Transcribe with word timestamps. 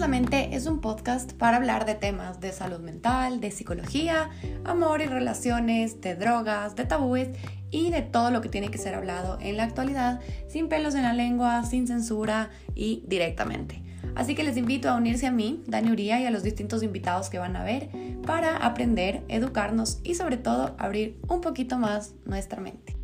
es 0.00 0.64
un 0.64 0.80
podcast 0.80 1.34
para 1.34 1.58
hablar 1.58 1.84
de 1.84 1.94
temas 1.94 2.40
de 2.40 2.52
salud 2.52 2.80
mental, 2.80 3.38
de 3.38 3.50
psicología, 3.50 4.30
amor 4.64 5.02
y 5.02 5.04
relaciones, 5.04 6.00
de 6.00 6.14
drogas, 6.14 6.74
de 6.74 6.86
tabúes 6.86 7.28
y 7.70 7.90
de 7.90 8.00
todo 8.00 8.30
lo 8.30 8.40
que 8.40 8.48
tiene 8.48 8.70
que 8.70 8.78
ser 8.78 8.94
hablado 8.94 9.36
en 9.42 9.58
la 9.58 9.64
actualidad, 9.64 10.20
sin 10.48 10.70
pelos 10.70 10.94
en 10.94 11.02
la 11.02 11.12
lengua, 11.12 11.64
sin 11.64 11.86
censura 11.86 12.48
y 12.74 13.04
directamente. 13.08 13.82
Así 14.14 14.34
que 14.34 14.42
les 14.42 14.56
invito 14.56 14.88
a 14.88 14.96
unirse 14.96 15.26
a 15.26 15.32
mí, 15.32 15.62
Dani 15.66 15.90
Uría, 15.90 16.18
y 16.18 16.24
a 16.24 16.30
los 16.30 16.42
distintos 16.42 16.82
invitados 16.82 17.28
que 17.28 17.38
van 17.38 17.54
a 17.54 17.62
ver 17.62 17.90
para 18.26 18.56
aprender, 18.56 19.22
educarnos 19.28 20.00
y 20.02 20.14
sobre 20.14 20.38
todo 20.38 20.74
abrir 20.78 21.18
un 21.28 21.42
poquito 21.42 21.76
más 21.76 22.14
nuestra 22.24 22.62
mente. 22.62 22.96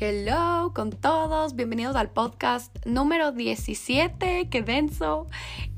Hello 0.00 0.72
con 0.74 0.90
todos, 0.90 1.54
bienvenidos 1.54 1.94
al 1.94 2.10
podcast 2.10 2.74
número 2.84 3.30
17, 3.30 4.48
qué 4.50 4.62
denso. 4.62 5.28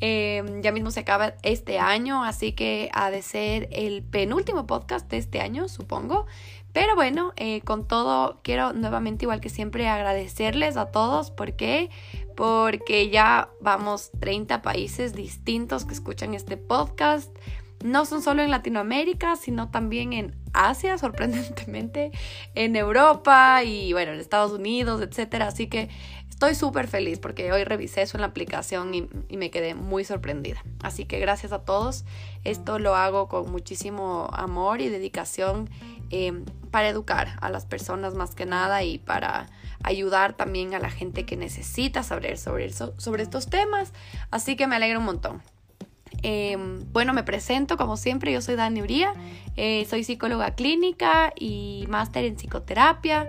Em, 0.00 0.62
ya 0.62 0.72
mismo 0.72 0.90
se 0.90 1.00
acaba 1.00 1.34
este 1.42 1.78
año, 1.78 2.24
así 2.24 2.52
que 2.52 2.88
ha 2.94 3.10
de 3.10 3.20
ser 3.20 3.68
el 3.72 4.02
penúltimo 4.02 4.66
podcast 4.66 5.10
de 5.10 5.18
este 5.18 5.40
año, 5.40 5.68
supongo. 5.68 6.26
Pero 6.72 6.94
bueno, 6.94 7.34
eh, 7.36 7.60
con 7.60 7.86
todo 7.86 8.40
quiero 8.42 8.72
nuevamente, 8.72 9.26
igual 9.26 9.42
que 9.42 9.50
siempre, 9.50 9.86
agradecerles 9.86 10.78
a 10.78 10.86
todos. 10.86 11.30
¿Por 11.30 11.54
qué? 11.54 11.90
Porque 12.34 13.10
ya 13.10 13.50
vamos 13.60 14.10
30 14.18 14.62
países 14.62 15.12
distintos 15.12 15.84
que 15.84 15.92
escuchan 15.92 16.32
este 16.32 16.56
podcast 16.56 17.36
no 17.86 18.04
son 18.04 18.20
solo 18.20 18.42
en 18.42 18.50
Latinoamérica, 18.50 19.36
sino 19.36 19.70
también 19.70 20.12
en 20.12 20.34
Asia, 20.52 20.98
sorprendentemente, 20.98 22.10
en 22.54 22.76
Europa 22.76 23.62
y 23.64 23.92
bueno, 23.92 24.12
en 24.12 24.20
Estados 24.20 24.52
Unidos, 24.52 25.00
etcétera. 25.00 25.48
Así 25.48 25.68
que 25.68 25.88
estoy 26.28 26.54
súper 26.54 26.88
feliz 26.88 27.18
porque 27.18 27.52
hoy 27.52 27.64
revisé 27.64 28.02
eso 28.02 28.16
en 28.16 28.22
la 28.22 28.26
aplicación 28.26 28.94
y, 28.94 29.08
me 29.36 29.50
quedé 29.50 29.74
muy 29.74 30.04
sorprendida. 30.04 30.62
Así 30.82 31.04
que 31.04 31.18
gracias 31.18 31.52
a 31.52 31.60
todos. 31.60 32.04
Esto 32.44 32.78
lo 32.78 32.94
hago 32.94 33.28
con 33.28 33.50
muchísimo 33.50 34.28
amor 34.32 34.80
y 34.80 34.88
dedicación 34.88 35.70
eh, 36.10 36.32
para 36.70 36.88
educar 36.88 37.36
a 37.40 37.50
las 37.50 37.66
personas 37.66 38.14
más 38.14 38.34
que 38.34 38.46
nada 38.46 38.82
y 38.82 38.98
para 38.98 39.48
ayudar 39.82 40.34
también 40.34 40.74
a 40.74 40.78
la 40.78 40.90
gente 40.90 41.24
que 41.24 41.36
necesita 41.36 42.02
saber 42.02 42.38
sobre, 42.38 42.70
sobre 42.72 43.22
estos 43.22 43.48
temas. 43.48 43.92
Así 44.30 44.56
que 44.56 44.66
me 44.66 44.76
alegra 44.76 44.98
un 44.98 45.04
montón. 45.04 45.42
Em, 46.22 46.84
bueno, 46.92 47.12
me 47.12 47.22
presento 47.22 47.76
como 47.76 47.96
siempre, 47.96 48.32
yo 48.32 48.40
soy 48.40 48.56
Dani 48.56 48.82
Uría, 48.82 49.12
eh, 49.56 49.86
soy 49.88 50.04
psicóloga 50.04 50.54
clínica 50.54 51.32
y 51.38 51.86
máster 51.88 52.24
en 52.24 52.36
psicoterapia. 52.36 53.28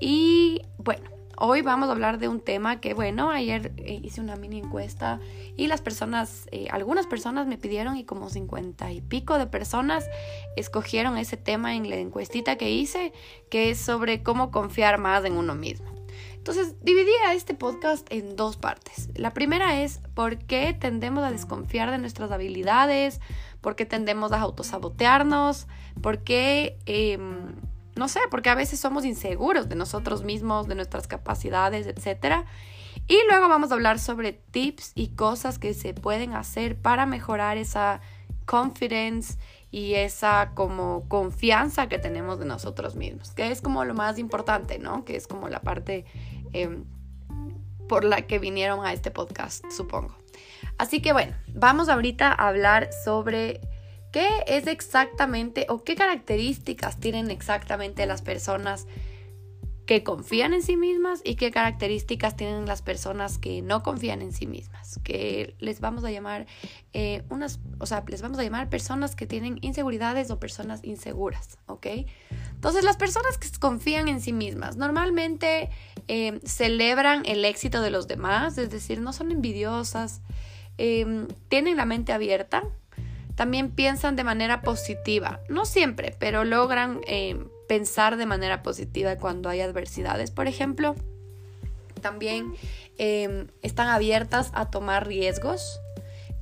Y 0.00 0.62
bueno, 0.78 1.08
hoy 1.36 1.62
vamos 1.62 1.88
a 1.88 1.92
hablar 1.92 2.18
de 2.18 2.28
un 2.28 2.40
tema 2.40 2.80
que, 2.80 2.94
bueno, 2.94 3.30
ayer 3.30 3.72
eh, 3.76 4.00
hice 4.02 4.20
una 4.20 4.36
mini 4.36 4.58
encuesta 4.58 5.20
y 5.56 5.66
las 5.66 5.80
personas, 5.80 6.46
eh, 6.52 6.68
algunas 6.70 7.06
personas 7.06 7.46
me 7.46 7.58
pidieron 7.58 7.96
y 7.96 8.04
como 8.04 8.30
cincuenta 8.30 8.92
y 8.92 9.00
pico 9.00 9.38
de 9.38 9.46
personas 9.46 10.08
escogieron 10.56 11.16
ese 11.18 11.36
tema 11.36 11.74
en 11.74 11.88
la 11.90 11.96
encuestita 11.96 12.56
que 12.56 12.70
hice, 12.70 13.12
que 13.50 13.70
es 13.70 13.78
sobre 13.78 14.22
cómo 14.22 14.50
confiar 14.50 14.98
más 14.98 15.24
en 15.24 15.34
uno 15.34 15.54
mismo. 15.54 15.91
Entonces, 16.42 16.74
dividí 16.82 17.12
a 17.24 17.34
este 17.34 17.54
podcast 17.54 18.04
en 18.10 18.34
dos 18.34 18.56
partes. 18.56 19.10
La 19.14 19.32
primera 19.32 19.80
es 19.80 20.00
por 20.12 20.38
qué 20.38 20.76
tendemos 20.76 21.22
a 21.22 21.30
desconfiar 21.30 21.92
de 21.92 21.98
nuestras 21.98 22.32
habilidades, 22.32 23.20
por 23.60 23.76
qué 23.76 23.86
tendemos 23.86 24.32
a 24.32 24.40
autosabotearnos, 24.40 25.68
por 26.02 26.24
qué, 26.24 26.80
em, 26.86 27.54
no 27.94 28.08
sé, 28.08 28.18
porque 28.28 28.50
a 28.50 28.56
veces 28.56 28.80
somos 28.80 29.04
inseguros 29.04 29.68
de 29.68 29.76
nosotros 29.76 30.24
mismos, 30.24 30.66
de 30.66 30.74
nuestras 30.74 31.06
capacidades, 31.06 31.86
etc. 31.86 32.44
Y 33.06 33.18
luego 33.30 33.48
vamos 33.48 33.70
a 33.70 33.74
hablar 33.74 34.00
sobre 34.00 34.32
tips 34.32 34.90
y 34.96 35.10
cosas 35.10 35.60
que 35.60 35.74
se 35.74 35.94
pueden 35.94 36.32
hacer 36.34 36.76
para 36.76 37.06
mejorar 37.06 37.56
esa 37.56 38.00
confidence 38.46 39.38
y 39.72 39.94
esa 39.94 40.52
como 40.54 41.08
confianza 41.08 41.88
que 41.88 41.98
tenemos 41.98 42.38
de 42.38 42.44
nosotros 42.44 42.94
mismos, 42.94 43.30
que 43.32 43.50
es 43.50 43.62
como 43.62 43.84
lo 43.86 43.94
más 43.94 44.18
importante, 44.18 44.78
¿no? 44.78 45.04
Que 45.06 45.16
es 45.16 45.26
como 45.26 45.48
la 45.48 45.62
parte 45.62 46.04
em, 46.52 46.84
por 47.88 48.04
la 48.04 48.22
que 48.22 48.38
vinieron 48.38 48.84
a 48.84 48.92
este 48.92 49.10
podcast, 49.10 49.64
supongo. 49.74 50.14
Así 50.76 51.00
que 51.00 51.14
bueno, 51.14 51.34
vamos 51.54 51.88
ahorita 51.88 52.28
a 52.28 52.48
hablar 52.48 52.90
sobre 53.04 53.62
qué 54.12 54.28
es 54.46 54.66
exactamente 54.66 55.64
o 55.70 55.82
qué 55.82 55.94
características 55.96 57.00
tienen 57.00 57.30
exactamente 57.30 58.04
las 58.04 58.20
personas 58.20 58.86
que 59.86 60.04
confían 60.04 60.52
en 60.52 60.62
sí 60.62 60.76
mismas 60.76 61.20
y 61.24 61.34
qué 61.34 61.50
características 61.50 62.36
tienen 62.36 62.66
las 62.66 62.82
personas 62.82 63.38
que 63.38 63.62
no 63.62 63.82
confían 63.82 64.22
en 64.22 64.32
sí 64.32 64.46
mismas, 64.46 65.00
que 65.02 65.56
les 65.58 65.80
vamos 65.80 66.04
a 66.04 66.10
llamar 66.10 66.46
eh, 66.92 67.22
unas, 67.30 67.58
o 67.78 67.86
sea, 67.86 68.04
les 68.06 68.22
vamos 68.22 68.38
a 68.38 68.44
llamar 68.44 68.68
personas 68.68 69.16
que 69.16 69.26
tienen 69.26 69.58
inseguridades 69.60 70.30
o 70.30 70.38
personas 70.38 70.84
inseguras, 70.84 71.58
¿ok? 71.66 71.86
Entonces 72.54 72.84
las 72.84 72.96
personas 72.96 73.38
que 73.38 73.48
confían 73.58 74.08
en 74.08 74.20
sí 74.20 74.32
mismas 74.32 74.76
normalmente 74.76 75.70
eh, 76.06 76.40
celebran 76.44 77.22
el 77.26 77.44
éxito 77.44 77.82
de 77.82 77.90
los 77.90 78.06
demás, 78.06 78.58
es 78.58 78.70
decir, 78.70 79.00
no 79.00 79.12
son 79.12 79.32
envidiosas, 79.32 80.20
em, 80.78 81.26
tienen 81.48 81.76
la 81.76 81.86
mente 81.86 82.12
abierta, 82.12 82.62
también 83.34 83.70
piensan 83.70 84.14
de 84.14 84.22
manera 84.22 84.62
positiva, 84.62 85.40
no 85.48 85.64
siempre, 85.64 86.14
pero 86.18 86.44
logran 86.44 87.00
em, 87.06 87.48
pensar 87.68 88.16
de 88.16 88.26
manera 88.26 88.62
positiva 88.62 89.16
cuando 89.16 89.48
hay 89.48 89.60
adversidades, 89.60 90.30
por 90.30 90.46
ejemplo. 90.46 90.94
También 92.00 92.54
em, 92.98 93.46
están 93.62 93.88
abiertas 93.88 94.50
a 94.54 94.70
tomar 94.70 95.06
riesgos. 95.06 95.80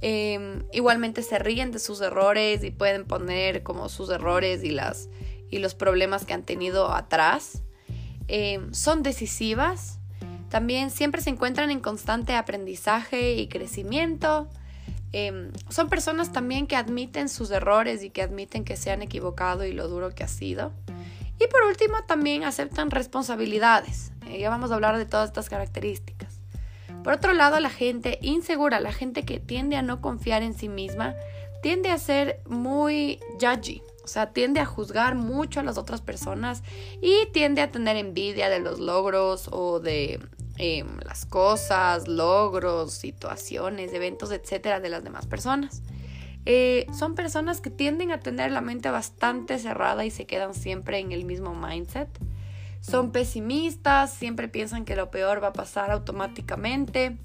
Em, 0.00 0.64
igualmente 0.72 1.22
se 1.22 1.38
ríen 1.38 1.72
de 1.72 1.78
sus 1.78 2.00
errores 2.00 2.64
y 2.64 2.70
pueden 2.70 3.04
poner 3.04 3.62
como 3.62 3.88
sus 3.88 4.08
errores 4.10 4.64
y, 4.64 4.70
las, 4.70 5.08
y 5.50 5.58
los 5.58 5.74
problemas 5.74 6.24
que 6.24 6.32
han 6.32 6.42
tenido 6.42 6.92
atrás. 6.92 7.62
Em, 8.26 8.72
son 8.72 9.02
decisivas. 9.02 9.98
También 10.48 10.90
siempre 10.90 11.20
se 11.20 11.30
encuentran 11.30 11.70
en 11.70 11.80
constante 11.80 12.34
aprendizaje 12.34 13.34
y 13.34 13.48
crecimiento. 13.48 14.48
son 15.68 15.88
personas 15.88 16.32
también 16.32 16.68
que 16.68 16.76
admiten 16.76 17.28
sus 17.28 17.50
errores 17.50 18.04
y 18.04 18.10
que 18.10 18.22
admiten 18.22 18.64
que 18.64 18.76
se 18.76 18.92
han 18.92 19.02
equivocado 19.02 19.64
y 19.64 19.72
lo 19.72 19.88
duro 19.88 20.14
que 20.14 20.22
ha 20.22 20.28
sido. 20.28 20.72
Y 21.40 21.46
por 21.48 21.62
último, 21.62 22.04
también 22.06 22.44
aceptan 22.44 22.90
responsabilidades. 22.90 24.12
Eh, 24.26 24.38
ya 24.38 24.50
vamos 24.50 24.70
a 24.70 24.74
hablar 24.74 24.98
de 24.98 25.06
todas 25.06 25.30
estas 25.30 25.48
características. 25.48 26.40
Por 27.02 27.14
otro 27.14 27.32
lado, 27.32 27.58
la 27.60 27.70
gente 27.70 28.18
insegura, 28.20 28.78
la 28.78 28.92
gente 28.92 29.24
que 29.24 29.40
tiende 29.40 29.76
a 29.76 29.82
no 29.82 30.02
confiar 30.02 30.42
en 30.42 30.52
sí 30.52 30.68
misma, 30.68 31.14
tiende 31.62 31.90
a 31.90 31.98
ser 31.98 32.40
muy 32.46 33.20
judgy, 33.40 33.82
o 34.04 34.08
sea, 34.08 34.32
tiende 34.32 34.60
a 34.60 34.66
juzgar 34.66 35.14
mucho 35.14 35.60
a 35.60 35.62
las 35.62 35.78
otras 35.78 36.02
personas 36.02 36.62
y 37.00 37.26
tiende 37.32 37.62
a 37.62 37.70
tener 37.70 37.96
envidia 37.96 38.50
de 38.50 38.60
los 38.60 38.78
logros 38.78 39.48
o 39.50 39.80
de 39.80 40.20
em, 40.58 40.98
las 41.06 41.24
cosas, 41.24 42.06
logros, 42.06 42.92
situaciones, 42.92 43.94
eventos, 43.94 44.30
etcétera, 44.30 44.80
de 44.80 44.90
las 44.90 45.04
demás 45.04 45.26
personas. 45.26 45.82
Eh, 46.46 46.86
son 46.96 47.14
personas 47.14 47.60
que 47.60 47.70
tienden 47.70 48.12
a 48.12 48.20
tener 48.20 48.50
la 48.50 48.60
mente 48.60 48.90
bastante 48.90 49.58
cerrada 49.58 50.04
y 50.04 50.10
se 50.10 50.26
quedan 50.26 50.54
siempre 50.54 50.98
en 50.98 51.12
el 51.12 51.24
mismo 51.24 51.54
mindset. 51.54 52.08
Son 52.80 53.12
pesimistas, 53.12 54.12
siempre 54.12 54.48
piensan 54.48 54.84
que 54.84 54.96
lo 54.96 55.10
peor 55.10 55.42
va 55.42 55.48
a 55.48 55.52
pasar 55.52 55.90
automáticamente. 55.90 57.18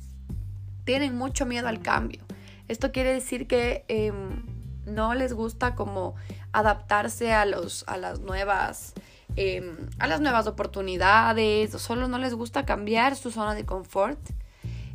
Tienen 0.84 1.18
mucho 1.18 1.46
miedo 1.46 1.68
al 1.68 1.82
cambio. 1.82 2.22
Esto 2.68 2.92
quiere 2.92 3.14
decir 3.14 3.48
que 3.48 3.86
em, 3.88 4.44
no 4.86 5.14
les 5.14 5.34
gusta 5.34 5.76
como 5.76 6.16
adaptarse 6.52 7.32
a, 7.34 7.46
los, 7.46 7.86
a 7.88 7.98
las 7.98 8.20
nuevas 8.20 8.94
em, 9.36 9.76
a 10.00 10.08
las 10.08 10.22
nuevas 10.22 10.48
oportunidades 10.48 11.72
solo 11.72 12.08
no 12.08 12.18
les 12.18 12.34
gusta 12.34 12.66
cambiar 12.66 13.16
su 13.16 13.32
zona 13.32 13.56
de 13.56 13.66
confort. 13.66 14.20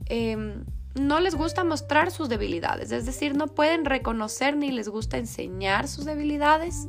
Em, 0.06 0.64
no 0.94 1.20
les 1.20 1.34
gusta 1.34 1.64
mostrar 1.64 2.10
sus 2.10 2.28
debilidades, 2.28 2.90
es 2.90 3.06
decir, 3.06 3.36
no 3.36 3.46
pueden 3.48 3.84
reconocer 3.84 4.56
ni 4.56 4.72
les 4.72 4.88
gusta 4.88 5.18
enseñar 5.18 5.88
sus 5.88 6.04
debilidades. 6.04 6.88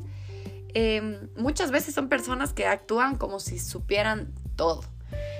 Em, 0.73 1.29
muchas 1.35 1.71
veces 1.71 1.93
son 1.93 2.09
personas 2.09 2.53
que 2.53 2.65
actúan 2.65 3.17
como 3.17 3.39
si 3.39 3.59
supieran 3.59 4.33
todo. 4.55 4.83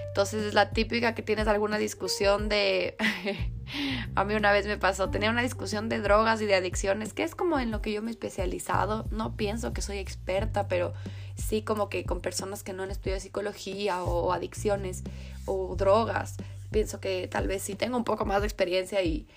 Entonces 0.10 0.44
es 0.44 0.54
la 0.54 0.72
típica 0.72 1.16
que 1.16 1.22
tienes 1.22 1.48
alguna 1.48 1.78
discusión 1.78 2.50
de... 2.50 2.98
a 4.16 4.26
mí 4.26 4.36
una 4.36 4.52
vez 4.52 4.68
me 4.68 4.78
pasó, 4.78 5.10
tenía 5.10 5.30
una 5.30 5.42
discusión 5.42 5.88
de 5.88 6.00
drogas 6.00 6.42
y 6.42 6.46
de 6.46 6.56
adicciones, 6.56 7.14
que 7.14 7.24
es 7.24 7.34
como 7.34 7.60
en 7.60 7.72
lo 7.72 7.82
que 7.82 7.94
yo 7.94 8.02
me 8.02 8.10
he 8.10 8.12
especializado. 8.12 9.08
No 9.10 9.38
pienso 9.38 9.72
que 9.72 9.82
soy 9.82 10.00
experta, 10.00 10.68
pero 10.68 10.94
sí 11.36 11.62
como 11.62 11.88
que 11.88 12.04
con 12.04 12.20
personas 12.20 12.62
que 12.62 12.74
no 12.74 12.84
han 12.84 12.92
estudiado 12.92 13.22
psicología 13.22 14.04
o 14.04 14.34
adicciones 14.34 15.04
o 15.46 15.76
drogas 15.78 16.36
pienso 16.72 17.00
que 17.00 17.28
tal 17.28 17.48
vez 17.48 17.62
sí 17.62 17.76
tengo 17.76 17.98
un 17.98 18.04
poco 18.04 18.26
más 18.26 18.42
de 18.42 18.48
experiencia 18.48 19.04
y, 19.04 19.28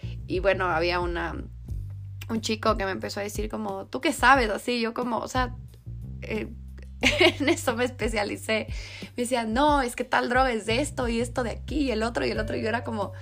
bueno, 0.41 0.67
había 0.67 1.01
una, 1.01 1.45
un 2.29 2.41
chico 2.41 2.77
que 2.77 2.85
me 2.85 2.93
empezó 2.93 3.21
a 3.21 3.23
decir 3.25 3.49
como, 3.49 3.87
¿tú 3.87 4.01
qué 4.01 4.13
sabes? 4.13 4.49
Así, 4.51 4.81
yo 4.81 4.95
como, 4.95 5.19
o 5.19 5.29
sea, 5.29 5.57
eh, 6.23 6.49
en 7.41 7.49
eso 7.49 7.77
me 7.77 7.85
especialicé. 7.85 8.69
Me 9.17 9.25
decían, 9.25 9.53
no, 9.53 9.83
es 9.83 9.97
que 9.97 10.05
tal 10.05 10.29
droga 10.29 10.53
es 10.53 10.67
de 10.67 10.81
esto 10.81 11.09
y 11.09 11.21
esto 11.21 11.43
de 11.43 11.51
aquí 11.51 11.81
y 11.81 11.91
el 11.91 12.03
otro 12.03 12.25
y 12.25 12.31
el 12.31 12.39
otro. 12.39 12.57
Y 12.57 12.63
yo 12.63 12.69
era 12.69 12.85
como, 12.85 13.13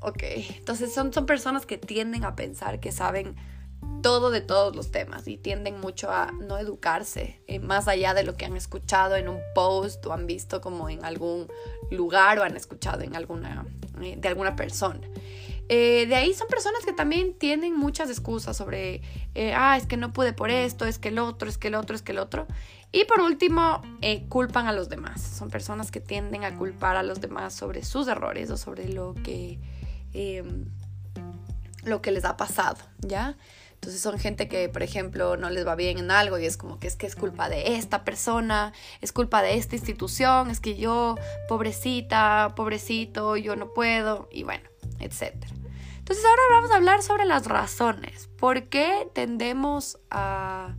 ok. 0.00 0.22
Entonces 0.56 0.92
son, 0.92 1.12
son 1.12 1.26
personas 1.26 1.66
que 1.66 1.78
tienden 1.78 2.24
a 2.24 2.36
pensar 2.36 2.80
que 2.80 2.92
saben 2.92 3.34
todo 4.02 4.30
de 4.30 4.40
todos 4.40 4.74
los 4.74 4.90
temas 4.90 5.26
y 5.28 5.36
tienden 5.36 5.80
mucho 5.80 6.10
a 6.10 6.32
no 6.32 6.58
educarse 6.58 7.40
eh, 7.46 7.58
más 7.58 7.88
allá 7.88 8.14
de 8.14 8.24
lo 8.24 8.36
que 8.36 8.44
han 8.44 8.56
escuchado 8.56 9.16
en 9.16 9.28
un 9.28 9.40
post 9.54 10.04
o 10.06 10.12
han 10.12 10.26
visto 10.26 10.60
como 10.60 10.88
en 10.88 11.04
algún 11.04 11.48
lugar 11.90 12.38
o 12.38 12.42
han 12.42 12.56
escuchado 12.56 13.02
en 13.02 13.16
alguna, 13.16 13.66
eh, 14.00 14.16
de 14.16 14.28
alguna 14.28 14.56
persona. 14.56 15.00
Eh, 15.68 16.06
de 16.06 16.14
ahí 16.14 16.32
son 16.32 16.48
personas 16.48 16.84
que 16.84 16.92
también 16.92 17.34
tienen 17.34 17.76
muchas 17.76 18.08
excusas 18.08 18.56
sobre, 18.56 19.02
ah, 19.54 19.76
es 19.76 19.86
que 19.86 19.98
no 19.98 20.14
pude 20.14 20.32
por 20.32 20.50
esto, 20.50 20.86
es 20.86 20.98
que 20.98 21.08
el 21.08 21.18
otro, 21.18 21.48
es 21.48 21.58
que 21.58 21.68
el 21.68 21.74
otro, 21.74 21.94
es 21.94 22.00
que 22.00 22.12
el 22.12 22.18
otro. 22.18 22.46
Y 22.90 23.04
por 23.04 23.20
último, 23.20 23.82
culpan 24.30 24.66
a 24.66 24.72
los 24.72 24.88
demás. 24.88 25.20
Son 25.20 25.50
personas 25.50 25.90
que 25.90 26.00
tienden 26.00 26.44
a 26.44 26.56
culpar 26.56 26.96
a 26.96 27.02
los 27.02 27.20
demás 27.20 27.52
sobre 27.52 27.84
sus 27.84 28.08
errores 28.08 28.50
o 28.50 28.56
sobre 28.56 28.88
lo 28.88 29.12
que, 29.12 29.58
lo 31.84 32.00
que 32.00 32.12
les 32.12 32.24
ha 32.24 32.38
pasado, 32.38 32.78
¿ya? 33.00 33.36
Entonces 33.78 34.02
son 34.02 34.18
gente 34.18 34.48
que, 34.48 34.68
por 34.68 34.82
ejemplo, 34.82 35.36
no 35.36 35.50
les 35.50 35.64
va 35.64 35.76
bien 35.76 35.98
en 35.98 36.10
algo 36.10 36.36
y 36.36 36.46
es 36.46 36.56
como 36.56 36.80
que 36.80 36.88
es 36.88 36.96
que 36.96 37.06
es 37.06 37.14
culpa 37.14 37.48
de 37.48 37.76
esta 37.76 38.02
persona, 38.04 38.72
es 39.00 39.12
culpa 39.12 39.40
de 39.40 39.54
esta 39.54 39.76
institución, 39.76 40.50
es 40.50 40.58
que 40.58 40.76
yo, 40.76 41.14
pobrecita, 41.48 42.54
pobrecito, 42.56 43.36
yo 43.36 43.54
no 43.54 43.72
puedo, 43.72 44.28
y 44.32 44.42
bueno, 44.42 44.68
etc. 44.98 45.32
Entonces 45.96 46.24
ahora 46.24 46.42
vamos 46.50 46.70
a 46.72 46.76
hablar 46.76 47.02
sobre 47.02 47.24
las 47.24 47.46
razones. 47.46 48.28
¿Por 48.36 48.64
qué 48.64 49.08
tendemos 49.12 49.98
a... 50.10 50.74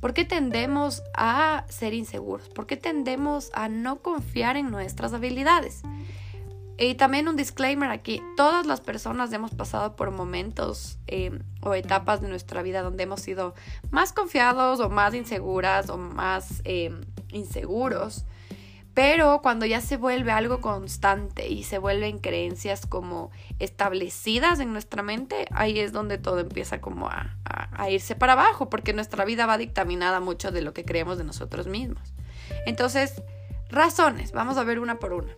¿Por 0.00 0.14
qué 0.14 0.24
tendemos 0.24 1.02
a 1.14 1.64
ser 1.68 1.94
inseguros? 1.94 2.48
¿Por 2.50 2.68
qué 2.68 2.76
tendemos 2.76 3.50
a 3.54 3.68
no 3.68 4.02
confiar 4.02 4.56
en 4.56 4.70
nuestras 4.70 5.12
habilidades? 5.14 5.82
Y 6.78 6.94
también 6.94 7.26
un 7.26 7.36
disclaimer 7.36 7.90
aquí, 7.90 8.22
todas 8.36 8.66
las 8.66 8.82
personas 8.82 9.32
hemos 9.32 9.52
pasado 9.52 9.96
por 9.96 10.10
momentos 10.10 10.98
eh, 11.06 11.38
o 11.62 11.72
etapas 11.72 12.20
de 12.20 12.28
nuestra 12.28 12.62
vida 12.62 12.82
donde 12.82 13.04
hemos 13.04 13.22
sido 13.22 13.54
más 13.90 14.12
confiados 14.12 14.80
o 14.80 14.90
más 14.90 15.14
inseguras 15.14 15.88
o 15.88 15.96
más 15.96 16.60
eh, 16.64 16.92
inseguros, 17.30 18.26
pero 18.92 19.40
cuando 19.42 19.64
ya 19.64 19.80
se 19.80 19.96
vuelve 19.96 20.32
algo 20.32 20.60
constante 20.60 21.48
y 21.48 21.64
se 21.64 21.78
vuelven 21.78 22.18
creencias 22.18 22.86
como 22.86 23.30
establecidas 23.58 24.60
en 24.60 24.72
nuestra 24.72 25.02
mente, 25.02 25.46
ahí 25.52 25.80
es 25.80 25.92
donde 25.92 26.18
todo 26.18 26.40
empieza 26.40 26.80
como 26.82 27.08
a, 27.08 27.36
a 27.44 27.90
irse 27.90 28.16
para 28.16 28.34
abajo, 28.34 28.68
porque 28.68 28.92
nuestra 28.92 29.24
vida 29.24 29.46
va 29.46 29.58
dictaminada 29.58 30.20
mucho 30.20 30.50
de 30.50 30.62
lo 30.62 30.74
que 30.74 30.84
creemos 30.84 31.16
de 31.16 31.24
nosotros 31.24 31.66
mismos. 31.66 32.14
Entonces, 32.64 33.22
razones, 33.68 34.32
vamos 34.32 34.56
a 34.56 34.64
ver 34.64 34.78
una 34.78 34.98
por 34.98 35.12
una. 35.12 35.34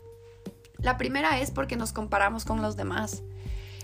La 0.78 0.96
primera 0.96 1.40
es 1.40 1.50
porque 1.50 1.76
nos 1.76 1.92
comparamos 1.92 2.44
con 2.44 2.62
los 2.62 2.76
demás. 2.76 3.22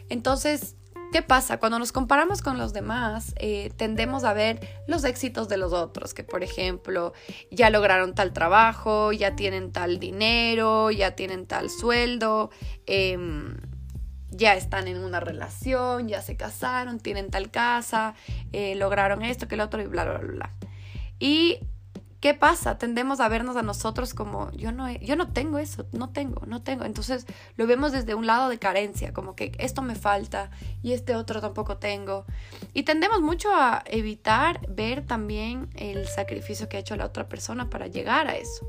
Entonces, 0.08 0.76
¿qué 1.12 1.23
pasa? 1.23 1.58
Cuando 1.58 1.79
nos 1.79 1.93
comparamos 1.93 2.41
con 2.41 2.58
los 2.58 2.73
demás, 2.73 3.35
eh, 3.37 3.73
tendemos 3.76 4.25
a 4.25 4.32
ver 4.32 4.61
los 4.87 5.05
éxitos 5.05 5.49
de 5.49 5.56
los 5.56 5.73
otros, 5.73 6.14
que 6.14 6.25
por 6.25 6.43
ejemplo, 6.43 7.12
ya 7.50 7.70
lograron 7.70 8.14
tal 8.14 8.32
trabajo, 8.32 9.12
ya 9.12 9.35
tienen 9.35 9.73
tal 9.73 9.99
dinero, 9.99 10.91
ya 10.91 11.12
tienen 11.12 11.46
tal 11.46 11.70
sueldo, 11.70 12.50
em, 12.87 13.56
ya 14.31 14.55
están 14.55 14.88
en 14.88 14.99
una 14.99 15.20
relación, 15.20 16.08
ya 16.08 16.23
se 16.23 16.37
casaron, 16.37 16.99
tienen 17.00 17.31
tal 17.31 17.50
casa, 17.50 18.14
eh, 18.52 18.75
lograron 18.75 19.23
esto, 19.23 19.49
que 19.49 19.55
el 19.55 19.61
otro 19.61 19.82
y 19.82 19.87
bla, 19.87 20.05
bla, 20.05 20.19
bla, 20.19 20.32
bla. 20.32 20.50
Y 21.19 21.61
¿Qué 22.25 22.32
pasa? 22.32 22.79
Tendemos 22.79 23.21
a 23.21 23.29
vernos 23.29 23.55
a 23.59 23.62
nosotros 23.62 24.15
como 24.15 24.50
yo 24.53 24.73
no, 24.73 24.91
yo 24.91 25.15
no 25.15 25.31
tengo 25.31 25.59
eso, 25.59 25.85
no 25.93 26.09
tengo, 26.09 26.47
no 26.47 26.62
tengo. 26.62 26.87
Entonces 26.87 27.26
lo 27.59 27.67
vemos 27.67 27.93
desde 27.93 28.15
un 28.15 28.26
lado 28.26 28.49
de 28.49 28.59
carencia, 28.59 29.12
como 29.12 29.37
que 29.37 29.53
esto 29.59 29.82
me 29.82 29.94
falta 29.94 30.50
y 30.82 30.94
este 30.94 31.17
otro 31.17 31.43
tampoco 31.43 31.76
tengo. 31.76 32.25
Y 32.73 32.85
tendemos 32.85 33.21
mucho 33.21 33.55
a 33.55 33.82
evitar 33.85 34.67
ver 34.71 35.06
también 35.06 35.69
el 35.75 36.09
sacrificio 36.09 36.67
que 36.67 36.79
ha 36.79 36.81
hecho 36.81 36.97
la 36.97 37.05
otra 37.05 37.29
persona 37.29 37.69
para 37.69 37.88
llegar 37.88 38.26
a 38.26 38.37
eso. 38.37 38.67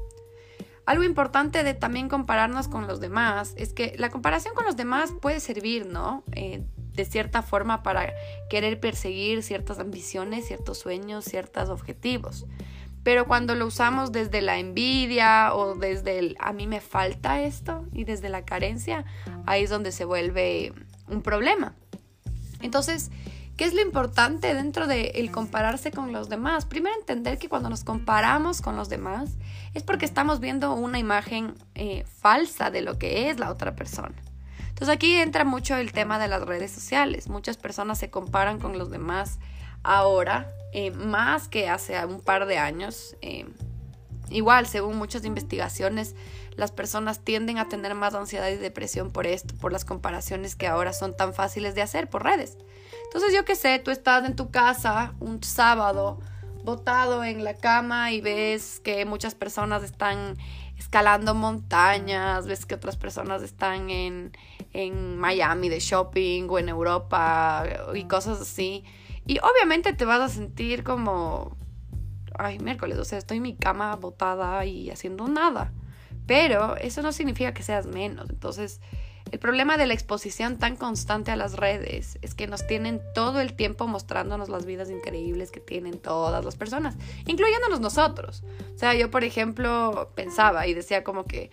Algo 0.85 1.05
importante 1.05 1.63
de 1.63 1.73
también 1.73 2.09
compararnos 2.09 2.67
con 2.67 2.87
los 2.87 2.99
demás 2.99 3.53
es 3.55 3.71
que 3.71 3.95
la 3.97 4.09
comparación 4.09 4.53
con 4.53 4.65
los 4.65 4.75
demás 4.75 5.13
puede 5.21 5.39
servir, 5.39 5.85
¿no? 5.85 6.25
Eh, 6.33 6.65
de 6.91 7.05
cierta 7.05 7.41
forma 7.41 7.83
para 7.83 8.13
querer 8.49 8.81
perseguir 8.81 9.43
ciertas 9.43 9.79
ambiciones, 9.79 10.45
ciertos 10.45 10.77
sueños, 10.77 11.23
ciertos 11.23 11.69
objetivos. 11.69 12.45
Pero 13.05 13.27
cuando 13.27 13.53
lo 13.53 13.67
usamos 13.67 14.11
desde 14.11 14.41
la 14.41 14.57
envidia 14.57 15.53
o 15.53 15.75
desde 15.75 16.17
el 16.17 16.35
a 16.39 16.53
mí 16.53 16.65
me 16.65 16.81
falta 16.81 17.39
esto 17.39 17.85
y 17.93 18.03
desde 18.03 18.29
la 18.29 18.45
carencia, 18.45 19.05
ahí 19.45 19.63
es 19.63 19.69
donde 19.69 19.91
se 19.91 20.05
vuelve 20.05 20.73
un 21.07 21.21
problema. 21.21 21.75
Entonces, 22.61 23.11
¿qué 23.57 23.65
es 23.65 23.75
lo 23.75 23.81
importante 23.81 24.55
dentro 24.55 24.87
de 24.87 25.11
el 25.17 25.29
compararse 25.29 25.91
con 25.91 26.13
los 26.13 26.29
demás? 26.29 26.65
Primero 26.65 26.95
entender 26.99 27.37
que 27.37 27.47
cuando 27.47 27.69
nos 27.69 27.83
comparamos 27.83 28.63
con 28.63 28.75
los 28.75 28.89
demás 28.89 29.37
es 29.75 29.83
porque 29.83 30.05
estamos 30.05 30.39
viendo 30.39 30.73
una 30.73 30.97
imagen 30.97 31.53
eh, 31.75 32.05
falsa 32.07 32.71
de 32.71 32.81
lo 32.81 32.97
que 32.97 33.29
es 33.29 33.37
la 33.37 33.51
otra 33.51 33.75
persona. 33.75 34.15
Entonces 34.69 34.89
aquí 34.89 35.13
entra 35.13 35.45
mucho 35.45 35.75
el 35.77 35.91
tema 35.91 36.17
de 36.17 36.27
las 36.27 36.41
redes 36.41 36.71
sociales. 36.71 37.29
Muchas 37.29 37.57
personas 37.57 37.99
se 37.99 38.09
comparan 38.09 38.57
con 38.57 38.79
los 38.79 38.89
demás 38.89 39.37
ahora 39.83 40.49
eh, 40.77 40.91
más 40.91 41.47
que 41.47 41.69
hace 41.69 42.03
un 42.05 42.19
par 42.19 42.47
de 42.47 42.57
años. 42.57 43.15
Eh, 43.21 43.45
igual, 44.29 44.67
según 44.67 44.97
muchas 44.97 45.23
investigaciones, 45.23 46.15
las 46.57 46.73
personas 46.73 47.23
tienden 47.23 47.59
a 47.59 47.69
tener 47.69 47.95
más 47.95 48.13
ansiedad 48.13 48.49
y 48.49 48.57
depresión 48.57 49.09
por 49.09 49.25
esto, 49.25 49.55
por 49.55 49.71
las 49.71 49.85
comparaciones 49.85 50.57
que 50.57 50.67
ahora 50.67 50.91
son 50.91 51.15
tan 51.15 51.33
fáciles 51.33 51.75
de 51.75 51.81
hacer 51.81 52.09
por 52.09 52.25
redes. 52.25 52.57
Entonces, 53.05 53.33
yo 53.33 53.45
qué 53.45 53.55
sé, 53.55 53.79
tú 53.79 53.89
estás 53.89 54.25
en 54.25 54.35
tu 54.35 54.51
casa 54.51 55.13
un 55.21 55.41
sábado, 55.41 56.19
botado 56.65 57.23
en 57.23 57.45
la 57.45 57.53
cama 57.53 58.11
y 58.11 58.19
ves 58.19 58.81
que 58.81 59.05
muchas 59.05 59.33
personas 59.33 59.81
están 59.81 60.35
escalando 60.77 61.33
montañas, 61.35 62.47
ves 62.47 62.65
que 62.65 62.75
otras 62.75 62.97
personas 62.97 63.43
están 63.43 63.89
en, 63.89 64.33
en 64.73 65.17
Miami 65.17 65.69
de 65.69 65.79
shopping 65.79 66.49
o 66.49 66.59
en 66.59 66.67
Europa 66.67 67.63
y 67.93 68.03
cosas 68.03 68.41
así. 68.41 68.83
Y 69.25 69.39
obviamente 69.39 69.93
te 69.93 70.05
vas 70.05 70.21
a 70.21 70.29
sentir 70.29 70.83
como, 70.83 71.57
ay, 72.37 72.59
miércoles, 72.59 72.97
o 72.97 73.05
sea, 73.05 73.17
estoy 73.17 73.37
en 73.37 73.43
mi 73.43 73.55
cama 73.55 73.95
botada 73.95 74.65
y 74.65 74.89
haciendo 74.89 75.27
nada. 75.27 75.73
Pero 76.27 76.75
eso 76.77 77.01
no 77.01 77.11
significa 77.11 77.53
que 77.53 77.63
seas 77.63 77.87
menos. 77.87 78.29
Entonces, 78.29 78.81
el 79.31 79.39
problema 79.39 79.77
de 79.77 79.87
la 79.87 79.93
exposición 79.93 80.57
tan 80.57 80.75
constante 80.75 81.31
a 81.31 81.35
las 81.35 81.55
redes 81.55 82.19
es 82.21 82.35
que 82.35 82.47
nos 82.47 82.67
tienen 82.67 83.01
todo 83.13 83.41
el 83.41 83.53
tiempo 83.53 83.87
mostrándonos 83.87 84.49
las 84.49 84.65
vidas 84.65 84.89
increíbles 84.89 85.51
que 85.51 85.59
tienen 85.59 85.97
todas 85.97 86.45
las 86.45 86.55
personas, 86.55 86.95
incluyéndonos 87.25 87.79
nosotros. 87.79 88.43
O 88.75 88.77
sea, 88.77 88.93
yo, 88.93 89.09
por 89.09 89.23
ejemplo, 89.23 90.11
pensaba 90.15 90.67
y 90.67 90.73
decía 90.73 91.03
como 91.03 91.25
que 91.25 91.49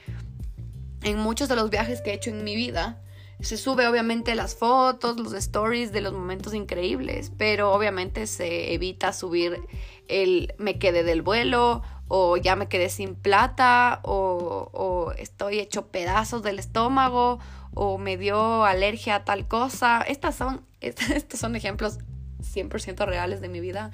en 1.02 1.18
muchos 1.18 1.49
de 1.49 1.56
los 1.56 1.70
viajes 1.70 2.02
que 2.02 2.11
he 2.11 2.14
hecho 2.14 2.30
en 2.30 2.44
mi 2.44 2.54
vida, 2.54 3.00
se 3.42 3.56
sube 3.56 3.87
obviamente 3.87 4.34
las 4.34 4.54
fotos, 4.54 5.18
los 5.18 5.32
stories 5.32 5.92
de 5.92 6.00
los 6.00 6.12
momentos 6.12 6.54
increíbles, 6.54 7.32
pero 7.37 7.72
obviamente 7.72 8.26
se 8.26 8.72
evita 8.72 9.12
subir 9.12 9.61
el 10.08 10.54
me 10.58 10.78
quedé 10.78 11.02
del 11.02 11.22
vuelo 11.22 11.82
o 12.08 12.37
ya 12.37 12.56
me 12.56 12.68
quedé 12.68 12.88
sin 12.88 13.14
plata 13.14 14.00
o, 14.04 15.12
estoy 15.16 15.58
hecho 15.58 15.88
pedazos 15.88 16.42
del 16.42 16.58
estómago 16.58 17.38
o 17.75 17.99
me 17.99 18.16
dio 18.16 18.64
alergia 18.64 19.16
a 19.16 19.25
tal 19.25 19.49
cosa. 19.49 20.02
Estas 20.02 20.37
son, 20.37 20.66
estos 20.80 21.40
son 21.40 21.56
ejemplos 21.56 21.99
100% 22.40 23.06
reales 23.06 23.40
de 23.40 23.49
mi 23.49 23.61
vida. 23.61 23.92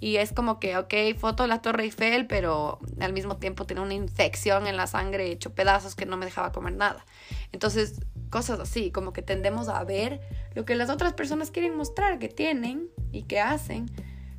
Y 0.00 0.16
es 0.16 0.32
como 0.32 0.58
que, 0.58 0.78
ok, 0.78 0.94
foto 1.18 1.42
de 1.42 1.48
la 1.48 1.60
Torre 1.60 1.84
Eiffel, 1.84 2.26
pero 2.26 2.80
al 3.00 3.12
mismo 3.12 3.36
tiempo 3.36 3.66
tiene 3.66 3.82
una 3.82 3.92
infección 3.92 4.66
en 4.66 4.76
la 4.78 4.86
sangre, 4.86 5.30
hecho 5.30 5.54
pedazos 5.54 5.94
que 5.94 6.06
no 6.06 6.16
me 6.16 6.24
dejaba 6.24 6.52
comer 6.52 6.72
nada. 6.72 7.04
Entonces, 7.52 8.00
cosas 8.30 8.60
así, 8.60 8.90
como 8.90 9.12
que 9.12 9.22
tendemos 9.22 9.68
a 9.68 9.82
ver 9.84 10.20
lo 10.54 10.64
que 10.64 10.74
las 10.74 10.88
otras 10.88 11.12
personas 11.12 11.50
quieren 11.50 11.76
mostrar 11.76 12.18
que 12.18 12.28
tienen 12.28 12.88
y 13.12 13.24
que 13.24 13.40
hacen, 13.40 13.90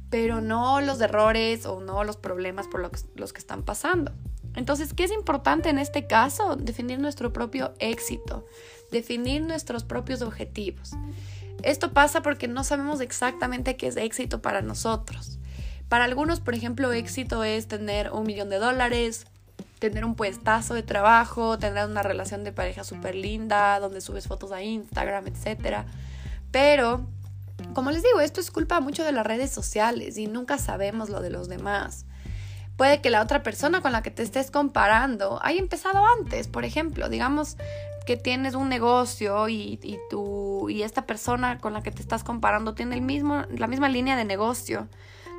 pero 0.10 0.42
no 0.42 0.82
los 0.82 1.00
errores 1.02 1.66
o 1.66 1.82
no 1.82 2.04
los 2.04 2.18
problemas 2.18 2.68
por 2.68 2.90
los 3.16 3.34
que 3.34 3.40
están 3.40 3.64
pasando. 3.64 4.12
Entonces, 4.56 4.94
¿qué 4.94 5.06
es 5.06 5.12
importante 5.12 5.70
en 5.70 5.80
este 5.80 6.08
caso? 6.08 6.56
Definir 6.58 7.00
nuestro 7.00 7.32
propio 7.32 7.74
éxito, 7.80 8.46
definir 8.92 9.42
nuestros 9.44 9.84
propios 9.84 10.22
objetivos. 10.22 10.92
Esto 11.64 11.94
pasa 11.94 12.22
porque 12.22 12.48
no 12.48 12.64
sabemos 12.64 13.02
exactamente 13.02 13.78
qué 13.78 13.88
es 13.88 13.96
éxito 13.96 14.42
para 14.42 14.62
nosotros. 14.62 15.40
Para 15.88 16.06
algunos, 16.06 16.40
por 16.40 16.56
ejemplo, 16.56 16.92
éxito 16.92 17.44
es 17.44 17.68
tener 17.68 18.12
un 18.12 18.26
millón 18.26 18.50
de 18.50 18.60
dólares, 18.60 19.26
tener 19.82 20.06
un 20.06 20.14
puestazo 20.14 20.76
de 20.76 20.84
trabajo, 20.84 21.58
tener 21.58 21.88
una 21.88 22.04
relación 22.04 22.44
de 22.44 22.52
pareja 22.52 22.84
súper 22.84 23.16
linda, 23.16 23.80
donde 23.80 24.00
subes 24.00 24.28
fotos 24.28 24.52
a 24.52 24.62
Instagram, 24.62 25.26
etc. 25.26 25.86
Pero, 26.52 27.08
como 27.74 27.90
les 27.90 28.04
digo, 28.04 28.20
esto 28.20 28.40
es 28.40 28.52
culpa 28.52 28.80
mucho 28.80 29.04
de 29.04 29.12
las 29.12 29.26
redes 29.26 29.50
sociales 29.50 30.20
y 30.20 30.28
nunca 30.28 30.60
sabemos 30.60 31.10
lo 31.10 31.20
de 31.20 31.32
los 31.32 31.50
demás. 31.50 32.06
puede 32.78 33.02
que 33.02 33.10
la 33.10 33.24
otra 33.24 33.42
persona 33.42 33.82
con 33.82 33.92
la 33.92 34.04
que 34.04 34.12
te 34.12 34.22
estés 34.22 34.52
comparando 34.52 35.40
haya 35.42 35.60
empezado 35.60 36.06
antes, 36.06 36.48
por 36.48 36.64
ejemplo, 36.64 37.10
digamos 37.10 37.58
que 38.06 38.18
tienes 38.18 38.54
un 38.54 38.70
negocio 38.70 39.50
y, 39.50 39.80
y, 39.82 39.98
tú, 40.12 40.70
y 40.70 40.84
esta 40.84 41.08
persona 41.08 41.58
con 41.58 41.74
la 41.74 41.82
que 41.82 41.92
te 41.92 42.04
estás 42.04 42.24
comparando 42.24 42.76
tiene 42.76 42.96
el 42.96 43.02
mismo, 43.02 43.46
la 43.50 43.66
misma 43.66 43.90
línea 43.90 44.16
de 44.16 44.26
negocio, 44.26 44.88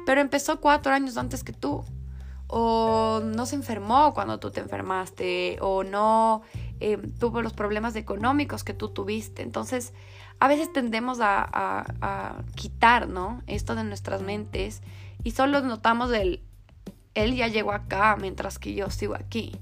pero 0.05 0.21
empezó 0.21 0.61
cuatro 0.61 0.93
años 0.93 1.17
antes 1.17 1.45
que 1.45 1.53
tú, 1.53 1.85
o 2.55 3.23
no 3.25 3.47
se 3.47 3.57
enfermó 3.57 4.13
cuando 4.13 4.39
tú 4.39 4.51
te 4.51 4.61
enfermaste, 4.61 5.57
o 5.63 5.85
no 5.85 6.43
eh, 6.81 6.99
tuvo 7.19 7.41
los 7.41 7.55
problemas 7.55 7.97
económicos 7.97 8.63
que 8.63 8.75
tú 8.75 8.91
tuviste. 8.91 9.41
Entonces, 9.41 9.95
a 10.39 10.49
veces 10.49 10.71
tendemos 10.71 11.21
a, 11.21 11.49
a, 11.51 12.43
quitar, 12.55 13.09
¿no? 13.09 13.41
Esto 13.47 13.75
de 13.75 13.85
nuestras 13.85 14.21
mentes 14.21 14.83
y 15.25 15.31
solo 15.31 15.63
notamos 15.63 16.13
el, 16.13 16.43
él 17.15 17.35
ya 17.35 17.49
llegó 17.49 17.73
acá 17.73 18.19
mientras 18.21 18.59
que 18.59 18.75
yo 18.75 18.91
sigo 18.91 19.15
aquí. 19.15 19.59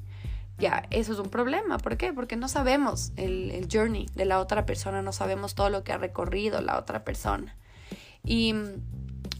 Ya, 0.59 0.83
eso 0.91 1.13
es 1.13 1.21
un 1.21 1.31
problema. 1.31 1.79
¿Por 1.79 1.97
qué? 1.97 2.13
Porque 2.13 2.35
no 2.35 2.49
sabemos 2.49 3.13
el, 3.15 3.53
el 3.53 3.69
journey 3.71 4.07
de 4.17 4.25
la 4.25 4.41
otra 4.41 4.67
persona, 4.67 5.01
no 5.01 5.13
sabemos 5.13 5.55
todo 5.55 5.71
lo 5.71 5.85
que 5.85 5.93
ha 5.93 5.99
recorrido 5.99 6.61
la 6.61 6.77
otra 6.77 7.05
persona. 7.05 7.55
Y 8.25 8.53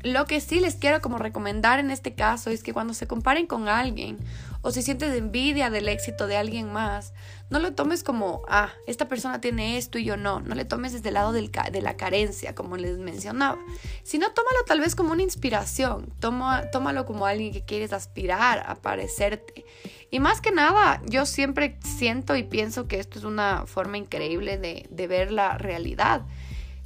lo 0.03 0.25
que 0.25 0.41
sí 0.41 0.61
les 0.61 0.77
quiero 0.77 1.01
como 1.01 1.19
recomendar 1.19 1.79
en 1.79 1.91
este 1.91 2.15
caso 2.15 2.51
es 2.51 2.63
que 2.63 2.73
cuando 2.73 2.95
se 2.95 3.07
comparen 3.07 3.47
con 3.47 3.69
alguien 3.69 4.19
o 4.63 4.71
si 4.71 4.83
sientes 4.83 5.15
envidia 5.15 5.71
del 5.71 5.89
éxito 5.89 6.27
de 6.27 6.37
alguien 6.37 6.73
más, 6.73 7.13
no 7.49 7.59
lo 7.59 7.73
tomes 7.73 8.03
como, 8.03 8.43
ah, 8.49 8.71
esta 8.87 9.09
persona 9.09 9.41
tiene 9.41 9.79
esto 9.79 9.99
y 9.99 10.05
yo 10.05 10.17
no. 10.17 10.41
No 10.41 10.55
le 10.55 10.65
tomes 10.65 10.93
desde 10.93 11.09
el 11.09 11.15
lado 11.15 11.33
de 11.33 11.81
la 11.81 11.97
carencia, 11.97 12.55
como 12.55 12.77
les 12.77 12.99
mencionaba. 12.99 13.59
Sino 14.03 14.31
tómalo 14.33 14.59
tal 14.67 14.81
vez 14.81 14.95
como 14.95 15.13
una 15.13 15.23
inspiración. 15.23 16.13
Toma, 16.21 16.71
tómalo 16.71 17.07
como 17.07 17.27
alguien 17.27 17.53
que 17.53 17.65
quieres 17.65 17.93
aspirar 17.93 18.65
a 18.67 18.75
parecerte. 18.77 19.65
Y 20.11 20.21
más 20.21 20.41
que 20.41 20.53
nada, 20.53 21.01
yo 21.07 21.25
siempre 21.27 21.79
siento 21.83 22.37
y 22.37 22.43
pienso 22.43 22.87
que 22.87 23.01
esto 23.01 23.19
es 23.19 23.25
una 23.25 23.65
forma 23.67 23.97
increíble 23.97 24.59
de, 24.59 24.87
de 24.91 25.07
ver 25.07 25.33
la 25.33 25.57
realidad. 25.57 26.23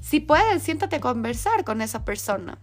Si 0.01 0.21
puedes, 0.21 0.63
siéntate 0.63 0.97
a 0.97 1.01
conversar 1.01 1.65
con 1.65 1.83
esa 1.83 2.05
persona 2.05 2.59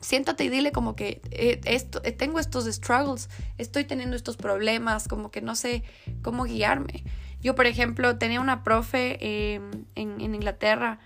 siéntate 0.00 0.44
y 0.44 0.48
dile 0.48 0.72
como 0.72 0.96
que 0.96 1.20
eh, 1.30 1.60
esto, 1.64 2.00
eh, 2.04 2.12
tengo 2.12 2.38
estos 2.38 2.66
struggles, 2.66 3.28
estoy 3.58 3.84
teniendo 3.84 4.16
estos 4.16 4.36
problemas, 4.36 5.08
como 5.08 5.30
que 5.30 5.40
no 5.40 5.56
sé 5.56 5.82
cómo 6.22 6.44
guiarme. 6.44 7.04
Yo, 7.40 7.54
por 7.54 7.66
ejemplo, 7.66 8.18
tenía 8.18 8.40
una 8.40 8.64
profe 8.64 9.54
em, 9.54 9.84
en, 9.94 10.20
en, 10.20 10.34
Inglaterra 10.34 10.98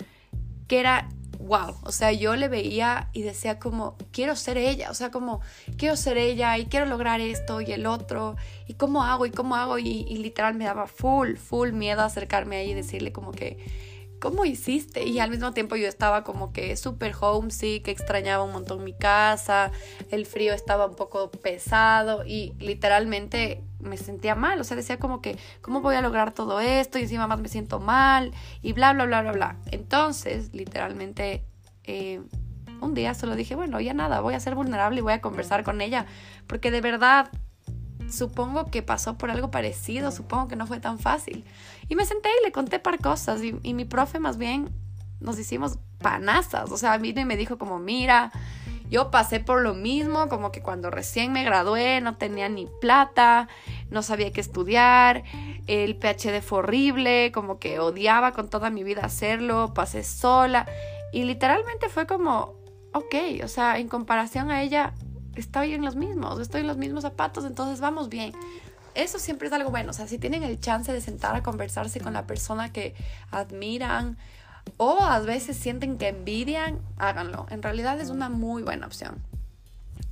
que 0.66 0.80
era, 0.80 1.08
wow, 1.38 1.76
o 1.82 1.92
sea, 1.92 2.12
yo 2.12 2.34
le 2.36 2.48
veía 2.48 3.10
y 3.12 3.22
decía 3.22 3.58
como, 3.58 3.96
quiero 4.12 4.36
ser 4.36 4.56
ella, 4.56 4.90
o 4.90 4.94
sea, 4.94 5.10
como, 5.10 5.40
quiero 5.76 5.96
ser 5.96 6.16
ella 6.16 6.56
y 6.56 6.66
quiero 6.66 6.86
lograr 6.86 7.20
esto 7.20 7.60
y 7.60 7.72
el 7.72 7.84
otro, 7.84 8.36
y 8.66 8.74
cómo 8.74 9.04
hago 9.04 9.26
y 9.26 9.30
cómo 9.30 9.56
hago, 9.56 9.78
y, 9.78 10.04
literal 10.04 10.54
me 10.54 10.64
daba 10.64 10.86
full, 10.86 11.34
full 11.36 11.72
miedo 11.72 12.02
acercarme 12.02 12.56
ahí 12.56 12.70
y 12.70 12.74
decirle 12.74 13.12
como 13.12 13.32
que 13.32 13.58
¿cómo 14.22 14.44
hiciste? 14.44 15.04
Y 15.04 15.18
al 15.18 15.30
mismo 15.30 15.52
tiempo 15.52 15.74
yo 15.74 15.88
estaba 15.88 16.22
como 16.22 16.52
que 16.52 16.76
súper 16.76 17.12
homesick, 17.20 17.88
extrañaba 17.88 18.44
un 18.44 18.52
montón 18.52 18.84
mi 18.84 18.92
casa, 18.92 19.72
el 20.12 20.26
frío 20.26 20.54
estaba 20.54 20.86
un 20.86 20.94
poco 20.94 21.28
pesado 21.32 22.24
y 22.24 22.54
literalmente 22.60 23.64
me 23.80 23.96
sentía 23.96 24.36
mal, 24.36 24.60
o 24.60 24.64
sea, 24.64 24.76
decía 24.76 25.00
como 25.00 25.20
que, 25.20 25.36
¿cómo 25.60 25.80
voy 25.80 25.96
a 25.96 26.02
lograr 26.02 26.32
todo 26.32 26.60
esto? 26.60 27.00
Y 27.00 27.02
encima 27.02 27.26
más 27.26 27.40
me 27.40 27.48
siento 27.48 27.80
mal 27.80 28.30
y 28.62 28.74
bla, 28.74 28.92
bla, 28.92 29.06
bla, 29.06 29.22
bla, 29.22 29.32
bla. 29.32 29.56
Entonces, 29.72 30.54
literalmente, 30.54 31.42
eh, 31.82 32.20
un 32.80 32.94
día 32.94 33.14
solo 33.14 33.34
dije, 33.34 33.56
bueno, 33.56 33.80
ya 33.80 33.92
nada, 33.92 34.20
voy 34.20 34.34
a 34.34 34.40
ser 34.40 34.54
vulnerable 34.54 35.00
y 35.00 35.02
voy 35.02 35.14
a 35.14 35.20
conversar 35.20 35.64
con 35.64 35.80
ella, 35.80 36.06
porque 36.46 36.70
de 36.70 36.80
verdad 36.80 37.28
supongo 38.12 38.70
que 38.70 38.82
pasó 38.82 39.16
por 39.16 39.30
algo 39.30 39.50
parecido, 39.50 40.12
supongo 40.12 40.48
que 40.48 40.56
no 40.56 40.66
fue 40.66 40.80
tan 40.80 40.98
fácil. 40.98 41.44
Y 41.88 41.96
me 41.96 42.04
senté 42.04 42.28
y 42.40 42.44
le 42.44 42.52
conté 42.52 42.78
par 42.78 42.98
cosas 42.98 43.42
y, 43.42 43.58
y 43.62 43.74
mi 43.74 43.84
profe 43.84 44.18
más 44.18 44.38
bien 44.38 44.70
nos 45.20 45.38
hicimos 45.38 45.78
panazas, 45.98 46.70
o 46.70 46.76
sea, 46.76 46.98
vino 46.98 47.20
y 47.20 47.24
me 47.24 47.36
dijo 47.36 47.56
como, 47.56 47.78
mira, 47.78 48.32
yo 48.90 49.10
pasé 49.10 49.40
por 49.40 49.62
lo 49.62 49.72
mismo, 49.72 50.28
como 50.28 50.52
que 50.52 50.60
cuando 50.60 50.90
recién 50.90 51.32
me 51.32 51.44
gradué 51.44 52.02
no 52.02 52.16
tenía 52.16 52.48
ni 52.50 52.68
plata, 52.80 53.48
no 53.88 54.02
sabía 54.02 54.32
qué 54.32 54.40
estudiar, 54.42 55.22
el 55.66 55.96
PhD 55.96 56.42
fue 56.42 56.58
horrible, 56.58 57.32
como 57.32 57.58
que 57.58 57.78
odiaba 57.78 58.32
con 58.32 58.50
toda 58.50 58.68
mi 58.68 58.84
vida 58.84 59.02
hacerlo, 59.02 59.72
pasé 59.72 60.04
sola 60.04 60.66
y 61.12 61.24
literalmente 61.24 61.88
fue 61.88 62.06
como, 62.06 62.54
ok, 62.92 63.14
o 63.42 63.48
sea, 63.48 63.78
en 63.78 63.88
comparación 63.88 64.50
a 64.50 64.62
ella, 64.62 64.92
estoy 65.36 65.74
en 65.74 65.84
los 65.84 65.96
mismos, 65.96 66.40
estoy 66.40 66.62
en 66.62 66.66
los 66.66 66.76
mismos 66.76 67.02
zapatos, 67.02 67.44
entonces 67.44 67.80
vamos 67.80 68.08
bien. 68.08 68.32
Eso 68.94 69.18
siempre 69.18 69.48
es 69.48 69.54
algo 69.54 69.70
bueno, 69.70 69.90
o 69.90 69.94
sea, 69.94 70.06
si 70.06 70.18
tienen 70.18 70.42
el 70.42 70.60
chance 70.60 70.92
de 70.92 71.00
sentar 71.00 71.34
a 71.34 71.42
conversarse 71.42 72.00
con 72.00 72.12
la 72.12 72.26
persona 72.26 72.72
que 72.72 72.94
admiran 73.30 74.18
o 74.76 75.00
a 75.00 75.18
veces 75.20 75.56
sienten 75.56 75.98
que 75.98 76.08
envidian, 76.08 76.80
háganlo. 76.98 77.46
En 77.50 77.62
realidad 77.62 78.00
es 78.00 78.10
una 78.10 78.28
muy 78.28 78.62
buena 78.62 78.86
opción. 78.86 79.22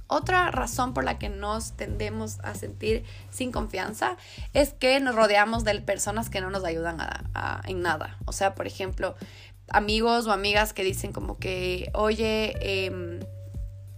Otra 0.07 0.51
razón 0.51 0.93
por 0.93 1.05
la 1.05 1.19
que 1.19 1.29
nos 1.29 1.75
tendemos 1.77 2.41
a 2.41 2.57
sentir 2.57 3.05
sin 3.31 3.53
confianza 3.53 4.17
es 4.55 4.73
que 4.73 4.99
nos 4.99 5.15
rodeamos 5.15 5.63
de 5.63 5.81
personas 5.83 6.31
que 6.31 6.41
no 6.41 6.51
nos 6.51 6.65
ayudan 6.65 6.99
en 7.65 7.83
nada. 7.83 8.17
O 8.25 8.33
sea, 8.33 8.57
por 8.57 8.67
ejemplo, 8.67 9.15
amigos 9.69 10.27
o 10.27 10.33
amigas 10.33 10.73
que 10.73 10.83
dicen 10.83 11.13
como 11.13 11.39
que, 11.39 11.91
oye, 11.95 12.57
eh, 12.61 13.21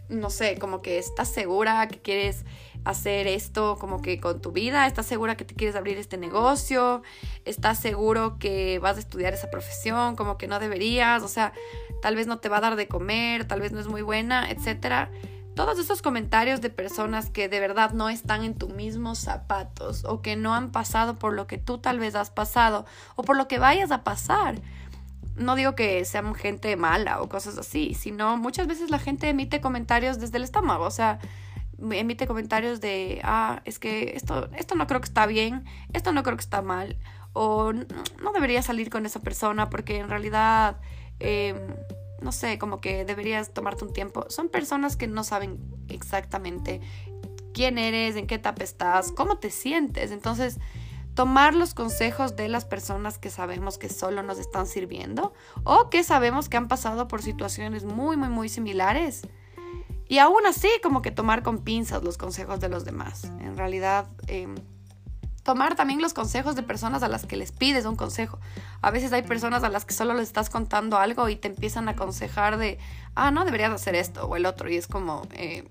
no 0.09 0.30
sé, 0.30 0.59
como 0.59 0.82
que 0.82 0.99
estás 0.99 1.28
segura 1.28 1.87
que 1.88 2.00
quieres 2.00 2.44
hacer 2.85 3.26
esto 3.26 3.76
como 3.78 4.02
que 4.02 4.21
con 4.21 4.40
tu 4.40 4.52
vida, 4.52 4.87
estás 4.87 5.06
segura 5.06 5.37
que 5.37 5.44
te 5.44 5.54
quieres 5.54 5.76
abrir 5.76 5.99
este 5.99 6.16
negocio, 6.16 7.02
estás 7.44 7.78
seguro 7.78 8.38
que 8.38 8.78
vas 8.80 8.97
a 8.97 9.00
estudiar 9.00 9.35
esa 9.35 9.50
profesión, 9.50 10.16
como 10.16 10.37
que 10.37 10.49
no 10.49 10.59
deberías, 10.59 11.23
o 11.23 11.28
sea, 11.28 11.52
tal 12.00 12.16
vez 12.16 12.26
no 12.26 12.38
te 12.38 12.49
va 12.49 12.59
a 12.59 12.61
dar 12.61 12.76
de 12.76 12.88
comer, 12.88 13.47
tal 13.47 13.61
vez 13.61 13.73
no 13.73 13.80
es 13.80 13.87
muy 13.87 14.02
buena, 14.02 14.50
etcétera. 14.50 15.11
Todos 15.54 15.78
esos 15.78 16.00
comentarios 16.00 16.62
de 16.62 16.71
personas 16.71 17.28
que 17.28 17.49
de 17.49 17.61
verdad 17.61 17.92
no 17.92 18.09
están 18.09 18.42
en 18.42 18.54
tus 18.54 18.71
mismos 18.71 19.18
zapatos 19.18 20.02
o 20.04 20.23
que 20.23 20.35
no 20.35 20.54
han 20.54 20.73
pasado 20.73 21.18
por 21.18 21.35
lo 21.35 21.47
que 21.47 21.59
tú 21.59 21.76
tal 21.76 21.99
vez 21.99 22.14
has 22.14 22.30
pasado 22.30 22.87
o 23.16 23.23
por 23.23 23.37
lo 23.37 23.49
que 23.49 23.59
vayas 23.59 23.90
a 23.90 24.02
pasar 24.02 24.62
no 25.36 25.54
digo 25.54 25.74
que 25.74 26.04
sean 26.04 26.34
gente 26.34 26.76
mala 26.76 27.22
o 27.22 27.28
cosas 27.28 27.58
así, 27.58 27.94
sino 27.94 28.36
muchas 28.36 28.66
veces 28.66 28.90
la 28.90 28.98
gente 28.98 29.28
emite 29.28 29.60
comentarios 29.60 30.18
desde 30.18 30.36
el 30.36 30.44
estómago, 30.44 30.84
o 30.84 30.90
sea, 30.90 31.18
emite 31.90 32.26
comentarios 32.26 32.80
de, 32.80 33.20
ah, 33.24 33.62
es 33.64 33.78
que 33.78 34.12
esto, 34.14 34.48
esto 34.56 34.74
no 34.74 34.86
creo 34.86 35.00
que 35.00 35.08
está 35.08 35.26
bien, 35.26 35.64
esto 35.92 36.12
no 36.12 36.22
creo 36.22 36.36
que 36.36 36.42
está 36.42 36.62
mal, 36.62 36.98
o 37.32 37.72
no 37.72 38.32
debería 38.34 38.62
salir 38.62 38.90
con 38.90 39.06
esa 39.06 39.20
persona 39.20 39.70
porque 39.70 39.98
en 39.98 40.08
realidad, 40.08 40.78
em, 41.18 41.56
no 42.20 42.30
sé, 42.30 42.58
como 42.58 42.80
que 42.80 43.04
deberías 43.04 43.52
tomarte 43.52 43.84
un 43.84 43.92
tiempo. 43.92 44.26
Son 44.28 44.48
personas 44.48 44.96
que 44.96 45.06
no 45.06 45.24
saben 45.24 45.58
exactamente 45.88 46.80
quién 47.54 47.78
eres, 47.78 48.16
en 48.16 48.26
qué 48.26 48.36
etapa 48.36 48.62
estás, 48.62 49.12
cómo 49.12 49.38
te 49.38 49.50
sientes, 49.50 50.10
entonces 50.10 50.58
tomar 51.14 51.54
los 51.54 51.75
consejos 51.75 52.37
de 52.37 52.49
las 52.49 52.64
personas 52.64 53.19
que 53.19 53.31
sabemos 53.31 53.78
que 53.78 53.88
solo 53.88 54.23
nos 54.23 54.38
están 54.38 54.66
sirviendo 54.66 55.33
o 55.64 55.90
que 55.90 56.04
sabemos 56.04 56.49
que 56.49 56.57
han 56.57 56.69
pasado 56.69 57.09
por 57.09 57.23
situaciones 57.23 57.85
muy, 57.85 58.16
muy, 58.16 58.28
muy 58.28 58.49
similares. 58.49 59.23
Y 60.09 60.19
aún 60.19 60.47
así, 60.47 60.69
como 60.83 61.00
que 61.00 61.11
tomar 61.11 61.42
con 61.42 61.59
pinzas 61.59 62.02
los 62.02 62.19
consejos 62.19 62.61
de 62.61 62.69
los 62.69 62.85
demás. 62.85 63.25
En 63.40 63.57
realidad, 63.57 64.07
em, 64.26 64.54
tomar 65.42 65.75
también 65.75 66.00
los 66.00 66.14
consejos 66.14 66.54
de 66.54 66.62
personas 66.62 67.02
a 67.02 67.09
las 67.09 67.26
que 67.26 67.37
les 67.37 67.52
pides 67.52 67.85
un 67.85 67.97
consejo. 67.97 68.38
A 68.81 68.90
veces 68.90 69.12
hay 69.12 69.23
personas 69.23 69.64
a 69.64 69.69
las 69.69 69.85
que 69.85 69.95
solo 69.95 70.14
les 70.14 70.28
estás 70.28 70.50
contando 70.50 70.99
algo 70.99 71.28
y 71.28 71.37
te 71.37 71.49
empiezan 71.49 71.88
a 71.88 71.92
aconsejar 71.92 72.59
de, 72.59 72.78
ah, 73.14 73.31
no 73.31 73.45
deberías 73.45 73.73
hacer 73.73 73.95
esto 73.95 74.26
o 74.26 74.37
el 74.37 74.47
otro. 74.47 74.69
Y 74.69 74.76
es 74.76 74.87
como, 74.87 75.23
eh, 75.33 75.69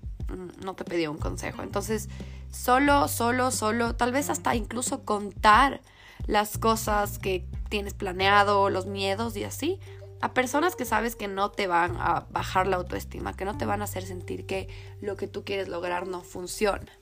no 0.64 0.74
te 0.74 0.84
pedí 0.84 1.06
un 1.06 1.18
consejo. 1.18 1.62
Entonces, 1.62 2.08
Solo, 2.52 3.08
solo, 3.08 3.50
solo, 3.50 3.96
tal 3.96 4.12
vez 4.12 4.28
hasta 4.28 4.54
incluso 4.54 5.04
contar 5.04 5.80
las 6.26 6.58
cosas 6.58 7.18
que 7.18 7.46
tienes 7.70 7.94
planeado, 7.94 8.68
los 8.68 8.86
miedos 8.86 9.36
y 9.38 9.44
así, 9.44 9.80
a 10.20 10.34
personas 10.34 10.76
que 10.76 10.84
sabes 10.84 11.16
que 11.16 11.28
no 11.28 11.50
te 11.50 11.66
van 11.66 11.96
a 11.98 12.26
bajar 12.30 12.66
la 12.66 12.76
autoestima, 12.76 13.34
que 13.34 13.46
no 13.46 13.56
te 13.56 13.64
van 13.64 13.80
a 13.80 13.84
hacer 13.84 14.04
sentir 14.04 14.44
que 14.44 14.68
lo 15.00 15.16
que 15.16 15.26
tú 15.26 15.44
quieres 15.44 15.68
lograr 15.68 16.06
no 16.06 16.20
funciona. 16.20 16.92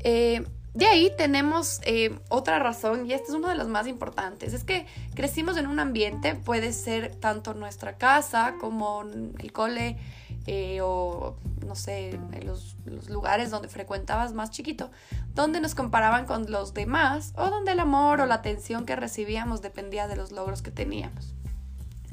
Eh, 0.00 0.46
de 0.74 0.86
ahí 0.86 1.10
tenemos 1.16 1.80
eh, 1.84 2.14
otra 2.28 2.58
razón, 2.58 3.06
y 3.06 3.14
esta 3.14 3.28
es 3.28 3.34
una 3.34 3.48
de 3.48 3.54
las 3.54 3.68
más 3.68 3.86
importantes, 3.86 4.52
es 4.52 4.62
que 4.62 4.86
crecimos 5.14 5.56
en 5.56 5.66
un 5.66 5.80
ambiente, 5.80 6.34
puede 6.34 6.74
ser 6.74 7.16
tanto 7.16 7.54
nuestra 7.54 7.96
casa 7.96 8.56
como 8.60 9.04
el 9.38 9.52
cole, 9.52 9.96
eh, 10.46 10.80
o 10.82 11.36
no 11.66 11.74
sé, 11.74 12.18
los, 12.44 12.76
los, 12.84 13.08
lugares 13.08 13.50
donde 13.50 13.68
frecuentabas 13.68 14.34
más 14.34 14.50
chiquito, 14.50 14.90
donde 15.34 15.60
nos 15.60 15.74
comparaban 15.74 16.26
con 16.26 16.50
los 16.50 16.74
demás 16.74 17.32
o 17.36 17.48
donde 17.48 17.72
el 17.72 17.80
amor 17.80 18.20
o 18.20 18.26
la 18.26 18.36
atención 18.36 18.84
que 18.84 18.96
recibíamos 18.96 19.62
dependía 19.62 20.06
de 20.06 20.16
los 20.16 20.32
logros 20.32 20.60
que 20.60 20.70
teníamos. 20.70 21.34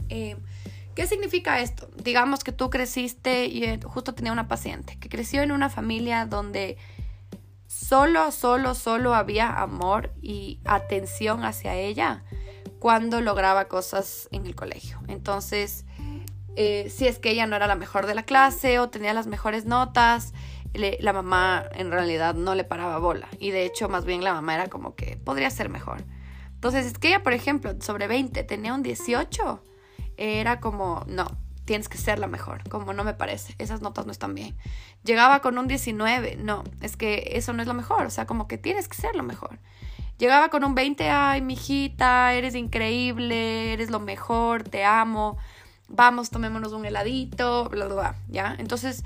Eh, 0.10 0.38
¿Qué 0.96 1.08
significa 1.08 1.62
esto? 1.62 1.90
Digamos 1.96 2.44
que 2.44 2.52
tú 2.52 2.70
creciste 2.70 3.46
y 3.46 3.64
eh, 3.64 3.80
justo 3.84 4.14
tenía 4.14 4.32
una 4.32 4.48
paciente 4.48 4.98
que 5.00 5.10
creció 5.10 5.42
en 5.42 5.52
una 5.52 5.70
familia 5.70 6.26
donde 6.26 6.78
solo, 7.68 8.32
solo, 8.32 8.76
solo 8.76 9.16
había 9.16 9.62
amor 9.62 10.12
y 10.22 10.60
atención 10.66 11.46
hacia 11.46 11.76
ella 11.76 12.24
cuando 12.80 13.22
lograba 13.22 13.66
cosas 13.66 14.28
en 14.32 14.46
el 14.46 14.56
colegio. 14.56 15.00
Entonces, 15.08 15.86
eh, 16.56 16.90
si 16.90 17.08
es 17.08 17.20
que 17.20 17.32
ella 17.32 17.46
no 17.48 17.56
era 17.56 17.68
la 17.68 17.76
mejor 17.76 18.06
de 18.06 18.16
la 18.16 18.24
clase 18.24 18.80
o 18.80 18.90
tenía 18.90 19.14
las 19.14 19.28
mejores 19.28 19.66
notas, 19.66 20.34
la 20.74 21.14
mamá 21.14 21.66
en 21.74 21.92
realidad 21.92 22.34
no 22.36 22.56
le 22.56 22.64
paraba 22.64 22.98
bola. 22.98 23.28
Y 23.40 23.52
de 23.52 23.66
hecho, 23.66 23.90
más 23.90 24.06
bien 24.06 24.24
la 24.24 24.34
mamá 24.34 24.56
era 24.56 24.68
como 24.68 24.96
que 24.96 25.18
podría 25.18 25.50
ser 25.50 25.70
mejor. 25.70 26.04
Entonces, 26.54 26.86
es 26.86 26.98
que 26.98 27.10
ella, 27.10 27.24
por 27.24 27.34
ejemplo, 27.34 27.76
sobre 27.82 28.08
20 28.08 28.44
tenía 28.44 28.74
un 28.74 28.84
18, 28.84 29.64
era 30.18 30.60
como, 30.60 31.04
no, 31.08 31.28
tienes 31.66 31.90
que 31.90 31.98
ser 31.98 32.20
la 32.20 32.28
mejor, 32.28 32.68
como 32.70 32.94
no 32.94 33.04
me 33.04 33.14
parece, 33.14 33.56
esas 33.58 33.82
notas 33.82 34.06
no 34.06 34.12
están 34.12 34.36
bien. 34.36 34.56
Llegaba 35.04 35.42
con 35.42 35.58
un 35.58 35.68
19, 35.68 36.38
no, 36.38 36.64
es 36.82 36.98
que 36.98 37.32
eso 37.34 37.54
no 37.54 37.62
es 37.62 37.68
lo 37.68 37.74
mejor, 37.74 38.06
o 38.06 38.10
sea, 38.10 38.26
como 38.26 38.48
que 38.48 38.58
tienes 38.58 38.88
que 38.88 38.96
ser 38.96 39.16
lo 39.16 39.24
mejor. 39.24 39.60
Llegaba 40.18 40.50
con 40.50 40.64
un 40.64 40.76
20, 40.76 41.10
ay, 41.10 41.42
mijita, 41.42 42.34
eres 42.34 42.54
increíble, 42.54 43.74
eres 43.74 43.90
lo 43.90 44.00
mejor, 44.00 44.64
te 44.64 44.86
amo, 44.86 45.38
vamos, 45.92 46.30
tomémonos 46.30 46.74
un 46.74 46.86
heladito, 46.86 47.70
bla, 47.70 47.86
bla, 47.86 47.96
bla, 47.96 48.16
¿ya? 48.28 48.56
Entonces, 48.58 49.04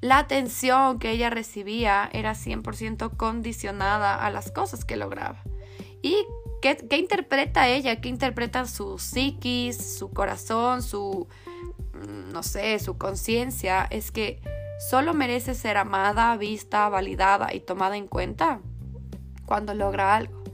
la 0.00 0.18
atención 0.18 0.98
que 0.98 1.10
ella 1.10 1.30
recibía 1.30 2.08
era 2.12 2.34
100% 2.34 3.16
condicionada 3.16 4.14
a 4.14 4.30
las 4.30 4.52
cosas 4.52 4.84
que 4.84 4.96
lograba. 4.96 5.42
¿Y 6.02 6.16
qué, 6.62 6.76
qué 6.76 6.96
interpreta 6.98 7.68
ella? 7.68 8.00
¿Qué 8.00 8.08
interpreta 8.08 8.66
su 8.66 8.98
psiquis, 8.98 9.98
su 9.98 10.10
corazón, 10.10 10.82
su, 10.82 11.26
mm, 11.94 12.32
no 12.32 12.42
sé, 12.42 12.78
su 12.78 12.96
conciencia? 12.96 13.86
Es 13.90 14.12
que 14.12 14.40
solo 14.88 15.14
merece 15.14 15.54
ser 15.54 15.76
amada, 15.76 16.36
vista, 16.36 16.88
validada 16.88 17.52
y 17.52 17.60
tomada 17.60 17.96
en 17.96 18.06
cuenta 18.06 18.60
cuando 19.46 19.74
logra 19.74 20.14
algo. 20.14 20.44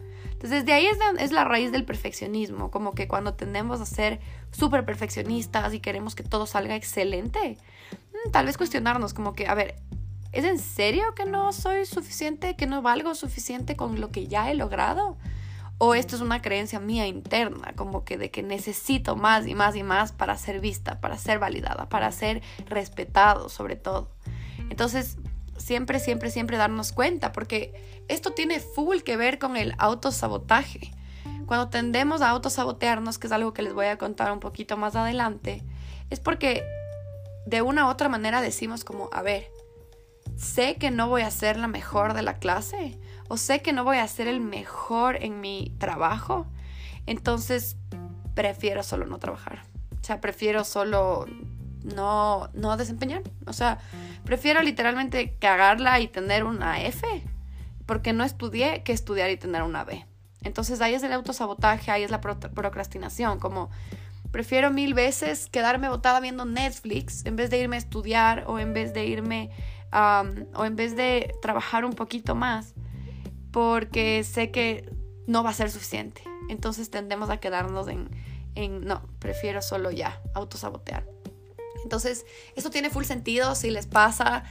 Entonces, 0.44 0.64
de 0.64 0.72
ahí 0.72 0.86
es, 0.86 0.98
es 1.18 1.32
la 1.32 1.44
raíz 1.44 1.72
del 1.72 1.84
perfeccionismo, 1.84 2.70
como 2.70 2.94
que 2.94 3.08
cuando 3.08 3.34
tendemos 3.34 3.80
a 3.80 3.86
ser 3.86 4.20
súper 4.54 4.84
perfeccionistas 4.84 5.74
y 5.74 5.80
queremos 5.80 6.14
que 6.14 6.22
todo 6.22 6.46
salga 6.46 6.76
excelente, 6.76 7.58
mm, 7.90 8.30
tal 8.30 8.46
vez 8.46 8.56
cuestionarnos 8.56 9.12
como 9.12 9.34
que, 9.34 9.46
a 9.46 9.54
ver, 9.54 9.76
¿es 10.32 10.44
en 10.44 10.58
serio 10.58 11.14
que 11.14 11.26
no 11.26 11.52
soy 11.52 11.86
suficiente, 11.86 12.56
que 12.56 12.66
no 12.66 12.82
valgo 12.82 13.14
suficiente 13.14 13.76
con 13.76 14.00
lo 14.00 14.10
que 14.10 14.26
ya 14.26 14.50
he 14.50 14.54
logrado? 14.54 15.16
o 15.78 15.94
esto 15.94 16.16
es 16.16 16.22
una 16.22 16.40
creencia 16.40 16.78
mía 16.80 17.06
interna, 17.06 17.72
como 17.74 18.04
que 18.04 18.16
de 18.16 18.30
que 18.30 18.42
necesito 18.42 19.16
más 19.16 19.46
y 19.46 19.54
más 19.54 19.74
y 19.76 19.82
más 19.82 20.12
para 20.12 20.36
ser 20.36 20.60
vista, 20.60 21.00
para 21.00 21.18
ser 21.18 21.38
validada, 21.38 21.88
para 21.88 22.12
ser 22.12 22.42
respetado 22.68 23.48
sobre 23.48 23.76
todo. 23.76 24.10
Entonces, 24.70 25.18
siempre, 25.56 25.98
siempre, 25.98 26.30
siempre 26.30 26.56
darnos 26.56 26.92
cuenta, 26.92 27.32
porque 27.32 28.02
esto 28.08 28.32
tiene 28.32 28.60
full 28.60 28.98
que 28.98 29.16
ver 29.16 29.38
con 29.38 29.56
el 29.56 29.74
autosabotaje. 29.78 30.92
Cuando 31.46 31.68
tendemos 31.68 32.22
a 32.22 32.30
autosabotearnos, 32.30 33.18
que 33.18 33.26
es 33.26 33.32
algo 33.32 33.52
que 33.52 33.62
les 33.62 33.74
voy 33.74 33.86
a 33.86 33.98
contar 33.98 34.32
un 34.32 34.40
poquito 34.40 34.76
más 34.76 34.96
adelante, 34.96 35.62
es 36.10 36.20
porque 36.20 36.64
de 37.46 37.62
una 37.62 37.86
u 37.86 37.88
otra 37.90 38.08
manera 38.08 38.40
decimos 38.40 38.84
como, 38.84 39.10
a 39.12 39.22
ver, 39.22 39.50
sé 40.36 40.76
que 40.76 40.90
no 40.90 41.08
voy 41.08 41.22
a 41.22 41.30
ser 41.30 41.56
la 41.56 41.68
mejor 41.68 42.14
de 42.14 42.22
la 42.22 42.38
clase, 42.38 42.98
o 43.28 43.36
sé 43.36 43.62
que 43.62 43.72
no 43.72 43.84
voy 43.84 43.98
a 43.98 44.08
ser 44.08 44.28
el 44.28 44.40
mejor 44.40 45.22
en 45.22 45.40
mi 45.40 45.74
trabajo, 45.78 46.46
entonces 47.06 47.76
prefiero 48.34 48.82
solo 48.82 49.06
no 49.06 49.18
trabajar. 49.18 49.62
O 50.00 50.04
sea, 50.04 50.20
prefiero 50.20 50.64
solo 50.64 51.26
no, 51.84 52.50
no 52.52 52.76
desempeñar. 52.76 53.22
O 53.46 53.52
sea, 53.52 53.78
prefiero 54.24 54.62
literalmente 54.62 55.36
cagarla 55.38 56.00
y 56.00 56.08
tener 56.08 56.44
una 56.44 56.82
F, 56.82 57.06
porque 57.86 58.12
no 58.12 58.24
estudié 58.24 58.82
que 58.82 58.92
estudiar 58.92 59.30
y 59.30 59.36
tener 59.36 59.62
una 59.62 59.84
B. 59.84 60.04
Entonces 60.44 60.80
ahí 60.80 60.94
es 60.94 61.02
el 61.02 61.12
autosabotaje, 61.12 61.90
ahí 61.90 62.02
es 62.02 62.10
la 62.10 62.20
procrastinación, 62.20 63.38
como 63.38 63.70
prefiero 64.30 64.70
mil 64.70 64.94
veces 64.94 65.48
quedarme 65.48 65.88
botada 65.88 66.20
viendo 66.20 66.44
Netflix 66.44 67.24
en 67.24 67.36
vez 67.36 67.50
de 67.50 67.58
irme 67.58 67.76
a 67.76 67.78
estudiar 67.78 68.44
o 68.46 68.58
en 68.58 68.74
vez 68.74 68.92
de 68.92 69.06
irme 69.06 69.50
o 69.92 70.64
en 70.64 70.74
vez 70.76 70.96
de 70.96 71.34
trabajar 71.40 71.84
un 71.84 71.92
poquito 71.92 72.34
más 72.34 72.74
porque 73.52 74.24
sé 74.24 74.50
que 74.50 74.92
no 75.26 75.44
va 75.44 75.50
a 75.50 75.54
ser 75.54 75.70
suficiente. 75.70 76.22
Entonces 76.48 76.90
tendemos 76.90 77.30
a 77.30 77.38
quedarnos 77.38 77.86
en, 77.88 78.10
en 78.56 78.84
no, 78.84 79.02
prefiero 79.20 79.62
solo 79.62 79.90
ya, 79.92 80.20
autosabotear. 80.34 81.06
Entonces, 81.84 82.26
esto 82.56 82.70
tiene 82.70 82.90
full 82.90 83.04
sentido 83.04 83.54
si 83.54 83.70
les 83.70 83.86
pasa, 83.86 84.44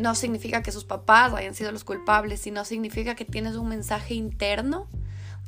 no 0.00 0.14
significa 0.14 0.62
que 0.62 0.72
sus 0.72 0.84
papás 0.84 1.34
hayan 1.34 1.54
sido 1.54 1.72
los 1.72 1.84
culpables, 1.84 2.40
sino 2.40 2.64
significa 2.64 3.16
que 3.16 3.24
tienes 3.24 3.56
un 3.56 3.68
mensaje 3.68 4.14
interno 4.14 4.88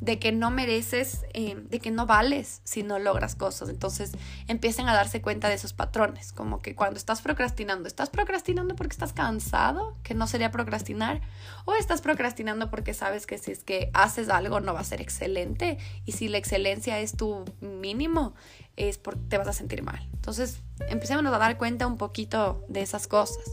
de 0.01 0.17
que 0.17 0.31
no 0.31 0.49
mereces, 0.49 1.25
eh, 1.33 1.55
de 1.55 1.79
que 1.79 1.91
no 1.91 2.05
vales 2.05 2.61
si 2.63 2.83
no 2.83 2.99
logras 2.99 3.35
cosas. 3.35 3.69
Entonces 3.69 4.11
empiecen 4.47 4.87
a 4.87 4.93
darse 4.93 5.21
cuenta 5.21 5.49
de 5.49 5.55
esos 5.55 5.73
patrones, 5.73 6.31
como 6.31 6.61
que 6.61 6.75
cuando 6.75 6.97
estás 6.97 7.21
procrastinando, 7.21 7.87
¿estás 7.87 8.09
procrastinando 8.09 8.75
porque 8.75 8.93
estás 8.93 9.13
cansado, 9.13 9.95
que 10.03 10.13
no 10.13 10.27
sería 10.27 10.51
procrastinar? 10.51 11.21
¿O 11.65 11.73
estás 11.73 12.01
procrastinando 12.01 12.69
porque 12.69 12.93
sabes 12.93 13.25
que 13.25 13.37
si 13.37 13.51
es 13.51 13.63
que 13.63 13.89
haces 13.93 14.29
algo 14.29 14.59
no 14.59 14.73
va 14.73 14.79
a 14.79 14.85
ser 14.85 15.01
excelente? 15.01 15.77
Y 16.05 16.13
si 16.13 16.29
la 16.29 16.37
excelencia 16.37 16.99
es 16.99 17.17
tu 17.17 17.45
mínimo, 17.59 18.33
es 18.77 18.97
porque 18.97 19.21
te 19.29 19.37
vas 19.37 19.47
a 19.47 19.53
sentir 19.53 19.83
mal. 19.83 20.07
Entonces 20.13 20.61
empecemos 20.87 21.25
a 21.25 21.37
dar 21.37 21.57
cuenta 21.57 21.87
un 21.87 21.97
poquito 21.97 22.63
de 22.69 22.81
esas 22.81 23.07
cosas. 23.07 23.43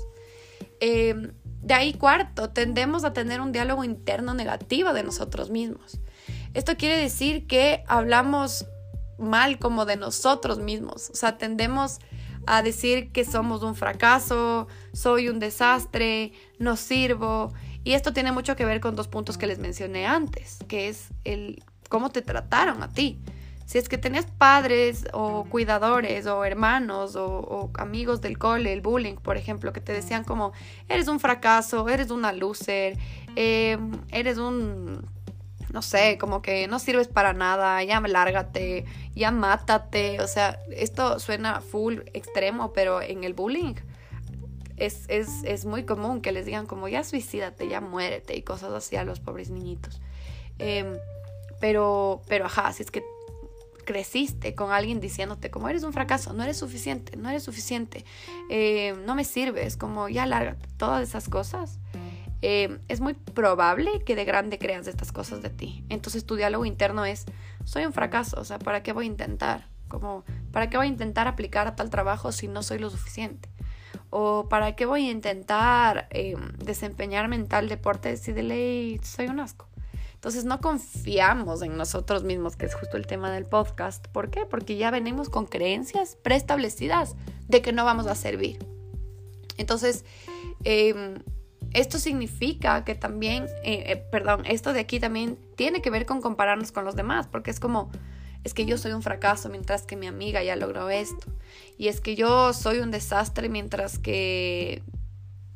Em, 0.79 1.33
de 1.63 1.75
ahí 1.75 1.95
cuarto, 1.95 2.51
tendemos 2.51 3.05
a 3.05 3.13
tener 3.13 3.41
un 3.41 3.51
diálogo 3.51 3.83
interno 3.83 4.35
negativo 4.35 4.93
de 4.93 5.03
nosotros 5.03 5.51
mismos. 5.51 5.99
Esto 6.55 6.77
quiere 6.77 6.97
decir 6.97 7.47
que 7.47 7.85
hablamos 7.87 8.67
mal 9.19 9.59
como 9.59 9.87
de 9.87 9.97
nosotros 9.97 10.59
mismos, 10.59 11.11
o 11.11 11.15
sea, 11.15 11.39
tendemos 11.39 11.99
a 12.47 12.63
decir 12.63 13.11
que 13.13 13.25
somos 13.25 13.63
un 13.63 13.75
fracaso, 13.75 14.69
soy 14.93 15.29
un 15.29 15.39
desastre, 15.39 16.33
no 16.59 16.77
sirvo. 16.77 17.53
Y 17.85 17.93
esto 17.95 18.13
tiene 18.13 18.33
mucho 18.33 18.57
que 18.57 18.65
ver 18.65 18.81
con 18.81 18.97
dos 18.97 19.09
puntos 19.09 19.37
que 19.37 19.47
les 19.47 19.59
mencioné 19.59 20.07
antes, 20.07 20.59
que 20.69 20.89
es 20.89 21.09
el 21.25 21.63
cómo 21.89 22.11
te 22.11 22.23
trataron 22.23 22.83
a 22.83 22.89
ti. 22.89 23.21
Si 23.65 23.79
es 23.79 23.89
que 23.89 23.99
tenías 23.99 24.27
padres 24.27 25.07
o 25.13 25.45
cuidadores 25.45 26.27
o 26.27 26.45
hermanos 26.45 27.17
o, 27.17 27.71
amigos 27.75 28.21
del 28.21 28.39
cole, 28.39 28.73
el 28.73 28.81
bullying, 28.81 29.17
por 29.17 29.37
ejemplo, 29.37 29.73
que 29.73 29.81
te 29.81 29.93
decían 29.93 30.23
como, 30.23 30.53
eres 30.89 31.09
un 31.09 31.19
fracaso, 31.19 31.89
eres 31.89 32.13
una 32.13 32.33
loser, 32.33 32.97
em, 33.35 33.91
eres 34.13 34.39
un 34.39 35.05
no 35.73 35.83
sé, 35.83 36.19
como 36.19 36.43
que 36.43 36.69
no 36.69 36.79
sirves 36.79 37.09
para 37.09 37.33
nada, 37.33 37.83
ya 37.83 38.01
lárgate, 38.01 38.85
ya 39.15 39.31
mátate. 39.31 40.21
O 40.21 40.29
sea, 40.29 40.61
esto 40.71 41.19
suena 41.19 41.61
full 41.61 42.01
extremo, 42.13 42.73
pero 42.73 43.03
en 43.03 43.25
el 43.25 43.35
bullying 43.35 43.75
es, 44.77 45.07
es, 45.09 45.65
muy 45.65 45.85
común 45.85 46.21
que 46.21 46.33
les 46.33 46.47
digan 46.47 46.67
como 46.67 46.89
ya 46.89 47.03
suicídate, 47.03 47.69
ya 47.69 47.81
muérete 47.81 48.37
y 48.37 48.43
cosas 48.43 48.73
así 48.73 48.97
a 48.97 49.05
los 49.05 49.21
pobres 49.21 49.51
niñitos. 49.51 50.01
Em, 50.59 50.99
pero, 51.61 52.23
pero 52.29 52.47
ajá, 52.47 52.73
si 52.73 52.83
es 52.83 52.91
que 52.91 53.03
creciste 53.85 54.55
con 54.55 54.73
alguien 54.73 55.01
diciéndote 55.01 55.51
como 55.51 55.69
eres 55.69 55.85
un 55.85 55.93
fracaso, 55.93 56.33
no 56.33 56.43
eres 56.43 56.59
suficiente, 56.59 57.17
no 57.17 57.31
eres 57.31 57.45
suficiente, 57.45 58.05
eh, 58.51 58.95
no 59.07 59.15
me 59.15 59.25
sirves, 59.25 59.77
como 59.77 60.09
ya 60.09 60.27
lárgate, 60.27 60.69
todas 60.77 61.09
esas 61.09 61.29
cosas 61.29 61.79
eh, 62.49 62.79
es 62.87 63.01
muy 63.01 63.15
probable 63.15 64.05
que 64.05 64.15
de 64.15 64.25
grande 64.25 64.57
creas 64.57 64.87
estas 64.87 65.11
cosas 65.11 65.43
de 65.43 65.51
ti. 65.51 65.85
Entonces 65.89 66.25
tu 66.25 66.37
diálogo 66.37 66.65
interno 66.65 67.05
es, 67.05 67.25
soy 67.65 67.85
un 67.85 67.93
fracaso, 67.93 68.41
o 68.41 68.45
sea, 68.45 68.61
¿para 68.61 68.85
qué 68.85 68.93
voy 68.93 69.07
a 69.07 69.09
intentar? 69.09 69.67
Como, 69.89 70.23
¿para 70.53 70.71
qué 70.71 70.77
voy 70.77 70.87
a 70.87 70.91
intentar 70.91 71.27
aplicar 71.27 71.67
a 71.67 71.75
tal 71.75 71.91
trabajo 71.91 72.31
si 72.31 72.47
no 72.47 72.63
soy 72.63 72.79
lo 72.79 72.89
suficiente? 72.89 73.49
O 74.11 74.49
¿para 74.49 74.77
qué 74.77 74.87
voy 74.87 75.09
a 75.09 75.11
intentar 75.11 76.07
eh, 76.13 76.37
desempeñarme 76.59 77.35
en 77.35 77.49
tal 77.49 77.69
deporte 77.69 78.17
de 78.17 78.43
ley 78.45 79.01
soy 79.03 79.27
un 79.27 79.41
asco? 79.41 79.67
Entonces 80.15 80.45
no 80.45 80.61
confiamos 80.61 81.63
en 81.63 81.77
nosotros 81.77 82.23
mismos, 82.23 82.55
que 82.55 82.67
es 82.67 82.77
justo 82.77 82.97
el 82.97 83.09
tema 83.09 83.33
del 83.33 83.47
podcast. 83.47 84.07
¿Por 84.07 84.31
qué? 84.31 84.47
Porque 84.47 84.77
ya 84.77 84.93
venimos 84.93 85.31
con 85.31 85.47
creencias 85.47 86.17
preestablecidas 86.23 87.17
de 87.49 87.61
que 87.61 87.73
no 87.73 87.85
vamos 87.85 88.07
a 88.07 88.15
servir. 88.15 88.65
Entonces, 89.59 90.05
eh, 90.63 91.17
esto 91.77 91.99
significa 91.99 92.85
que 92.85 92.95
también, 92.95 93.45
eh, 93.63 93.85
eh, 93.87 93.97
perdón, 94.11 94.45
esto 94.47 94.73
de 94.73 94.81
aquí 94.81 94.99
también 94.99 95.39
tiene 95.57 95.83
que 95.83 95.91
ver 95.91 96.07
con 96.07 96.23
compararnos 96.23 96.73
con 96.73 96.87
los 96.87 96.97
demás, 96.97 97.27
porque 97.27 97.51
es 97.51 97.61
como, 97.61 97.91
es 98.45 98.55
que 98.55 98.65
yo 98.65 98.79
soy 98.79 98.93
un 98.93 99.03
fracaso 99.03 99.51
mientras 99.51 99.83
que 99.83 99.95
mi 99.95 100.07
amiga 100.07 100.43
ya 100.43 100.57
logró 100.57 100.89
esto. 100.89 101.27
Y 101.77 101.89
es 101.89 102.01
que 102.01 102.17
yo 102.17 102.55
soy 102.55 102.79
un 102.79 102.91
desastre 102.91 103.51
mientras 103.51 103.99
que 103.99 104.83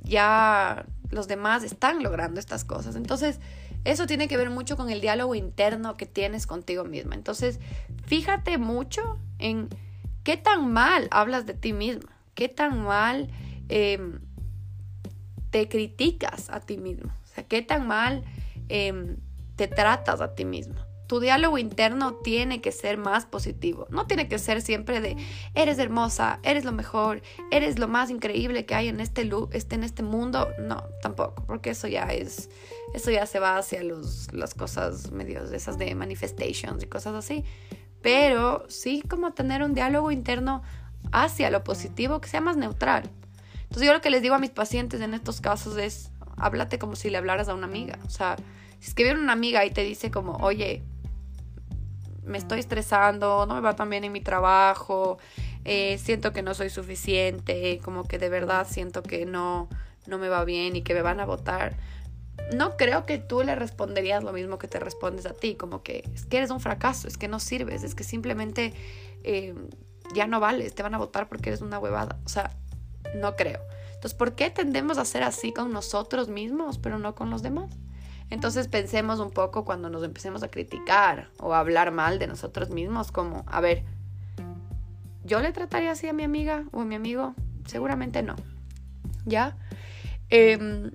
ya 0.03 0.85
los 1.09 1.27
demás 1.27 1.65
están 1.65 2.03
logrando 2.03 2.39
estas 2.39 2.65
cosas. 2.67 2.97
Entonces, 2.97 3.41
eso 3.85 4.07
tiene 4.07 4.29
que 4.29 4.37
ver 4.37 4.51
mucho 4.51 4.77
con 4.77 4.91
el 4.91 5.01
diálogo 5.01 5.35
interno 5.35 5.97
que 5.97 6.05
tienes 6.05 6.47
contigo 6.47 6.85
misma. 6.85 7.15
Entonces, 7.15 7.61
fíjate 8.05 8.59
mucho 8.59 9.19
en 9.39 9.71
qué 10.23 10.37
tan 10.37 10.71
mal 10.71 11.09
hablas 11.13 11.47
de 11.47 11.55
ti 11.55 11.73
misma, 11.73 12.13
qué 12.35 12.51
tan 12.51 12.83
mal... 12.83 13.31
Em, 13.71 14.19
te 15.51 15.69
criticas 15.69 16.51
a 16.51 16.61
ti 16.61 16.77
mismo? 16.77 17.11
O 17.11 17.35
sea, 17.35 17.45
¿qué 17.45 17.63
tan 17.63 17.87
mal 17.87 18.25
em, 18.69 19.17
te 19.57 19.69
tratas 19.69 20.21
a 20.21 20.35
ti 20.35 20.45
mismo? 20.45 20.77
Tu 21.07 21.19
diálogo 21.19 21.59
interno 21.59 22.15
tiene 22.15 22.61
que 22.61 22.71
ser 22.71 22.97
más 22.97 23.27
positivo. 23.27 23.89
No 23.91 24.07
tiene 24.07 24.29
que 24.29 24.39
ser 24.39 24.63
siempre 24.63 25.01
de 25.01 25.17
eres 25.55 25.81
hermosa, 25.81 26.39
eres 26.45 26.65
lo 26.65 26.71
mejor, 26.71 27.21
eres 27.51 27.81
lo 27.81 27.89
más 27.89 28.11
increíble 28.11 28.65
que 28.65 28.77
hay 28.77 28.87
en 28.87 29.01
este, 29.01 29.29
este, 29.51 29.75
en 29.75 29.83
este 29.83 30.05
mundo. 30.05 30.49
No, 30.61 30.85
tampoco, 31.03 31.43
porque 31.47 31.71
eso 31.71 31.89
ya 31.89 32.05
es, 32.05 32.49
eso 32.95 33.11
ya 33.11 33.27
se 33.27 33.41
va 33.41 33.59
hacia 33.59 33.83
los, 33.83 34.33
las 34.33 34.55
cosas 34.55 35.11
medios 35.11 35.51
de 35.51 35.57
esas 35.57 35.79
de 35.79 35.93
manifestations 35.97 36.81
y 36.85 36.87
cosas 36.87 37.15
así. 37.15 37.45
Pero 38.03 38.65
sí 38.69 39.03
como 39.03 39.33
tener 39.33 39.65
un 39.65 39.75
diálogo 39.75 40.13
interno 40.13 40.63
hacia 41.11 41.51
lo 41.51 41.65
positivo 41.65 42.21
que 42.21 42.29
sea 42.29 42.41
más 42.41 42.57
neutral. 42.57 43.11
Entonces 43.71 43.87
yo 43.87 43.93
lo 43.93 44.01
que 44.01 44.11
les 44.11 44.21
digo 44.21 44.35
a 44.35 44.41
mis 44.41 44.51
pacientes 44.51 45.01
en 45.01 45.15
estos 45.15 45.41
casos 45.41 45.77
es, 45.77 46.11
háblate 46.37 46.81
como 46.81 46.97
si 46.97 47.09
le 47.09 47.19
hablaras 47.19 47.49
a 47.49 47.55
una 47.55 47.69
amiga. 47.69 48.01
O 48.05 48.11
sea, 48.11 48.35
si 48.81 48.89
es 48.89 48.95
que 48.95 49.05
viene 49.05 49.21
una 49.21 49.33
amiga 49.33 49.65
y 49.65 49.71
te 49.71 49.85
dice 49.85 50.11
como, 50.11 50.33
oye, 50.39 50.83
me 52.25 52.37
estoy 52.37 52.59
estresando, 52.59 53.47
no 53.47 53.55
me 53.55 53.61
va 53.61 53.77
tan 53.77 53.89
bien 53.89 54.03
en 54.03 54.11
mi 54.11 54.21
trabajo, 54.21 55.19
eh, 55.65 55.99
siento 55.99 56.33
que 56.33 56.43
no 56.43 56.53
soy 56.53 56.69
suficiente, 56.69 57.79
como 57.85 58.09
que 58.09 58.19
de 58.19 58.29
verdad 58.29 58.67
siento 58.69 59.05
que 59.05 59.25
no, 59.25 59.69
no 60.09 60.19
me 60.19 60.29
va 60.29 60.45
bien 60.45 60.75
y 60.75 60.83
que 60.83 60.93
me 60.93 61.03
van 61.03 61.21
a 61.21 61.25
votar. 61.25 61.77
No 62.53 62.77
creo 62.77 63.07
que 63.07 63.19
tú 63.19 63.45
le 63.45 63.55
responderías 63.55 64.25
lo 64.25 64.33
mismo 64.33 64.59
que 64.59 64.67
te 64.67 64.81
respondes 64.81 65.27
a 65.27 65.33
ti, 65.33 65.55
como 65.55 65.85
que 65.85 66.03
es 66.13 66.27
que 66.27 66.39
eres 66.39 66.51
un 66.51 66.59
fracaso, 66.59 67.07
es 67.07 67.17
que 67.17 67.29
no 67.29 67.39
sirves, 67.39 67.85
es 67.85 67.95
que 67.95 68.03
simplemente 68.03 68.75
eh, 69.23 69.55
ya 70.13 70.27
no 70.27 70.41
vales, 70.41 70.75
te 70.75 70.83
van 70.83 70.97
a 70.97 70.99
votar 70.99 71.29
porque 71.29 71.51
eres 71.51 71.61
una 71.61 71.79
huevada. 71.79 72.19
O 72.25 72.29
sea, 72.29 72.51
no 73.15 73.37
creo. 73.37 73.61
Entonces, 73.95 74.15
¿por 74.15 74.35
qué 74.35 74.51
tendemos 74.51 74.99
a 74.99 75.05
ser 75.05 75.23
así 75.23 75.53
con 75.53 75.73
nosotros 75.73 76.29
mismos, 76.29 76.79
pero 76.79 76.99
no 76.99 77.15
con 77.15 77.31
los 77.31 77.43
demás? 77.43 77.71
Entonces 78.31 78.69
pensemos 78.69 79.19
un 79.19 79.31
poco 79.31 79.65
cuando 79.65 79.91
nos 79.91 80.05
empecemos 80.05 80.43
a 80.43 80.49
criticar 80.49 81.29
o 81.39 81.53
a 81.53 81.59
hablar 81.59 81.91
mal 81.91 82.19
de 82.19 82.29
nosotros 82.29 82.71
mismos, 82.71 83.11
como, 83.11 83.45
a 83.47 83.61
ver, 83.61 83.85
¿yo 85.25 85.41
le 85.41 85.53
trataría 85.53 85.91
así 85.91 86.09
a 86.09 86.13
mi 86.13 86.23
amiga 86.23 86.65
o 86.71 86.81
a 86.81 86.85
mi 86.85 86.95
amigo? 86.95 87.35
Seguramente 87.67 88.23
no. 88.23 88.37
¿Ya? 89.27 89.57
Em, 90.31 90.93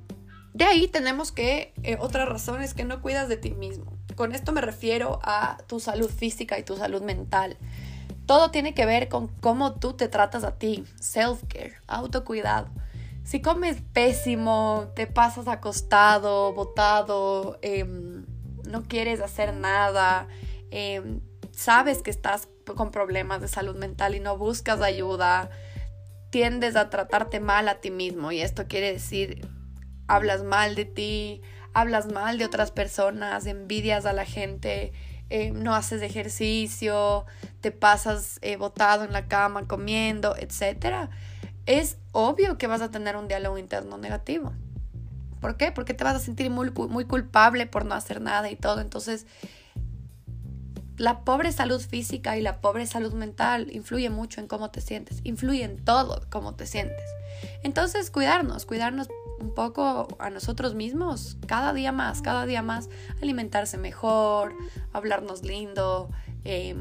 de 0.53 0.63
ahí 0.63 0.87
tenemos 0.87 1.33
que, 1.33 1.73
eh, 1.83 1.97
otra 1.99 2.25
razón 2.25 2.61
es 2.61 2.73
que 2.73 2.85
no 2.85 3.01
cuidas 3.01 3.27
de 3.27 3.35
ti 3.35 3.51
mismo. 3.51 3.93
Con 4.15 4.33
esto 4.33 4.53
me 4.53 4.61
refiero 4.61 5.19
a 5.21 5.57
tu 5.67 5.81
salud 5.81 6.09
física 6.09 6.57
y 6.57 6.63
tu 6.63 6.77
salud 6.77 7.01
mental. 7.01 7.57
Todo 8.25 8.51
tiene 8.51 8.73
que 8.73 8.85
ver 8.85 9.09
con 9.09 9.27
cómo 9.27 9.75
tú 9.75 9.93
te 9.93 10.07
tratas 10.07 10.43
a 10.43 10.57
ti. 10.57 10.83
Self-care, 10.99 11.75
autocuidado 11.87 12.69
si 13.25 13.41
comes 13.41 13.81
pésimo, 13.91 14.91
te 14.95 15.07
pasas 15.07 15.47
acostado, 15.47 16.53
botado, 16.53 17.57
em, 17.63 18.23
no 18.69 18.83
quieres 18.83 19.19
hacer 19.19 19.51
nada, 19.53 20.27
em, 20.69 21.21
sabes 21.51 22.03
que 22.03 22.11
estás 22.11 22.47
con 22.75 22.91
problemas 22.91 23.41
de 23.41 23.47
salud 23.47 23.75
mental 23.75 24.13
y 24.13 24.19
no 24.19 24.37
buscas 24.37 24.79
ayuda, 24.81 25.49
tiendes 26.29 26.75
a 26.75 26.91
tratarte 26.91 27.39
mal 27.39 27.67
a 27.67 27.81
ti 27.81 27.89
mismo 27.89 28.31
y 28.31 28.41
esto 28.41 28.67
quiere 28.67 28.91
decir 28.93 29.47
hablas 30.07 30.43
mal 30.43 30.75
de 30.75 30.85
ti, 30.85 31.41
hablas 31.73 32.11
mal 32.11 32.37
de 32.37 32.45
otras 32.45 32.69
personas, 32.69 33.47
envidias 33.47 34.05
a 34.05 34.13
la 34.13 34.25
gente, 34.25 34.93
em, 35.29 35.61
no 35.61 35.75
haces 35.75 36.01
ejercicio, 36.01 37.25
te 37.61 37.71
pasas 37.71 38.39
eh, 38.41 38.57
botado 38.57 39.03
en 39.03 39.13
la 39.13 39.27
cama 39.27 39.67
comiendo, 39.67 40.35
etcétera 40.37 41.09
es 41.65 41.97
obvio 42.11 42.57
que 42.57 42.67
vas 42.67 42.81
a 42.81 42.91
tener 42.91 43.15
un 43.15 43.27
diálogo 43.27 43.57
interno 43.57 43.97
negativo. 43.97 44.53
¿Por 45.41 45.57
qué? 45.57 45.71
Porque 45.71 45.93
te 45.93 46.03
vas 46.03 46.15
a 46.15 46.19
sentir 46.19 46.49
muy, 46.49 46.71
muy 46.71 47.05
culpable 47.05 47.67
por 47.67 47.85
no 47.85 47.95
hacer 47.95 48.21
nada 48.21 48.49
y 48.49 48.55
todo. 48.55 48.81
Entonces, 48.81 49.25
la 50.97 51.21
pobre 51.23 51.51
salud 51.51 51.81
física 51.81 52.37
y 52.37 52.41
la 52.41 52.61
pobre 52.61 52.87
salud 52.87 53.13
mental 53.13 53.69
influye 53.71 54.09
mucho 54.09 54.39
en 54.39 54.47
cómo 54.47 54.71
te 54.71 54.81
sientes, 54.81 55.19
influye 55.23 55.63
en 55.63 55.83
todo 55.83 56.21
cómo 56.29 56.55
te 56.55 56.65
sientes. 56.65 57.05
Entonces, 57.63 58.11
cuidarnos, 58.11 58.65
cuidarnos 58.65 59.07
un 59.45 59.53
poco 59.53 60.07
a 60.19 60.29
nosotros 60.29 60.73
mismos, 60.73 61.37
cada 61.47 61.71
día 61.73 61.91
más, 61.91 62.21
cada 62.21 62.45
día 62.45 62.61
más, 62.61 62.89
alimentarse 63.21 63.77
mejor, 63.77 64.53
hablarnos 64.91 65.43
lindo, 65.43 66.09
eh, 66.43 66.75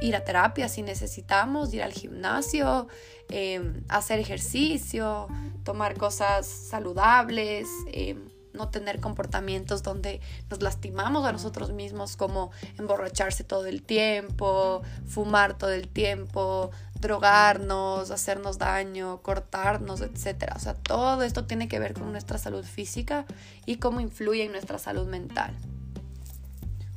ir 0.00 0.14
a 0.14 0.24
terapia 0.24 0.68
si 0.68 0.82
necesitamos, 0.82 1.74
ir 1.74 1.82
al 1.82 1.92
gimnasio, 1.92 2.86
em, 3.30 3.82
hacer 3.88 4.20
ejercicio, 4.20 5.26
tomar 5.64 5.96
cosas 5.96 6.46
saludables, 6.46 7.68
em, 7.92 8.28
no 8.52 8.68
tener 8.70 9.00
comportamientos 9.00 9.82
donde 9.82 10.20
nos 10.50 10.62
lastimamos 10.62 11.24
a 11.24 11.32
nosotros 11.32 11.72
mismos 11.72 12.16
como 12.16 12.50
emborracharse 12.78 13.44
todo 13.44 13.66
el 13.66 13.82
tiempo, 13.82 14.82
fumar 15.06 15.56
todo 15.56 15.70
el 15.70 15.88
tiempo, 15.88 16.70
drogarnos, 17.00 18.10
hacernos 18.10 18.58
daño, 18.58 19.22
cortarnos, 19.22 20.00
etc. 20.00 20.52
O 20.56 20.58
sea, 20.58 20.74
todo 20.74 21.22
esto 21.22 21.44
tiene 21.44 21.68
que 21.68 21.78
ver 21.78 21.94
con 21.94 22.10
nuestra 22.12 22.38
salud 22.38 22.64
física 22.64 23.24
y 23.66 23.76
cómo 23.76 24.00
influye 24.00 24.44
en 24.44 24.52
nuestra 24.52 24.78
salud 24.78 25.06
mental. 25.06 25.54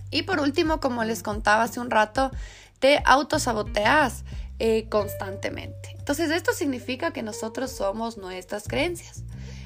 Y 0.10 0.24
por 0.24 0.40
último, 0.40 0.80
como 0.80 1.04
les 1.04 1.24
contaba 1.24 1.64
hace 1.64 1.80
un 1.80 1.90
rato, 1.90 2.32
te 2.80 3.02
autosaboteas 3.06 4.24
eh, 4.60 4.88
constantemente. 4.90 5.96
Entonces 5.98 6.32
esto 6.32 6.52
significa 6.54 7.12
que 7.12 7.24
nosotros 7.24 7.72
somos 7.72 8.18
nuestras 8.18 8.68
creencias. 8.68 9.24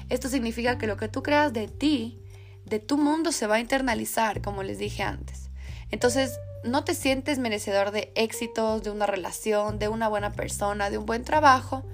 Esto 0.08 0.28
significa 0.28 0.78
que 0.78 0.86
lo 0.86 0.96
que 0.96 1.08
tú 1.08 1.22
creas 1.22 1.52
de 1.52 1.66
ti, 1.66 2.20
de 2.64 2.78
tu 2.78 2.96
mundo, 2.96 3.32
se 3.32 3.46
va 3.46 3.56
a 3.56 3.60
internalizar, 3.60 4.40
como 4.40 4.62
les 4.62 4.78
dije 4.78 5.02
antes. 5.02 5.50
Entonces 5.90 6.38
no 6.66 6.84
te 6.84 6.94
sientes 6.94 7.38
merecedor 7.38 7.90
de 7.90 8.12
éxitos, 8.14 8.82
de 8.82 8.90
una 8.90 9.06
relación, 9.06 9.78
de 9.78 9.88
una 9.88 10.08
buena 10.08 10.32
persona, 10.32 10.90
de 10.90 10.98
un 10.98 11.06
buen 11.06 11.24
trabajo, 11.24 11.84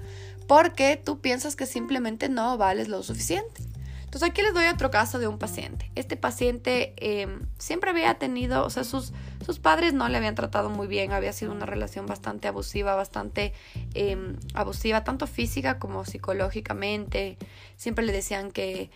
porque 0.47 1.01
tú 1.03 1.19
piensas 1.19 1.55
que 1.55 1.65
simplemente 1.65 2.29
no 2.29 2.57
vales 2.57 2.87
lo 2.87 3.01
suficiente. 3.03 3.63
Entonces 4.13 4.29
aquí 4.29 4.43
les 4.43 4.53
doy 4.53 4.67
otro 4.67 4.91
caso 4.91 5.17
de 5.17 5.27
un 5.27 5.39
paciente. 5.39 5.89
Este 5.95 6.15
paciente 6.15 6.93
em, 6.97 7.47
siempre 7.57 7.89
había 7.89 8.13
tenido, 8.19 8.63
o 8.63 8.69
sea, 8.69 8.83
sus, 8.83 9.11
sus 9.43 9.57
padres 9.57 9.95
no 9.95 10.07
le 10.07 10.15
habían 10.15 10.35
tratado 10.35 10.69
muy 10.69 10.85
bien, 10.85 11.13
había 11.13 11.33
sido 11.33 11.51
una 11.51 11.65
relación 11.65 12.05
bastante 12.05 12.47
abusiva, 12.47 12.93
bastante 12.93 13.53
em, 13.95 14.37
abusiva, 14.53 15.03
tanto 15.03 15.25
física 15.25 15.79
como 15.79 16.05
psicológicamente. 16.05 17.39
Siempre 17.83 18.05
le 18.05 18.13
decían 18.13 18.51
que 18.51 18.91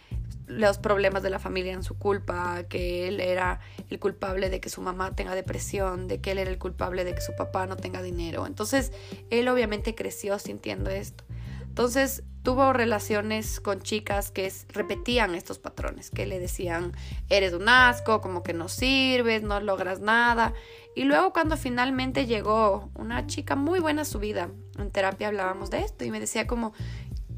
los 0.45 0.78
problemas 0.78 1.21
de 1.21 1.30
la 1.30 1.39
familia 1.39 1.73
eran 1.73 1.84
su 1.84 1.97
culpa, 1.97 2.63
que 2.69 3.10
él 3.10 3.19
era 3.19 3.60
el 3.89 4.00
culpable 4.00 4.50
de 4.50 4.62
que 4.62 4.69
su 4.69 4.82
mamá 4.82 5.13
tenga 5.13 5.36
depresión, 5.36 6.08
de 6.08 6.21
que 6.21 6.32
él 6.32 6.38
era 6.38 6.50
el 6.50 6.58
culpable 6.58 7.04
de 7.04 7.13
que 7.13 7.19
su 7.19 7.36
papá 7.36 7.65
no 7.65 7.76
tenga 7.76 8.02
dinero. 8.02 8.47
Entonces, 8.47 8.93
él 9.30 9.50
obviamente 9.50 9.93
creció 9.93 10.39
sintiendo 10.39 10.89
esto. 10.89 11.26
Entonces, 11.63 12.23
tuvo 12.43 12.71
relaciones 12.71 13.60
con 13.60 13.82
chicas 13.82 14.32
que 14.32 14.50
repetían 14.69 15.36
estos 15.36 15.60
patrones, 15.60 16.10
que 16.10 16.26
le 16.26 16.39
decían, 16.39 16.93
eres 17.28 17.52
un 17.52 17.67
asco, 17.67 18.21
como 18.21 18.41
que 18.41 18.54
no 18.54 18.69
sirves, 18.69 19.43
no 19.43 19.60
logras 19.60 20.00
nada. 20.00 20.54
Y 20.95 21.04
luego 21.04 21.34
cuando 21.34 21.58
finalmente 21.58 22.26
llegó 22.26 22.89
una 22.95 23.28
chica 23.28 23.58
muy 23.58 23.82
buena 23.82 24.04
a 24.04 24.06
su 24.06 24.17
vida, 24.17 24.50
en 24.80 24.91
terapia 24.91 25.28
hablábamos 25.28 25.69
de 25.69 25.82
esto 25.82 26.06
y 26.06 26.10
me 26.10 26.21
decía 26.21 26.47
como, 26.47 26.71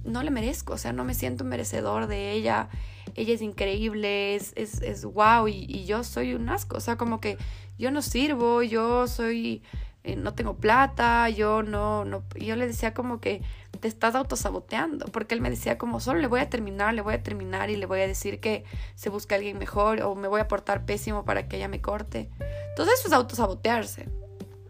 no 0.04 0.24
le 0.24 0.32
merezco, 0.32 0.74
o 0.74 0.78
sea, 0.78 0.94
no 0.94 1.04
me 1.04 1.14
siento 1.14 1.44
merecedor 1.44 2.08
de 2.08 2.32
ella, 2.32 2.70
ella 3.16 3.34
es 3.34 3.42
increíble, 3.42 4.36
es, 4.36 4.54
es, 4.56 4.82
es 4.82 5.06
wow 5.06 5.48
y, 5.48 5.66
y 5.68 5.86
yo 5.86 6.04
soy 6.04 6.34
un 6.34 6.50
asco, 6.50 6.78
o 6.78 6.82
sea, 6.82 6.98
como 6.98 7.20
que 7.20 7.38
yo 7.78 7.92
no 7.92 8.02
sirvo, 8.02 8.62
yo 8.64 9.08
soy 9.08 9.64
eh, 10.06 10.16
no 10.16 10.34
tengo 10.34 10.56
plata, 10.56 11.30
yo 11.30 11.62
no, 11.62 12.06
no, 12.06 12.24
yo 12.36 12.56
le 12.56 12.68
decía 12.68 12.94
como 12.94 13.20
que 13.20 13.42
te 13.82 13.90
estás 13.90 14.16
autosaboteando, 14.16 15.06
porque 15.08 15.36
él 15.36 15.42
me 15.42 15.50
decía 15.50 15.78
como 15.78 16.00
solo 16.00 16.20
le 16.20 16.28
voy 16.28 16.40
a 16.40 16.50
terminar, 16.50 16.94
le 16.94 17.02
voy 17.02 17.16
a 17.16 17.24
terminar 17.24 17.70
y 17.70 17.76
le 17.76 17.86
voy 17.86 18.00
a 18.00 18.08
decir 18.08 18.40
que 18.40 18.64
se 18.96 19.10
busque 19.10 19.36
alguien 19.36 19.58
mejor 19.58 20.02
o 20.02 20.16
me 20.16 20.30
voy 20.30 20.40
a 20.40 20.48
portar 20.48 20.86
pésimo 20.86 21.26
para 21.26 21.50
que 21.50 21.58
ella 21.58 21.68
me 21.68 21.82
corte. 21.82 22.30
Entonces 22.70 23.00
eso 23.00 23.10
es 23.10 23.14
autosabotearse. 23.14 24.08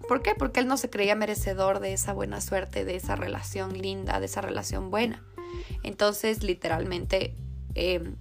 ¿Por 0.09 0.23
qué? 0.23 0.33
Porque 0.33 0.59
él 0.59 0.67
no 0.67 0.75
se 0.75 0.89
creía 0.89 1.13
merecedor 1.13 1.79
de 1.79 1.93
esa 1.93 2.13
buena 2.13 2.41
suerte, 2.41 2.83
de 2.83 2.95
esa 2.95 3.15
relación 3.15 3.77
linda, 3.77 4.19
de 4.19 4.25
esa 4.25 4.41
relación 4.41 4.89
buena. 4.89 5.23
Entonces, 5.83 6.41
literalmente, 6.41 7.35
eh, 7.75 8.15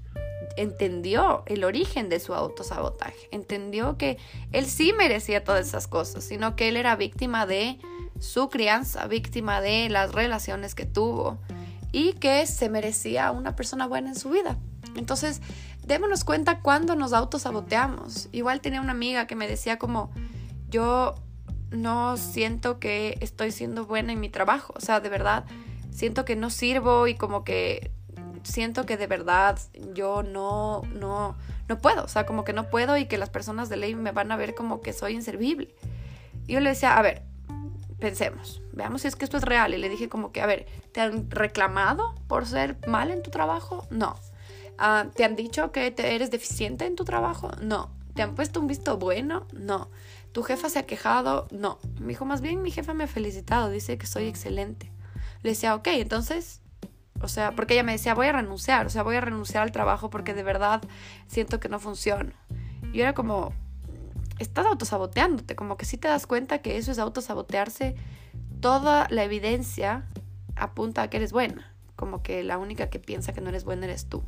entendió 0.58 1.44
el 1.46 1.64
origen 1.64 2.10
de 2.10 2.20
su 2.20 2.34
autosabotaje, 2.34 3.28
entendió 3.30 3.96
que 3.96 4.18
él 4.52 4.66
sí 4.66 4.92
merecía 4.92 5.44
todas 5.44 5.66
esas 5.66 5.88
cosas, 5.88 6.24
sino 6.24 6.56
que 6.56 6.68
él 6.68 6.76
era 6.76 6.94
víctima 6.94 7.46
de 7.46 7.78
su 8.20 8.50
crianza, 8.50 9.06
víctima 9.06 9.62
de 9.62 9.88
las 9.88 10.12
relaciones 10.12 10.74
que 10.74 10.84
tuvo 10.84 11.38
y 11.90 12.12
que 12.12 12.44
se 12.44 12.68
merecía 12.68 13.30
una 13.30 13.56
persona 13.56 13.86
buena 13.86 14.10
en 14.10 14.16
su 14.16 14.28
vida. 14.28 14.58
Entonces, 14.94 15.40
démonos 15.86 16.24
cuenta 16.24 16.60
cuando 16.60 16.96
nos 16.96 17.14
autosaboteamos. 17.14 18.28
Igual 18.30 18.60
tenía 18.60 18.82
una 18.82 18.92
amiga 18.92 19.26
que 19.26 19.36
me 19.36 19.48
decía 19.48 19.78
como, 19.78 20.10
yo 20.68 21.14
no 21.70 22.16
siento 22.16 22.78
que 22.78 23.18
estoy 23.20 23.52
siendo 23.52 23.86
buena 23.86 24.12
en 24.12 24.20
mi 24.20 24.28
trabajo, 24.28 24.72
o 24.76 24.80
sea, 24.80 25.00
de 25.00 25.08
verdad, 25.08 25.44
siento 25.90 26.24
que 26.24 26.36
no 26.36 26.50
sirvo 26.50 27.06
y 27.06 27.14
como 27.14 27.44
que 27.44 27.90
siento 28.42 28.86
que 28.86 28.96
de 28.96 29.06
verdad 29.06 29.58
yo 29.94 30.22
no, 30.22 30.82
no, 30.94 31.36
no 31.68 31.78
puedo, 31.78 32.04
o 32.04 32.08
sea, 32.08 32.26
como 32.26 32.44
que 32.44 32.52
no 32.52 32.70
puedo 32.70 32.96
y 32.96 33.06
que 33.06 33.18
las 33.18 33.30
personas 33.30 33.68
de 33.68 33.76
ley 33.76 33.94
me 33.94 34.12
van 34.12 34.32
a 34.32 34.36
ver 34.36 34.54
como 34.54 34.80
que 34.80 34.92
soy 34.92 35.14
inservible. 35.14 35.74
Y 36.46 36.54
yo 36.54 36.60
le 36.60 36.70
decía, 36.70 36.96
a 36.96 37.02
ver, 37.02 37.22
pensemos, 37.98 38.62
veamos 38.72 39.02
si 39.02 39.08
es 39.08 39.16
que 39.16 39.24
esto 39.24 39.36
es 39.36 39.42
real. 39.42 39.74
Y 39.74 39.78
le 39.78 39.88
dije 39.88 40.08
como 40.08 40.32
que, 40.32 40.40
a 40.40 40.46
ver, 40.46 40.66
¿te 40.92 41.00
han 41.00 41.30
reclamado 41.30 42.14
por 42.26 42.46
ser 42.46 42.76
mal 42.86 43.10
en 43.10 43.22
tu 43.22 43.30
trabajo? 43.30 43.86
No. 43.90 44.16
Ah, 44.78 45.06
¿Te 45.14 45.24
han 45.24 45.36
dicho 45.36 45.72
que 45.72 45.90
te 45.90 46.14
eres 46.14 46.30
deficiente 46.30 46.86
en 46.86 46.96
tu 46.96 47.04
trabajo? 47.04 47.50
No. 47.60 47.90
¿Te 48.18 48.24
han 48.24 48.34
puesto 48.34 48.58
un 48.58 48.66
visto 48.66 48.98
bueno? 48.98 49.46
No. 49.52 49.92
¿Tu 50.32 50.42
jefa 50.42 50.68
se 50.68 50.80
ha 50.80 50.86
quejado? 50.86 51.46
No. 51.52 51.78
Me 52.00 52.08
dijo, 52.08 52.24
más 52.24 52.40
bien 52.40 52.62
mi 52.62 52.72
jefa 52.72 52.92
me 52.92 53.04
ha 53.04 53.06
felicitado, 53.06 53.70
dice 53.70 53.96
que 53.96 54.08
soy 54.08 54.26
excelente. 54.26 54.90
Le 55.44 55.50
decía, 55.50 55.76
ok, 55.76 55.86
entonces, 55.92 56.60
o 57.20 57.28
sea, 57.28 57.52
porque 57.52 57.74
ella 57.74 57.84
me 57.84 57.92
decía, 57.92 58.14
voy 58.14 58.26
a 58.26 58.32
renunciar, 58.32 58.86
o 58.86 58.90
sea, 58.90 59.04
voy 59.04 59.14
a 59.14 59.20
renunciar 59.20 59.62
al 59.62 59.70
trabajo 59.70 60.10
porque 60.10 60.34
de 60.34 60.42
verdad 60.42 60.82
siento 61.28 61.60
que 61.60 61.68
no 61.68 61.78
funciona. 61.78 62.32
Y 62.92 63.02
era 63.02 63.14
como, 63.14 63.52
estás 64.40 64.66
autosaboteándote, 64.66 65.54
como 65.54 65.76
que 65.76 65.84
si 65.84 65.96
te 65.96 66.08
das 66.08 66.26
cuenta 66.26 66.58
que 66.58 66.76
eso 66.76 66.90
es 66.90 66.98
autosabotearse, 66.98 67.94
toda 68.60 69.06
la 69.10 69.22
evidencia 69.22 70.08
apunta 70.56 71.02
a 71.02 71.08
que 71.08 71.18
eres 71.18 71.30
buena, 71.30 71.72
como 71.94 72.24
que 72.24 72.42
la 72.42 72.58
única 72.58 72.90
que 72.90 72.98
piensa 72.98 73.32
que 73.32 73.40
no 73.40 73.50
eres 73.50 73.62
buena 73.62 73.86
eres 73.86 74.06
tú. 74.06 74.24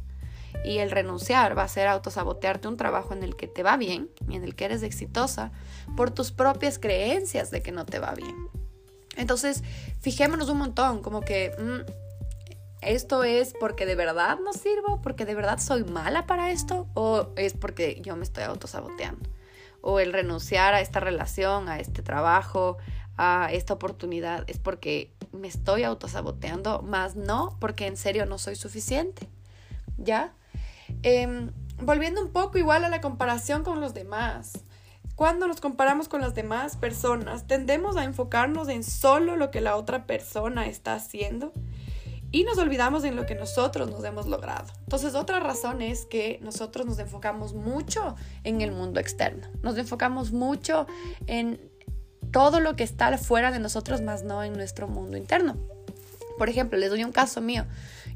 Y 0.65 0.79
el 0.79 0.91
renunciar 0.91 1.57
va 1.57 1.65
a 1.65 1.69
ser 1.69 1.87
autosabotearte 1.89 2.69
un 2.69 2.77
trabajo 2.77 3.15
en 3.15 3.23
el 3.23 3.37
que 3.37 3.47
te 3.47 3.63
va 3.63 3.77
bien 3.77 4.11
y 4.29 4.37
en 4.37 4.45
el 4.45 4.55
que 4.55 4.67
eres 4.67 4.83
exitosa 4.83 5.53
por 5.97 6.11
tus 6.11 6.33
propias 6.33 6.79
creencias 6.79 7.51
de 7.51 7.63
que 7.63 7.73
no 7.73 7.87
te 7.87 7.99
va 7.99 8.15
bien. 8.15 8.49
Entonces, 9.17 9.63
fijémonos 10.01 10.49
un 10.49 10.59
montón, 10.59 11.03
como 11.03 11.21
que 11.21 11.53
mm, 11.59 11.91
esto 12.83 13.25
es 13.25 13.55
porque 13.61 13.85
de 13.85 13.95
verdad 13.95 14.39
no 14.43 14.53
sirvo, 14.53 15.01
porque 15.03 15.27
de 15.27 15.35
verdad 15.35 15.59
soy 15.59 15.85
mala 15.85 16.27
para 16.27 16.51
esto, 16.51 16.87
o 16.95 17.29
es 17.37 17.55
porque 17.55 18.01
yo 18.03 18.17
me 18.17 18.25
estoy 18.25 18.45
autosaboteando. 18.45 19.29
O 19.83 20.01
el 20.01 20.13
renunciar 20.13 20.75
a 20.75 20.81
esta 20.81 21.01
relación, 21.01 21.69
a 21.69 21.79
este 21.79 22.03
trabajo, 22.03 22.79
a 23.17 23.51
esta 23.53 23.75
oportunidad, 23.75 24.45
es 24.47 24.59
porque 24.59 25.13
me 25.33 25.49
estoy 25.49 25.85
autosaboteando, 25.85 26.83
más 26.83 27.17
no 27.17 27.57
porque 27.61 27.87
en 27.87 27.97
serio 27.97 28.27
no 28.27 28.39
soy 28.39 28.57
suficiente. 28.57 29.29
¿Ya? 29.99 30.33
Em, 31.03 31.51
volviendo 31.83 32.21
un 32.23 32.33
poco 32.33 32.59
igual 32.59 32.85
a 32.85 32.89
la 32.89 33.01
comparación 33.01 33.63
con 33.65 33.81
los 33.81 33.95
demás. 33.95 34.65
Cuando 35.17 35.47
nos 35.47 35.61
comparamos 35.61 36.09
con 36.09 36.21
las 36.21 36.35
demás 36.35 36.77
personas, 36.77 37.47
tendemos 37.47 37.97
a 37.97 38.05
enfocarnos 38.05 38.69
en 38.69 38.83
solo 38.83 39.37
lo 39.37 39.51
que 39.51 39.61
la 39.61 39.77
otra 39.77 40.07
persona 40.07 40.67
está 40.67 40.95
haciendo 40.95 41.53
y 42.33 42.45
nos 42.45 42.59
olvidamos 42.59 43.05
en 43.05 43.17
lo 43.17 43.27
que 43.27 43.35
nosotros 43.35 43.91
nos 43.91 44.05
hemos 44.05 44.27
logrado. 44.27 44.73
Entonces, 44.81 45.15
otra 45.15 45.41
razón 45.41 45.83
es 45.83 46.07
que 46.07 46.39
nosotros 46.43 46.87
nos 46.87 46.99
enfocamos 46.99 47.55
mucho 47.55 48.15
en 48.45 48.61
el 48.61 48.73
mundo 48.73 49.01
externo. 49.01 49.49
Nos 49.63 49.77
enfocamos 49.77 50.33
mucho 50.33 50.87
en 51.27 51.61
todo 52.31 52.61
lo 52.61 52.77
que 52.77 52.85
está 52.85 53.17
fuera 53.19 53.51
de 53.51 53.59
nosotros, 53.59 54.01
más 54.01 54.23
no 54.23 54.45
en 54.45 54.53
nuestro 54.53 54.87
mundo 54.87 55.17
interno. 55.17 55.57
Por 56.39 56.49
ejemplo, 56.49 56.79
les 56.79 56.91
doy 56.91 57.03
un 57.05 57.13
caso 57.13 57.41
mío. 57.41 57.67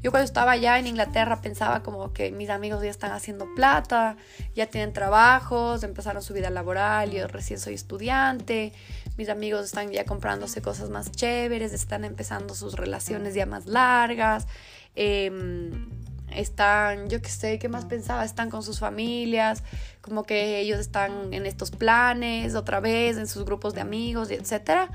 Yo 0.01 0.11
cuando 0.11 0.25
estaba 0.25 0.51
allá 0.51 0.77
en 0.79 0.87
Inglaterra 0.87 1.41
pensaba 1.41 1.81
como 1.83 2.13
que 2.13 2.31
mis 2.31 2.49
amigos 2.49 2.83
ya 2.83 2.89
están 2.89 3.11
haciendo 3.11 3.47
plata, 3.55 4.17
ya 4.55 4.67
tienen 4.67 4.93
trabajos, 4.93 5.83
empezaron 5.83 6.21
su 6.21 6.33
vida 6.33 6.49
laboral, 6.49 7.11
yo 7.11 7.27
recién 7.27 7.59
soy 7.59 7.73
estudiante, 7.73 8.73
mis 9.17 9.29
amigos 9.29 9.65
están 9.65 9.91
ya 9.91 10.05
comprándose 10.05 10.61
cosas 10.61 10.89
más 10.89 11.11
chéveres, 11.11 11.73
están 11.73 12.05
empezando 12.05 12.53
sus 12.53 12.75
relaciones 12.75 13.33
ya 13.33 13.45
más 13.45 13.65
largas, 13.65 14.47
em, 14.95 15.89
están, 16.31 17.09
yo 17.09 17.21
qué 17.21 17.29
sé, 17.29 17.59
¿qué 17.59 17.69
más 17.69 17.85
pensaba? 17.85 18.25
Están 18.25 18.49
con 18.49 18.63
sus 18.63 18.79
familias, 18.79 19.63
como 20.01 20.23
que 20.23 20.59
ellos 20.59 20.79
están 20.79 21.33
en 21.33 21.45
estos 21.45 21.71
planes 21.71 22.55
otra 22.55 22.79
vez, 22.79 23.17
en 23.17 23.27
sus 23.27 23.45
grupos 23.45 23.73
de 23.73 23.81
amigos, 23.81 24.31
etcétera. 24.31 24.89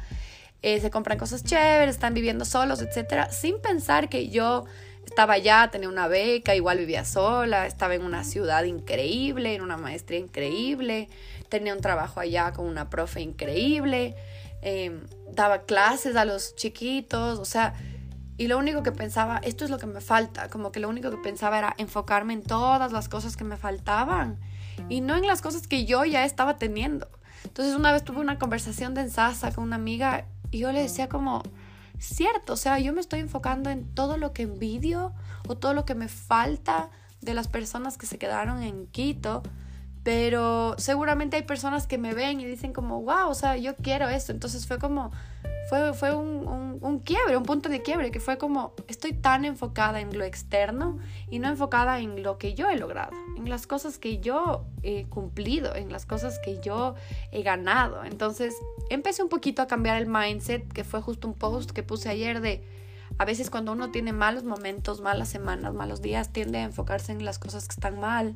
Eh, 0.62 0.80
se 0.80 0.90
compran 0.90 1.18
cosas 1.18 1.42
chéveres, 1.42 1.94
están 1.94 2.12
viviendo 2.12 2.44
solos, 2.44 2.82
etcétera, 2.82 3.30
sin 3.30 3.60
pensar 3.60 4.10
que 4.10 4.28
yo 4.28 4.66
estaba 5.10 5.34
allá, 5.34 5.68
tenía 5.72 5.88
una 5.88 6.06
beca, 6.06 6.54
igual 6.54 6.78
vivía 6.78 7.04
sola, 7.04 7.66
estaba 7.66 7.96
en 7.96 8.02
una 8.02 8.22
ciudad 8.22 8.62
increíble, 8.62 9.56
en 9.56 9.60
una 9.60 9.76
maestría 9.76 10.20
increíble, 10.20 11.08
tenía 11.48 11.74
un 11.74 11.80
trabajo 11.80 12.20
allá 12.20 12.52
con 12.52 12.66
una 12.66 12.88
profe 12.88 13.20
increíble, 13.20 14.14
em, 14.62 15.00
daba 15.32 15.62
clases 15.62 16.14
a 16.14 16.24
los 16.24 16.54
chiquitos, 16.54 17.40
o 17.40 17.44
sea, 17.44 17.74
y 18.38 18.46
lo 18.46 18.56
único 18.56 18.84
que 18.84 18.92
pensaba, 18.92 19.38
esto 19.42 19.64
es 19.64 19.70
lo 19.70 19.78
que 19.78 19.86
me 19.86 20.00
falta, 20.00 20.48
como 20.48 20.70
que 20.70 20.78
lo 20.78 20.88
único 20.88 21.10
que 21.10 21.16
pensaba 21.16 21.58
era 21.58 21.74
enfocarme 21.76 22.32
en 22.32 22.44
todas 22.44 22.92
las 22.92 23.08
cosas 23.08 23.36
que 23.36 23.42
me 23.42 23.56
faltaban 23.56 24.38
y 24.88 25.00
no 25.00 25.16
en 25.16 25.26
las 25.26 25.42
cosas 25.42 25.66
que 25.66 25.86
yo 25.86 26.04
ya 26.04 26.24
estaba 26.24 26.56
teniendo. 26.56 27.08
Entonces 27.44 27.74
una 27.74 27.90
vez 27.90 28.04
tuve 28.04 28.20
una 28.20 28.38
conversación 28.38 28.94
de 28.94 29.00
ensasa 29.00 29.52
con 29.52 29.64
una 29.64 29.76
amiga 29.76 30.26
y 30.52 30.58
yo 30.58 30.70
le 30.70 30.82
decía 30.82 31.08
como, 31.08 31.42
cierto, 32.06 32.54
o 32.54 32.56
sea, 32.56 32.78
yo 32.78 32.92
me 32.92 33.00
estoy 33.00 33.20
enfocando 33.20 33.70
en 33.70 33.94
todo 33.94 34.16
lo 34.16 34.32
que 34.32 34.42
envidio 34.42 35.12
o 35.48 35.56
todo 35.56 35.74
lo 35.74 35.84
que 35.84 35.94
me 35.94 36.08
falta 36.08 36.90
de 37.20 37.34
las 37.34 37.48
personas 37.48 37.98
que 37.98 38.06
se 38.06 38.18
quedaron 38.18 38.62
en 38.62 38.86
Quito 38.86 39.42
pero 40.02 40.74
seguramente 40.78 41.36
hay 41.36 41.42
personas 41.42 41.86
que 41.86 41.98
me 41.98 42.14
ven 42.14 42.40
y 42.40 42.46
dicen 42.46 42.72
como, 42.72 43.02
wow, 43.02 43.28
o 43.28 43.34
sea, 43.34 43.56
yo 43.56 43.76
quiero 43.76 44.08
eso. 44.08 44.32
Entonces 44.32 44.66
fue 44.66 44.78
como, 44.78 45.10
fue, 45.68 45.92
fue 45.92 46.14
un, 46.16 46.78
un, 46.80 46.98
quiebre, 47.00 47.36
un 47.36 47.44
punto 47.44 47.68
de 47.68 47.82
quiebre, 47.82 48.10
que 48.10 48.18
fue 48.18 48.38
como, 48.38 48.74
estoy 48.88 49.12
tan 49.12 49.44
enfocada 49.44 50.00
en 50.00 50.16
lo 50.16 50.24
externo 50.24 50.98
y 51.30 51.38
no 51.38 51.48
enfocada 51.48 52.00
en 52.00 52.22
lo 52.22 52.38
que 52.38 52.54
yo 52.54 52.68
he 52.70 52.76
logrado, 52.76 53.12
en 53.36 53.48
las 53.50 53.66
cosas 53.66 53.98
que 53.98 54.18
yo 54.18 54.64
he 54.82 55.04
cumplido, 55.04 55.74
en 55.74 55.92
las 55.92 56.06
cosas 56.06 56.38
que 56.38 56.60
yo 56.60 56.94
he 57.30 57.42
ganado. 57.42 58.04
Entonces 58.04 58.54
empecé 58.88 59.22
un 59.22 59.28
poquito 59.28 59.60
a 59.60 59.66
cambiar 59.66 60.00
el 60.00 60.06
mindset, 60.06 60.66
que 60.72 60.82
fue 60.82 61.02
justo 61.02 61.28
un 61.28 61.34
post 61.34 61.72
que 61.72 61.82
puse 61.82 62.08
ayer 62.08 62.40
de 62.40 62.64
a 63.20 63.26
veces 63.26 63.50
cuando 63.50 63.72
uno 63.72 63.90
tiene 63.90 64.14
malos 64.14 64.44
momentos, 64.44 65.02
malas 65.02 65.28
semanas, 65.28 65.74
malos 65.74 66.00
días, 66.00 66.30
tiende 66.32 66.56
a 66.56 66.62
enfocarse 66.62 67.12
en 67.12 67.22
las 67.22 67.38
cosas 67.38 67.68
que 67.68 67.74
están 67.74 68.00
mal 68.00 68.34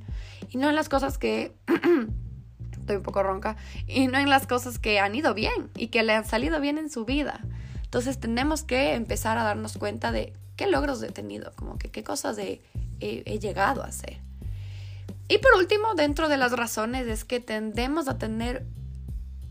y 0.51 0.59
no 0.59 0.69
en 0.69 0.75
las 0.75 0.91
cosas 0.91 1.17
que... 1.17 1.55
estoy 2.79 2.97
un 2.97 3.03
poco 3.03 3.23
ronca, 3.23 3.57
y 3.87 4.09
no 4.09 4.19
en 4.19 4.29
las 4.29 4.47
cosas 4.47 4.79
que 4.79 5.01
han 5.01 5.15
ido 5.15 5.33
bien 5.33 5.71
y 5.75 5.87
que 5.87 6.03
le 6.03 6.13
han 6.13 6.27
salido 6.27 6.61
bien 6.61 6.77
en 6.77 6.91
su 6.91 7.07
vida. 7.07 7.41
Entonces 7.83 8.21
tenemos 8.21 8.63
que 8.63 8.93
empezar 8.93 9.39
a 9.39 9.45
darnos 9.45 9.79
cuenta 9.79 10.13
de 10.13 10.35
qué 10.55 10.67
logros 10.67 11.03
he 11.03 11.11
tenido, 11.11 11.53
como 11.57 11.79
que 11.79 11.91
qué 11.91 12.05
cosas 12.05 12.37
he, 12.37 12.61
he 13.01 13.39
llegado 13.39 13.85
a 13.85 13.87
hacer. 13.87 14.19
Y 15.29 15.39
por 15.39 15.55
último, 15.55 15.95
dentro 15.95 16.29
de 16.29 16.37
las 16.37 16.53
razones 16.53 17.07
es 17.07 17.25
que 17.25 17.41
tendemos 17.41 18.07
a 18.07 18.19
tener, 18.19 18.67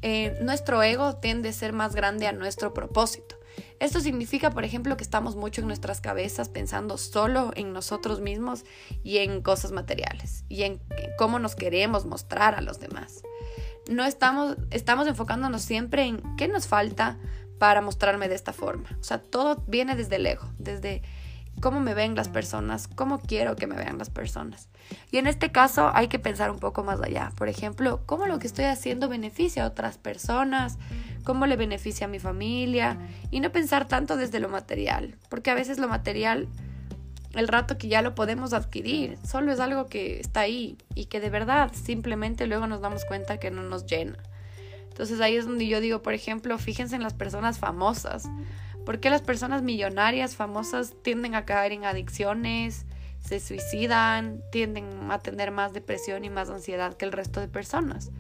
eh, 0.04 0.38
nuestro 0.44 0.84
ego 0.84 1.16
tiende 1.16 1.50
a 1.50 1.54
ser 1.54 1.74
más 1.74 1.96
grande 1.96 2.28
a 2.28 2.34
nuestro 2.34 2.72
propósito. 2.76 3.36
Esto 3.80 4.00
significa, 4.00 4.50
por 4.52 4.64
ejemplo, 4.64 4.96
que 4.98 5.04
estamos 5.04 5.36
mucho 5.36 5.62
en 5.62 5.68
nuestras 5.68 6.02
cabezas 6.02 6.50
pensando 6.50 6.98
solo 6.98 7.52
en 7.56 7.74
nosotros 7.74 8.22
mismos 8.22 8.66
y 9.04 9.18
en 9.18 9.42
cosas 9.42 9.72
materiales 9.72 10.46
y 10.50 10.64
en 10.64 10.82
cómo 11.18 11.40
nos 11.40 11.56
queremos 11.56 12.06
mostrar 12.06 12.56
a 12.56 12.62
los 12.62 12.80
demás. 12.80 13.24
No 13.90 14.06
estamos, 14.06 14.58
estamos 14.72 15.08
enfocándonos 15.08 15.62
siempre 15.62 16.06
en 16.06 16.22
qué 16.38 16.48
nos 16.48 16.68
falta 16.68 17.18
para 17.60 17.82
mostrarme 17.82 18.30
de 18.30 18.36
esta 18.36 18.54
forma. 18.54 18.90
O 19.00 19.04
sea, 19.04 19.22
todo 19.22 19.64
viene 19.68 19.96
desde 19.96 20.16
el 20.16 20.26
ego, 20.26 20.50
desde 20.58 21.02
cómo 21.62 21.80
me 21.80 21.94
ven 21.94 22.16
las 22.16 22.30
personas, 22.30 22.88
cómo 22.88 23.20
quiero 23.20 23.56
que 23.56 23.68
me 23.68 23.76
vean 23.76 23.98
las 23.98 24.10
personas. 24.10 24.70
Y 25.12 25.18
en 25.18 25.28
este 25.28 25.52
caso 25.52 25.92
hay 25.94 26.08
que 26.08 26.20
pensar 26.20 26.52
un 26.52 26.60
poco 26.60 26.84
más 26.84 27.02
allá. 27.02 27.32
Por 27.38 27.48
ejemplo, 27.48 28.02
cómo 28.06 28.26
lo 28.26 28.40
que 28.40 28.48
estoy 28.48 28.66
haciendo 28.66 29.10
beneficia 29.10 29.64
a 29.64 29.68
otras 29.68 29.98
personas, 29.98 30.78
cómo 31.24 31.46
le 31.46 31.56
beneficia 31.56 32.06
a 32.06 32.10
mi 32.10 32.20
familia 32.20 32.98
y 33.32 33.40
no 33.40 33.52
pensar 33.52 33.88
tanto 33.88 34.18
desde 34.18 34.40
lo 34.40 34.50
material, 34.50 35.16
porque 35.30 35.52
a 35.52 35.56
veces 35.56 35.78
lo 35.78 35.88
material, 35.88 36.48
el 37.34 37.48
rato 37.48 37.78
que 37.78 37.88
ya 37.88 38.02
lo 38.02 38.16
podemos 38.16 38.54
adquirir, 38.54 39.18
solo 39.26 39.52
es 39.52 39.60
algo 39.60 39.88
que 39.88 40.20
está 40.20 40.42
ahí 40.42 40.78
y 40.96 41.06
que 41.06 41.20
de 41.20 41.30
verdad 41.30 41.72
simplemente 41.74 42.48
luego 42.48 42.68
nos 42.68 42.82
damos 42.82 43.06
cuenta 43.06 43.38
que 43.38 43.52
no 43.52 43.64
nos 43.64 43.86
llena. 43.86 44.18
Entonces 44.90 45.20
ahí 45.22 45.36
es 45.36 45.46
donde 45.46 45.66
yo 45.68 45.82
digo, 45.82 46.04
por 46.04 46.14
ejemplo, 46.14 46.56
fíjense 46.60 46.96
en 46.96 47.02
las 47.02 47.16
personas 47.16 47.58
famosas. 47.58 48.30
¿Por 48.86 49.00
qué 49.00 49.10
las 49.10 49.22
personas 49.22 49.64
millonarias, 49.64 50.36
famosas, 50.36 50.94
tienden 51.02 51.34
a 51.34 51.46
caer 51.46 51.72
en 51.72 51.86
adicciones, 51.86 52.86
se 53.20 53.40
suicidan, 53.40 54.42
tienden 54.52 55.10
a 55.10 55.18
tener 55.18 55.50
más 55.52 55.74
depresión 55.74 56.26
y 56.26 56.30
más 56.30 56.50
ansiedad 56.50 56.96
que 56.96 57.06
el 57.06 57.12
resto 57.12 57.40
de 57.40 57.48
personas? 57.48 58.12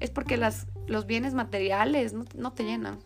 Es 0.00 0.10
porque 0.10 0.36
las 0.36 0.66
los 0.88 1.06
bienes 1.06 1.34
materiales 1.34 2.14
no, 2.34 2.52
te 2.52 2.64
llenan. 2.64 2.98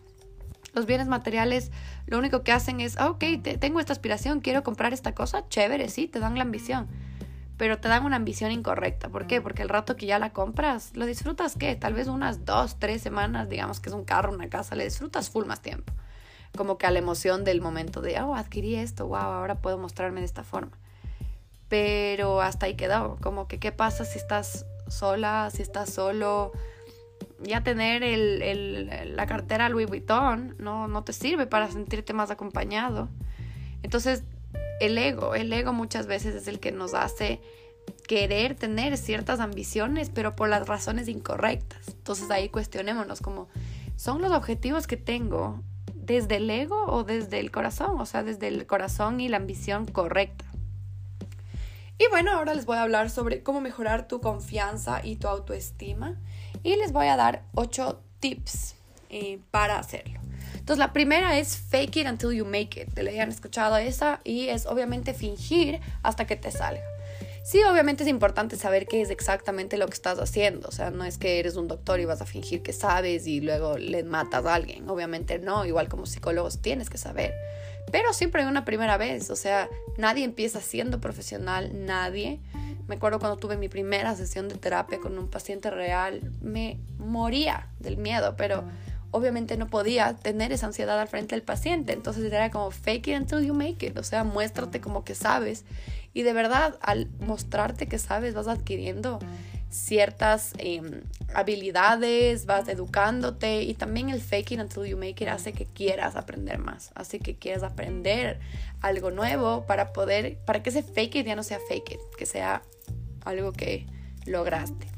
Los 0.73 0.85
bienes 0.85 1.07
materiales 1.07 1.71
lo 2.07 2.17
único 2.17 2.43
que 2.43 2.51
hacen 2.51 2.79
es, 2.79 2.97
ah, 2.97 3.09
ok, 3.09 3.23
tengo 3.59 3.79
esta 3.79 3.93
aspiración, 3.93 4.39
quiero 4.39 4.63
comprar 4.63 4.93
esta 4.93 5.13
cosa, 5.13 5.47
chévere, 5.49 5.89
sí, 5.89 6.07
te 6.07 6.19
dan 6.19 6.35
la 6.35 6.43
ambición. 6.43 6.87
Pero 7.57 7.77
te 7.79 7.87
dan 7.87 8.05
una 8.05 8.15
ambición 8.15 8.51
incorrecta. 8.51 9.09
¿Por 9.09 9.27
qué? 9.27 9.39
Porque 9.39 9.61
el 9.61 9.69
rato 9.69 9.95
que 9.95 10.07
ya 10.07 10.17
la 10.17 10.33
compras, 10.33 10.91
lo 10.95 11.05
disfrutas, 11.05 11.55
¿qué? 11.55 11.75
Tal 11.75 11.93
vez 11.93 12.07
unas 12.07 12.45
dos, 12.45 12.79
tres 12.79 13.01
semanas, 13.01 13.47
digamos 13.47 13.79
que 13.79 13.89
es 13.89 13.95
un 13.95 14.05
carro, 14.05 14.33
una 14.33 14.49
casa, 14.49 14.75
le 14.75 14.85
disfrutas 14.85 15.29
full 15.29 15.45
más 15.45 15.61
tiempo. 15.61 15.93
Como 16.57 16.77
que 16.77 16.87
a 16.87 16.91
la 16.91 16.99
emoción 16.99 17.43
del 17.43 17.61
momento 17.61 18.01
de, 18.01 18.19
oh, 18.21 18.35
adquirí 18.35 18.75
esto, 18.75 19.07
wow, 19.07 19.17
ahora 19.17 19.55
puedo 19.55 19.77
mostrarme 19.77 20.21
de 20.21 20.25
esta 20.25 20.43
forma. 20.43 20.77
pero 21.69 22.41
hasta 22.41 22.67
ahí 22.67 22.75
quedó. 22.75 23.17
Como 23.21 23.47
que, 23.47 23.59
¿qué 23.59 23.71
pasa 23.71 24.05
si 24.05 24.17
estás 24.17 24.65
sola, 24.87 25.49
si 25.51 25.61
estás 25.61 25.91
solo? 25.91 26.51
Ya 27.43 27.63
tener 27.63 28.03
el, 28.03 29.15
la 29.15 29.25
cartera 29.25 29.69
Louis 29.69 29.87
Vuitton 29.87 30.55
no, 30.59 30.87
no 30.87 31.03
te 31.03 31.13
sirve 31.13 31.45
para 31.45 31.69
sentirte 31.69 32.13
más 32.13 32.31
acompañado. 32.31 33.09
Entonces, 33.83 34.23
el 34.79 34.97
ego, 34.97 35.35
el 35.35 35.51
ego 35.51 35.73
muchas 35.73 36.07
veces 36.07 36.35
es 36.35 36.47
el 36.47 36.59
que 36.59 36.71
nos 36.71 36.93
hace 36.93 37.41
querer 38.07 38.55
tener 38.55 38.97
ciertas 38.97 39.39
ambiciones, 39.39 40.09
pero 40.09 40.35
por 40.35 40.49
las 40.49 40.67
razones 40.67 41.07
incorrectas. 41.07 41.87
Entonces 41.89 42.29
ahí 42.31 42.49
cuestionémonos 42.49 43.21
como, 43.21 43.47
¿son 43.95 44.21
los 44.21 44.31
objetivos 44.31 44.87
que 44.87 44.97
tengo 44.97 45.61
desde 45.93 46.37
el 46.37 46.49
ego 46.49 46.85
o 46.85 47.03
desde 47.03 47.39
el 47.39 47.51
corazón? 47.51 47.99
O 47.99 48.05
sea, 48.05 48.23
desde 48.23 48.47
el 48.47 48.65
corazón 48.65 49.19
y 49.19 49.29
la 49.29 49.37
ambición 49.37 49.85
correcta. 49.85 50.45
Y 51.97 52.09
bueno, 52.09 52.31
ahora 52.31 52.53
les 52.53 52.65
voy 52.65 52.77
a 52.77 52.83
hablar 52.83 53.09
sobre 53.09 53.43
cómo 53.43 53.61
mejorar 53.61 54.07
tu 54.07 54.19
confianza 54.19 55.01
y 55.03 55.15
tu 55.15 55.27
autoestima. 55.27 56.17
Y 56.63 56.75
les 56.77 56.91
voy 56.91 57.07
a 57.07 57.17
dar 57.17 57.43
ocho 57.53 58.01
tips 58.19 58.75
eh, 59.09 59.39
para 59.51 59.77
hacerlo. 59.77 60.19
Entonces, 60.53 60.79
la 60.79 60.93
primera 60.93 61.37
es 61.37 61.57
fake 61.57 61.97
it 61.97 62.07
until 62.07 62.31
you 62.31 62.45
make 62.45 62.81
it. 62.81 62.93
Te 62.93 63.03
le 63.03 63.11
hayan 63.11 63.29
escuchado 63.29 63.75
esa 63.77 64.21
y 64.23 64.47
es 64.47 64.65
obviamente 64.65 65.13
fingir 65.13 65.81
hasta 66.03 66.25
que 66.25 66.37
te 66.37 66.51
salga. 66.51 66.81
Sí, 67.43 67.61
obviamente 67.69 68.03
es 68.03 68.09
importante 68.09 68.55
saber 68.55 68.87
qué 68.87 69.01
es 69.01 69.09
exactamente 69.09 69.75
lo 69.75 69.85
que 69.87 69.93
estás 69.93 70.17
haciendo. 70.19 70.69
O 70.69 70.71
sea, 70.71 70.91
no 70.91 71.03
es 71.03 71.17
que 71.17 71.39
eres 71.39 71.57
un 71.57 71.67
doctor 71.67 71.99
y 71.99 72.05
vas 72.05 72.21
a 72.21 72.25
fingir 72.25 72.63
que 72.63 72.71
sabes 72.71 73.27
y 73.27 73.41
luego 73.41 73.77
le 73.77 74.03
matas 74.03 74.45
a 74.45 74.55
alguien. 74.55 74.89
Obviamente 74.89 75.39
no, 75.39 75.65
igual 75.65 75.89
como 75.89 76.05
psicólogos 76.05 76.61
tienes 76.61 76.89
que 76.89 76.97
saber. 76.97 77.33
Pero 77.91 78.13
siempre 78.13 78.41
hay 78.41 78.47
una 78.47 78.65
primera 78.65 78.97
vez. 78.97 79.29
O 79.29 79.35
sea, 79.35 79.69
nadie 79.97 80.23
empieza 80.23 80.61
siendo 80.61 80.99
profesional, 80.99 81.85
nadie. 81.85 82.39
Me 82.87 82.95
acuerdo 82.95 83.19
cuando 83.19 83.37
tuve 83.37 83.55
mi 83.57 83.69
primera 83.69 84.15
sesión 84.15 84.49
de 84.49 84.55
terapia 84.55 84.99
con 84.99 85.17
un 85.17 85.29
paciente 85.29 85.69
real, 85.69 86.31
me 86.41 86.79
moría 86.97 87.69
del 87.79 87.97
miedo, 87.97 88.35
pero 88.35 88.65
obviamente 89.11 89.57
no 89.57 89.67
podía 89.67 90.15
tener 90.15 90.51
esa 90.51 90.65
ansiedad 90.65 90.99
al 90.99 91.07
frente 91.07 91.35
del 91.35 91.43
paciente. 91.43 91.93
Entonces 91.93 92.31
era 92.31 92.51
como 92.51 92.71
fake 92.71 93.07
it 93.07 93.17
until 93.17 93.39
you 93.45 93.53
make 93.53 93.85
it. 93.85 93.97
O 93.97 94.03
sea, 94.03 94.23
muéstrate 94.23 94.81
como 94.81 95.05
que 95.05 95.15
sabes. 95.15 95.63
Y 96.13 96.23
de 96.23 96.33
verdad, 96.33 96.77
al 96.81 97.09
mostrarte 97.19 97.87
que 97.87 97.99
sabes, 97.99 98.33
vas 98.33 98.47
adquiriendo 98.47 99.19
ciertas 99.73 100.53
em, 100.59 101.01
habilidades, 101.33 102.45
vas 102.45 102.67
educándote 102.67 103.63
y 103.63 103.73
también 103.73 104.09
el 104.09 104.21
fake 104.21 104.51
it 104.51 104.59
until 104.59 104.85
you 104.85 104.97
make 104.97 105.23
it 105.23 105.27
hace 105.27 105.51
que 105.51 105.65
quieras 105.65 106.15
aprender 106.15 106.59
más, 106.59 106.91
hace 106.93 107.19
que 107.19 107.35
quieras 107.35 107.63
aprender 107.63 108.39
algo 108.81 109.09
nuevo 109.09 109.65
para 109.65 109.91
poder, 109.91 110.37
para 110.45 110.61
que 110.61 110.69
ese 110.69 110.83
fake 110.83 111.15
it 111.15 111.25
ya 111.25 111.35
no 111.35 111.43
sea 111.43 111.59
fake 111.67 111.93
it, 111.93 111.99
que 112.17 112.27
sea 112.27 112.61
algo 113.25 113.51
que 113.51 113.87
lograste. 114.25 114.92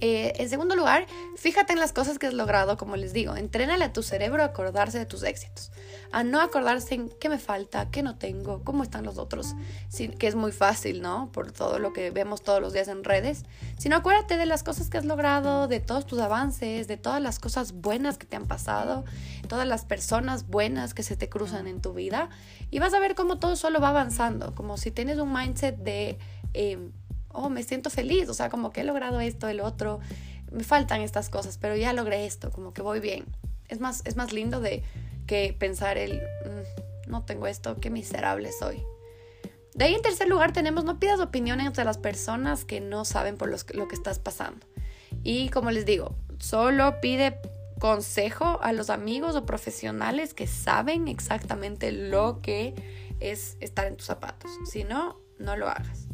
Eh, 0.00 0.34
en 0.36 0.50
segundo 0.50 0.76
lugar, 0.76 1.06
fíjate 1.36 1.72
en 1.72 1.78
las 1.78 1.92
cosas 1.92 2.18
que 2.18 2.26
has 2.26 2.34
logrado, 2.34 2.76
como 2.76 2.96
les 2.96 3.14
digo, 3.14 3.34
entrénale 3.34 3.84
a 3.84 3.92
tu 3.92 4.02
cerebro 4.02 4.42
a 4.42 4.46
acordarse 4.46 4.98
de 4.98 5.06
tus 5.06 5.22
éxitos, 5.22 5.72
a 6.12 6.22
no 6.22 6.40
acordarse 6.40 6.94
en 6.94 7.08
qué 7.08 7.30
me 7.30 7.38
falta, 7.38 7.90
qué 7.90 8.02
no 8.02 8.18
tengo, 8.18 8.62
cómo 8.62 8.82
están 8.82 9.04
los 9.04 9.16
otros, 9.16 9.54
que 10.18 10.26
es 10.26 10.34
muy 10.34 10.52
fácil, 10.52 11.00
¿no? 11.00 11.30
Por 11.32 11.50
todo 11.50 11.78
lo 11.78 11.94
que 11.94 12.10
vemos 12.10 12.42
todos 12.42 12.60
los 12.60 12.74
días 12.74 12.88
en 12.88 13.04
redes, 13.04 13.44
sino 13.78 13.96
acuérdate 13.96 14.36
de 14.36 14.44
las 14.44 14.62
cosas 14.62 14.90
que 14.90 14.98
has 14.98 15.06
logrado, 15.06 15.66
de 15.66 15.80
todos 15.80 16.06
tus 16.06 16.18
avances, 16.18 16.88
de 16.88 16.98
todas 16.98 17.22
las 17.22 17.38
cosas 17.38 17.72
buenas 17.72 18.18
que 18.18 18.26
te 18.26 18.36
han 18.36 18.46
pasado, 18.46 19.04
todas 19.48 19.66
las 19.66 19.86
personas 19.86 20.46
buenas 20.46 20.92
que 20.92 21.02
se 21.02 21.16
te 21.16 21.30
cruzan 21.30 21.66
en 21.66 21.80
tu 21.80 21.94
vida, 21.94 22.28
y 22.70 22.80
vas 22.80 22.92
a 22.92 23.00
ver 23.00 23.14
cómo 23.14 23.38
todo 23.38 23.56
solo 23.56 23.80
va 23.80 23.88
avanzando, 23.88 24.54
como 24.54 24.76
si 24.76 24.90
tienes 24.90 25.18
un 25.18 25.32
mindset 25.32 25.78
de... 25.78 26.18
Em, 26.52 26.92
oh, 27.36 27.48
me 27.50 27.62
siento 27.62 27.90
feliz, 27.90 28.28
o 28.28 28.34
sea, 28.34 28.48
como 28.48 28.70
que 28.70 28.80
he 28.80 28.84
logrado 28.84 29.20
esto, 29.20 29.48
el 29.48 29.60
otro, 29.60 30.00
me 30.50 30.64
faltan 30.64 31.00
estas 31.00 31.28
cosas, 31.28 31.58
pero 31.58 31.76
ya 31.76 31.92
logré 31.92 32.26
esto, 32.26 32.50
como 32.50 32.72
que 32.72 32.82
voy 32.82 33.00
bien. 33.00 33.24
Es 33.68 33.80
más, 33.80 34.02
es 34.04 34.16
más 34.16 34.32
lindo 34.32 34.60
de 34.60 34.82
que 35.26 35.54
pensar 35.58 35.98
el, 35.98 36.20
mm, 36.20 37.10
no 37.10 37.24
tengo 37.24 37.46
esto, 37.46 37.76
qué 37.80 37.90
miserable 37.90 38.50
soy. 38.52 38.82
De 39.74 39.84
ahí 39.84 39.94
en 39.94 40.02
tercer 40.02 40.28
lugar 40.28 40.52
tenemos, 40.52 40.84
no 40.84 40.98
pidas 40.98 41.20
opiniones 41.20 41.72
de 41.74 41.84
las 41.84 41.98
personas 41.98 42.64
que 42.64 42.80
no 42.80 43.04
saben 43.04 43.36
por 43.36 43.50
lo 43.50 43.88
que 43.88 43.94
estás 43.94 44.18
pasando. 44.18 44.66
Y 45.22 45.50
como 45.50 45.70
les 45.70 45.84
digo, 45.84 46.14
solo 46.38 47.00
pide 47.00 47.38
consejo 47.78 48.58
a 48.62 48.72
los 48.72 48.90
amigos 48.90 49.36
o 49.36 49.44
profesionales 49.44 50.34
que 50.34 50.46
saben 50.46 51.08
exactamente 51.08 51.92
lo 51.92 52.40
que 52.40 52.74
es 53.20 53.56
estar 53.60 53.86
en 53.86 53.96
tus 53.96 54.06
zapatos. 54.06 54.50
Si 54.70 54.84
no, 54.84 55.20
no 55.38 55.56
lo 55.56 55.68
hagas. 55.68 56.05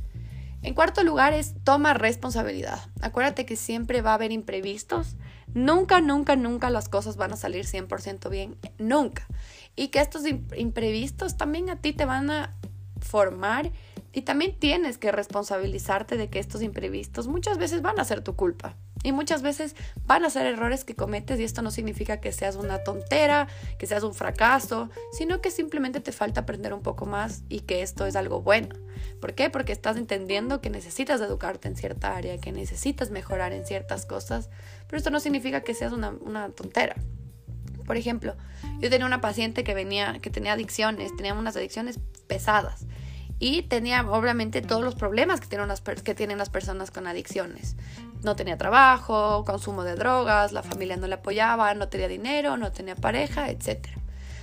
En 0.63 0.75
cuarto 0.75 1.03
lugar 1.03 1.35
es 1.35 1.55
toma 1.65 1.93
responsabilidad. 1.93 2.81
Acuérdate 3.01 3.45
que 3.45 3.57
siempre 3.57 4.01
va 4.01 4.13
a 4.13 4.15
haber 4.15 4.31
imprevistos. 4.31 5.17
Nunca, 5.55 6.01
nunca, 6.01 6.37
nunca 6.37 6.71
las 6.71 6.89
cosas 6.89 7.17
van 7.17 7.33
a 7.33 7.37
salir 7.37 7.67
100% 7.67 8.31
bien. 8.31 8.57
Nunca. 8.79 9.27
Y 9.75 9.89
que 9.89 10.01
estos 10.01 10.23
imprevistos 10.57 11.37
también 11.37 11.69
a 11.69 11.81
ti 11.81 11.93
te 11.93 12.05
van 12.05 12.31
a 12.31 12.57
formar 13.01 13.73
y 14.13 14.23
también 14.23 14.59
tienes 14.59 14.99
que 14.99 15.11
responsabilizarte 15.11 16.17
de 16.17 16.29
que 16.31 16.39
estos 16.39 16.63
imprevistos 16.63 17.27
muchas 17.27 17.59
veces 17.59 17.83
van 17.83 17.99
a 17.99 18.05
ser 18.05 18.23
tu 18.23 18.37
culpa. 18.37 18.77
Y 19.03 19.13
muchas 19.13 19.43
veces 19.43 19.75
van 20.07 20.25
a 20.25 20.31
ser 20.31 20.47
errores 20.47 20.85
que 20.85 20.95
cometes 20.95 21.41
y 21.41 21.45
esto 21.45 21.63
no 21.63 21.71
significa 21.71 22.21
que 22.21 22.33
seas 22.33 22.57
una 22.57 22.85
tontera, 22.85 23.49
que 23.79 23.87
seas 23.87 24.05
un 24.05 24.15
fracaso, 24.15 24.91
sino 25.13 25.41
que 25.41 25.51
simplemente 25.51 26.01
te 26.01 26.13
falta 26.13 26.43
aprender 26.43 26.73
un 26.73 26.83
poco 26.83 27.07
más 27.07 27.43
y 27.49 27.61
que 27.61 27.83
esto 27.83 28.07
es 28.07 28.17
algo 28.17 28.43
bueno. 28.43 28.77
¿Por 29.21 29.35
qué? 29.35 29.51
Porque 29.51 29.73
estás 29.73 29.97
entendiendo 29.97 30.61
que 30.61 30.71
necesitas 30.71 31.21
educarte 31.21 31.69
en 31.69 31.77
cierta 31.77 32.17
área, 32.17 32.39
que 32.39 32.53
necesitas 32.53 33.11
mejorar 33.11 33.53
en 33.53 33.67
ciertas 33.67 34.07
cosas, 34.07 34.51
pero 34.87 34.99
esto 34.99 35.11
no 35.11 35.21
significa 35.21 35.63
que 35.63 35.75
seas 35.75 35.93
una, 35.93 36.11
una 36.21 36.51
tontera. 36.51 36.95
Por 37.87 37.97
ejemplo, 37.97 38.37
yo 38.79 38.89
tenía 38.91 39.07
una 39.07 39.21
paciente 39.21 39.65
que 39.65 39.75
venía, 39.75 40.19
que 40.21 40.31
tenía 40.31 40.53
adicciones, 40.53 41.15
tenía 41.17 41.35
unas 41.35 41.57
adicciones 41.57 41.99
pesadas 42.29 42.87
y 43.43 43.63
tenía 43.63 44.09
obviamente 44.09 44.63
todos 44.63 44.85
los 44.85 44.95
problemas 44.95 45.41
que 45.41 45.49
tienen, 45.49 45.67
las, 45.67 45.81
que 45.81 46.15
tienen 46.15 46.39
las 46.39 46.49
personas 46.49 46.93
con 46.93 47.09
adicciones. 47.09 47.75
No 48.23 48.37
tenía 48.37 48.57
trabajo, 48.57 49.45
consumo 49.45 49.83
de 49.83 49.97
drogas, 49.97 50.53
la 50.53 50.63
familia 50.63 50.97
no 50.97 51.09
le 51.09 51.15
apoyaba, 51.15 51.75
no 51.75 51.89
tenía 51.89 52.07
dinero, 52.07 52.57
no 52.57 52.71
tenía 52.71 52.95
pareja, 52.95 53.51
etc. 53.51 53.89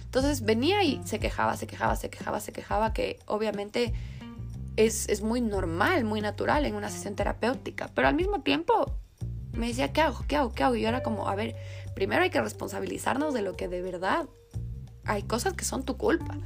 Entonces 0.04 0.42
venía 0.42 0.84
y 0.84 1.02
se 1.06 1.18
quejaba, 1.18 1.56
se 1.56 1.66
quejaba, 1.66 1.96
se 1.96 2.10
quejaba, 2.10 2.42
se 2.42 2.52
quejaba, 2.52 2.92
que 2.92 3.20
obviamente 3.26 3.94
es, 4.76 5.08
es 5.08 5.22
muy 5.22 5.40
normal, 5.40 6.04
muy 6.04 6.20
natural 6.20 6.66
en 6.66 6.76
una 6.76 6.90
sesión 6.90 7.16
terapéutica, 7.16 7.90
pero 7.96 8.10
al 8.10 8.16
mismo 8.16 8.42
tiempo 8.42 8.98
me 9.54 9.68
decía, 9.68 9.94
¿qué 9.94 10.02
hago? 10.02 10.26
¿Qué 10.28 10.36
hago? 10.36 10.52
¿Qué 10.52 10.66
hago? 10.66 10.76
Y 10.76 10.82
yo 10.82 10.90
era 10.90 11.04
como, 11.04 11.30
a 11.30 11.36
ver, 11.36 11.56
primero 11.96 12.22
hay 12.22 12.32
que 12.32 12.42
responsabilizarnos 12.42 13.34
de 13.34 13.44
lo 13.44 13.54
que 13.56 13.70
de 13.70 13.82
verdad 13.82 14.28
hay 15.06 15.24
cosas 15.24 15.54
que 15.54 15.64
son 15.64 15.84
tu 15.84 15.96
culpa, 15.96 16.38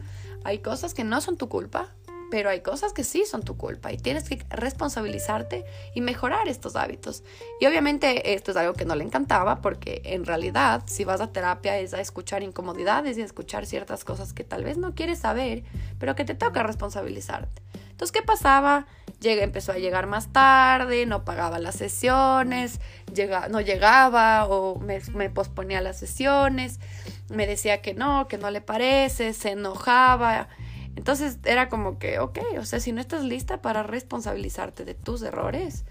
hay 0.43 0.59
cosas 0.59 0.93
que 0.93 1.03
no 1.03 1.19
son 1.19 1.35
tu 1.35 1.49
culpa, 1.49 1.95
pero 2.33 2.49
hay 2.49 2.61
cosas 2.61 2.93
que 2.93 3.03
sí 3.03 3.25
son 3.27 3.43
tu 3.43 3.57
culpa 3.57 3.91
y 3.91 3.97
tienes 3.97 4.27
que 4.27 4.43
responsabilizarte 4.49 5.65
y 5.93 6.01
mejorar 6.01 6.47
estos 6.47 6.75
hábitos. 6.75 7.23
Y 7.59 7.67
obviamente 7.67 8.33
esto 8.33 8.49
es 8.49 8.57
algo 8.57 8.73
que 8.73 8.85
no 8.85 8.95
le 8.95 9.03
encantaba 9.03 9.61
porque 9.61 10.01
en 10.03 10.25
realidad 10.25 10.81
si 10.87 11.03
vas 11.03 11.21
a 11.21 11.31
terapia 11.31 11.77
es 11.77 11.93
a 11.93 12.01
escuchar 12.01 12.41
incomodidades 12.41 13.19
y 13.19 13.21
a 13.21 13.25
escuchar 13.25 13.67
ciertas 13.67 14.03
cosas 14.03 14.33
que 14.33 14.43
tal 14.43 14.63
vez 14.63 14.79
no 14.79 14.95
quieres 14.95 15.19
saber, 15.19 15.63
pero 15.99 16.15
que 16.15 16.25
te 16.25 16.33
toca 16.33 16.63
responsabilizarte. 16.63 17.61
Entonces, 17.91 18.11
¿qué 18.11 18.23
pasaba? 18.23 18.87
Llega, 19.19 19.43
empezó 19.43 19.71
a 19.71 19.77
llegar 19.77 20.07
más 20.07 20.33
tarde, 20.33 21.05
no 21.05 21.25
pagaba 21.25 21.59
las 21.59 21.75
sesiones, 21.75 22.79
llega, 23.13 23.47
no 23.47 23.61
llegaba 23.61 24.47
o 24.47 24.79
me, 24.79 25.01
me 25.13 25.29
posponía 25.29 25.81
las 25.81 25.99
sesiones, 25.99 26.79
me 27.29 27.45
decía 27.45 27.83
que 27.83 27.93
no, 27.93 28.27
que 28.27 28.39
no 28.39 28.49
le 28.49 28.61
parece, 28.61 29.33
se 29.33 29.51
enojaba 29.51 30.47
entonces 30.95 31.39
era 31.43 31.69
como 31.69 31.97
que, 31.97 32.19
ok, 32.19 32.39
o 32.59 32.65
sea, 32.65 32.79
si 32.79 32.91
no 32.91 33.01
estás 33.01 33.23
lista 33.23 33.61
para 33.61 33.83
responsabilizarte 33.83 34.85
de 34.85 34.93
tus 34.93 35.21
errores, 35.23 35.85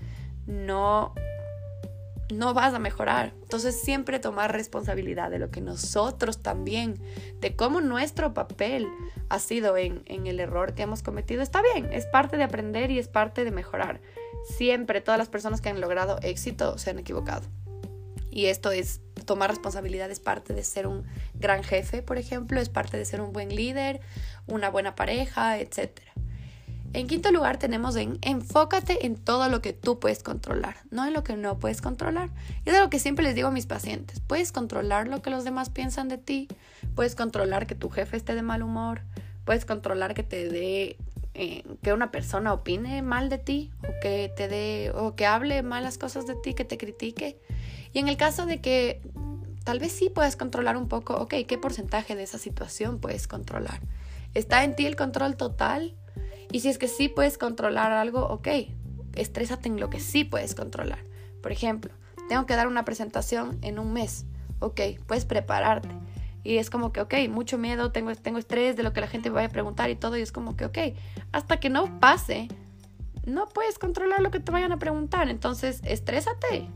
no, 0.46 1.14
no 2.32 2.54
vas 2.54 2.72
a 2.74 2.78
mejorar. 2.78 3.32
Entonces 3.42 3.80
siempre 3.80 4.20
tomar 4.20 4.52
responsabilidad 4.52 5.30
de 5.30 5.38
lo 5.38 5.50
que 5.50 5.60
nosotros 5.60 6.42
también, 6.42 7.00
de 7.40 7.56
cómo 7.56 7.80
nuestro 7.80 8.32
papel 8.32 8.88
ha 9.28 9.38
sido 9.38 9.76
en, 9.76 10.02
en 10.06 10.26
el 10.26 10.38
error 10.38 10.74
que 10.74 10.82
hemos 10.82 11.02
cometido, 11.02 11.42
está 11.42 11.62
bien, 11.62 11.92
es 11.92 12.06
parte 12.06 12.36
de 12.36 12.44
aprender 12.44 12.90
y 12.90 12.98
es 12.98 13.08
parte 13.08 13.44
de 13.44 13.50
mejorar. 13.50 14.00
Siempre 14.56 15.00
todas 15.00 15.18
las 15.18 15.28
personas 15.28 15.60
que 15.60 15.68
han 15.68 15.80
logrado 15.80 16.18
éxito 16.22 16.78
se 16.78 16.90
han 16.90 16.98
equivocado. 16.98 17.46
Y 18.30 18.46
esto 18.46 18.70
es 18.70 19.02
tomar 19.26 19.50
responsabilidad, 19.50 20.10
es 20.10 20.20
parte 20.20 20.54
de 20.54 20.64
ser 20.64 20.86
un 20.86 21.04
gran 21.34 21.62
jefe, 21.62 22.02
por 22.02 22.16
ejemplo, 22.16 22.60
es 22.60 22.70
parte 22.70 22.96
de 22.96 23.04
ser 23.04 23.20
un 23.20 23.32
buen 23.32 23.54
líder, 23.54 24.00
una 24.46 24.70
buena 24.70 24.94
pareja, 24.94 25.58
etc. 25.58 26.00
En 26.94 27.06
quinto 27.06 27.32
lugar 27.32 27.58
tenemos 27.58 27.96
en 27.96 28.18
enfócate 28.20 29.06
en 29.06 29.16
todo 29.16 29.48
lo 29.48 29.62
que 29.62 29.72
tú 29.72 29.98
puedes 29.98 30.22
controlar, 30.22 30.76
no 30.90 31.06
en 31.06 31.14
lo 31.14 31.24
que 31.24 31.36
no 31.36 31.58
puedes 31.58 31.80
controlar. 31.80 32.28
Y 32.66 32.70
es 32.70 32.78
lo 32.78 32.90
que 32.90 32.98
siempre 32.98 33.24
les 33.24 33.34
digo 33.34 33.48
a 33.48 33.50
mis 33.50 33.66
pacientes. 33.66 34.20
Puedes 34.20 34.52
controlar 34.52 35.08
lo 35.08 35.22
que 35.22 35.30
los 35.30 35.44
demás 35.44 35.70
piensan 35.70 36.08
de 36.08 36.18
ti, 36.18 36.48
puedes 36.94 37.14
controlar 37.14 37.66
que 37.66 37.74
tu 37.74 37.88
jefe 37.88 38.18
esté 38.18 38.34
de 38.34 38.42
mal 38.42 38.62
humor, 38.62 39.00
puedes 39.46 39.64
controlar 39.64 40.12
que 40.12 40.22
te 40.22 40.48
dé 40.50 40.96
eh, 41.34 41.64
que 41.82 41.94
una 41.94 42.10
persona 42.10 42.52
opine 42.52 43.00
mal 43.00 43.30
de 43.30 43.38
ti 43.38 43.70
o 43.88 44.00
que 44.02 44.30
te 44.36 44.48
dé 44.48 44.92
o 44.94 45.16
que 45.16 45.24
hable 45.24 45.62
malas 45.62 45.96
cosas 45.96 46.26
de 46.26 46.34
ti, 46.34 46.52
que 46.52 46.66
te 46.66 46.76
critique. 46.76 47.38
Y 47.94 48.00
en 48.00 48.08
el 48.08 48.18
caso 48.18 48.44
de 48.44 48.60
que 48.60 49.00
tal 49.64 49.78
vez 49.78 49.92
sí 49.92 50.10
puedes 50.10 50.36
controlar 50.36 50.76
un 50.76 50.88
poco, 50.88 51.14
ok, 51.14 51.34
¿qué 51.48 51.56
porcentaje 51.56 52.16
de 52.16 52.24
esa 52.24 52.36
situación 52.36 52.98
puedes 52.98 53.26
controlar? 53.26 53.80
¿Está 54.34 54.64
en 54.64 54.76
ti 54.76 54.86
el 54.86 54.96
control 54.96 55.36
total? 55.36 55.94
Y 56.50 56.60
si 56.60 56.68
es 56.68 56.78
que 56.78 56.88
sí 56.88 57.08
puedes 57.08 57.38
controlar 57.38 57.92
algo, 57.92 58.26
ok, 58.26 58.48
estrésate 59.14 59.68
en 59.68 59.80
lo 59.80 59.90
que 59.90 60.00
sí 60.00 60.24
puedes 60.24 60.54
controlar. 60.54 60.98
Por 61.42 61.52
ejemplo, 61.52 61.92
tengo 62.28 62.46
que 62.46 62.56
dar 62.56 62.66
una 62.66 62.84
presentación 62.84 63.58
en 63.62 63.78
un 63.78 63.92
mes. 63.92 64.26
Ok, 64.58 64.80
puedes 65.06 65.24
prepararte. 65.24 65.88
Y 66.44 66.56
es 66.56 66.70
como 66.70 66.92
que, 66.92 67.00
ok, 67.00 67.14
mucho 67.28 67.58
miedo, 67.58 67.92
tengo, 67.92 68.14
tengo 68.14 68.38
estrés 68.38 68.76
de 68.76 68.82
lo 68.82 68.92
que 68.92 69.00
la 69.00 69.06
gente 69.06 69.30
me 69.30 69.36
vaya 69.36 69.48
a 69.48 69.52
preguntar 69.52 69.90
y 69.90 69.96
todo. 69.96 70.16
Y 70.16 70.22
es 70.22 70.32
como 70.32 70.56
que, 70.56 70.64
ok, 70.64 70.78
hasta 71.32 71.60
que 71.60 71.70
no 71.70 72.00
pase, 72.00 72.48
no 73.24 73.48
puedes 73.48 73.78
controlar 73.78 74.20
lo 74.20 74.30
que 74.30 74.40
te 74.40 74.50
vayan 74.50 74.72
a 74.72 74.78
preguntar. 74.78 75.28
Entonces, 75.28 75.80
estrésate 75.84 76.68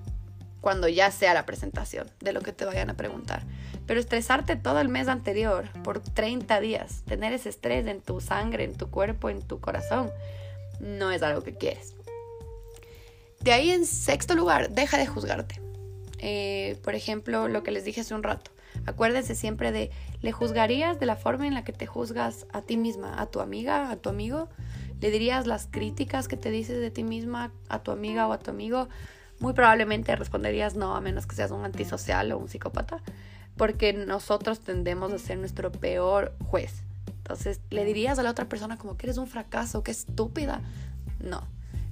cuando 0.66 0.88
ya 0.88 1.12
sea 1.12 1.32
la 1.32 1.46
presentación 1.46 2.10
de 2.18 2.32
lo 2.32 2.40
que 2.40 2.50
te 2.50 2.64
vayan 2.64 2.90
a 2.90 2.94
preguntar. 2.94 3.44
Pero 3.86 4.00
estresarte 4.00 4.56
todo 4.56 4.80
el 4.80 4.88
mes 4.88 5.06
anterior 5.06 5.68
por 5.84 6.00
30 6.00 6.58
días, 6.58 7.04
tener 7.06 7.32
ese 7.32 7.50
estrés 7.50 7.86
en 7.86 8.00
tu 8.00 8.20
sangre, 8.20 8.64
en 8.64 8.74
tu 8.74 8.90
cuerpo, 8.90 9.30
en 9.30 9.42
tu 9.42 9.60
corazón, 9.60 10.10
no 10.80 11.12
es 11.12 11.22
algo 11.22 11.44
que 11.44 11.54
quieres. 11.54 11.94
De 13.42 13.52
ahí 13.52 13.70
en 13.70 13.86
sexto 13.86 14.34
lugar, 14.34 14.70
deja 14.70 14.98
de 14.98 15.06
juzgarte. 15.06 15.60
Eh, 16.18 16.76
por 16.82 16.96
ejemplo, 16.96 17.46
lo 17.46 17.62
que 17.62 17.70
les 17.70 17.84
dije 17.84 18.00
hace 18.00 18.16
un 18.16 18.24
rato. 18.24 18.50
Acuérdense 18.86 19.36
siempre 19.36 19.70
de, 19.70 19.92
¿le 20.20 20.32
juzgarías 20.32 20.98
de 20.98 21.06
la 21.06 21.14
forma 21.14 21.46
en 21.46 21.54
la 21.54 21.62
que 21.62 21.72
te 21.72 21.86
juzgas 21.86 22.44
a 22.52 22.60
ti 22.60 22.76
misma, 22.76 23.22
a 23.22 23.26
tu 23.26 23.38
amiga, 23.38 23.88
a 23.88 23.98
tu 23.98 24.08
amigo? 24.08 24.48
¿Le 25.00 25.12
dirías 25.12 25.46
las 25.46 25.68
críticas 25.70 26.26
que 26.26 26.36
te 26.36 26.50
dices 26.50 26.80
de 26.80 26.90
ti 26.90 27.04
misma 27.04 27.52
a 27.68 27.84
tu 27.84 27.92
amiga 27.92 28.26
o 28.26 28.32
a 28.32 28.40
tu 28.40 28.50
amigo? 28.50 28.88
Muy 29.40 29.52
probablemente 29.52 30.16
responderías 30.16 30.74
no, 30.76 30.96
a 30.96 31.00
menos 31.00 31.26
que 31.26 31.36
seas 31.36 31.50
un 31.50 31.64
antisocial 31.64 32.32
o 32.32 32.38
un 32.38 32.48
psicópata, 32.48 33.02
porque 33.56 33.92
nosotros 33.92 34.60
tendemos 34.60 35.12
a 35.12 35.18
ser 35.18 35.38
nuestro 35.38 35.70
peor 35.72 36.34
juez. 36.44 36.82
Entonces, 37.08 37.60
¿le 37.70 37.84
dirías 37.84 38.18
a 38.18 38.22
la 38.22 38.30
otra 38.30 38.48
persona 38.48 38.78
como 38.78 38.96
que 38.96 39.06
eres 39.06 39.18
un 39.18 39.26
fracaso, 39.26 39.82
que 39.82 39.90
estúpida? 39.90 40.60
No. 41.20 41.42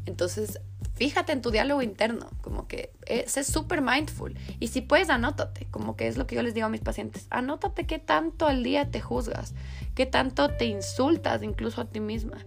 Entonces, 0.06 0.60
fíjate 0.94 1.32
en 1.32 1.42
tu 1.42 1.50
diálogo 1.50 1.82
interno, 1.82 2.28
como 2.40 2.68
que 2.68 2.92
eh, 3.06 3.24
sé 3.26 3.42
súper 3.42 3.82
mindful. 3.82 4.36
Y 4.60 4.68
si 4.68 4.80
puedes, 4.80 5.10
anótate, 5.10 5.66
como 5.70 5.96
que 5.96 6.06
es 6.06 6.16
lo 6.16 6.26
que 6.26 6.36
yo 6.36 6.42
les 6.42 6.54
digo 6.54 6.66
a 6.66 6.70
mis 6.70 6.82
pacientes. 6.82 7.26
Anótate 7.30 7.86
qué 7.86 7.98
tanto 7.98 8.46
al 8.46 8.62
día 8.62 8.90
te 8.90 9.00
juzgas, 9.00 9.54
qué 9.94 10.06
tanto 10.06 10.50
te 10.50 10.66
insultas 10.66 11.42
incluso 11.42 11.80
a 11.80 11.86
ti 11.86 12.00
misma. 12.00 12.38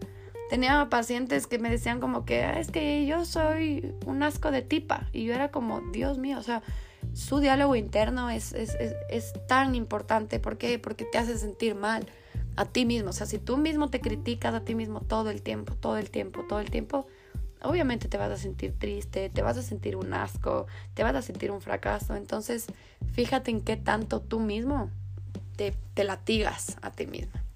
Tenía 0.49 0.87
pacientes 0.89 1.45
que 1.47 1.59
me 1.59 1.69
decían 1.69 1.99
como 1.99 2.23
que 2.23 2.43
ah, 2.43 2.59
es 2.59 2.71
que 2.71 3.05
yo 3.05 3.25
soy 3.25 3.93
un 4.05 4.23
asco 4.23 4.51
de 4.51 4.61
tipa. 4.61 5.07
Y 5.11 5.25
yo 5.25 5.33
era 5.33 5.51
como, 5.51 5.81
Dios 5.91 6.17
mío, 6.17 6.37
o 6.39 6.43
sea, 6.43 6.63
su 7.13 7.39
diálogo 7.39 7.75
interno 7.75 8.29
es, 8.29 8.53
es, 8.53 8.75
es, 8.75 8.95
es 9.09 9.33
tan 9.47 9.75
importante. 9.75 10.39
¿Por 10.39 10.57
qué? 10.57 10.79
Porque 10.79 11.05
te 11.05 11.17
hace 11.17 11.37
sentir 11.37 11.75
mal 11.75 12.05
a 12.55 12.65
ti 12.65 12.85
mismo. 12.85 13.09
O 13.09 13.13
sea, 13.13 13.27
si 13.27 13.39
tú 13.39 13.57
mismo 13.57 13.89
te 13.89 14.01
criticas 14.01 14.53
a 14.53 14.61
ti 14.61 14.75
mismo 14.75 15.01
todo 15.01 15.29
el 15.29 15.41
tiempo, 15.41 15.75
todo 15.75 15.97
el 15.97 16.09
tiempo, 16.09 16.43
todo 16.47 16.59
el 16.59 16.69
tiempo, 16.69 17.07
obviamente 17.61 18.07
te 18.07 18.17
vas 18.17 18.31
a 18.31 18.37
sentir 18.37 18.77
triste, 18.77 19.29
te 19.29 19.41
vas 19.41 19.57
a 19.57 19.63
sentir 19.63 19.95
un 19.95 20.13
asco, 20.13 20.67
te 20.93 21.03
vas 21.03 21.15
a 21.15 21.21
sentir 21.21 21.51
un 21.51 21.61
fracaso. 21.61 22.15
Entonces, 22.15 22.67
fíjate 23.11 23.51
en 23.51 23.61
qué 23.61 23.77
tanto 23.77 24.21
tú 24.21 24.39
mismo 24.39 24.89
te, 25.55 25.73
te 25.93 26.03
latigas 26.03 26.77
a 26.81 26.91
ti 26.91 27.07
misma. 27.07 27.46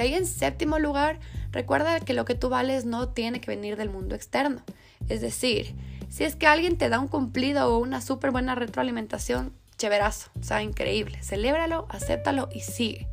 De 0.00 0.06
ahí 0.06 0.14
en 0.14 0.24
séptimo 0.24 0.78
lugar, 0.78 1.20
recuerda 1.52 2.00
que 2.00 2.14
lo 2.14 2.24
que 2.24 2.34
tú 2.34 2.48
vales 2.48 2.86
no 2.86 3.10
tiene 3.10 3.42
que 3.42 3.50
venir 3.50 3.76
del 3.76 3.90
mundo 3.90 4.14
externo. 4.14 4.62
Es 5.10 5.20
decir, 5.20 5.74
si 6.08 6.24
es 6.24 6.36
que 6.36 6.46
alguien 6.46 6.78
te 6.78 6.88
da 6.88 6.98
un 6.98 7.06
cumplido 7.06 7.68
o 7.68 7.78
una 7.78 8.00
súper 8.00 8.30
buena 8.30 8.54
retroalimentación, 8.54 9.52
chéverazo, 9.76 10.30
o 10.40 10.42
sea, 10.42 10.62
increíble. 10.62 11.22
Celébralo, 11.22 11.86
acéptalo 11.90 12.48
y 12.50 12.60
sigue 12.60 13.08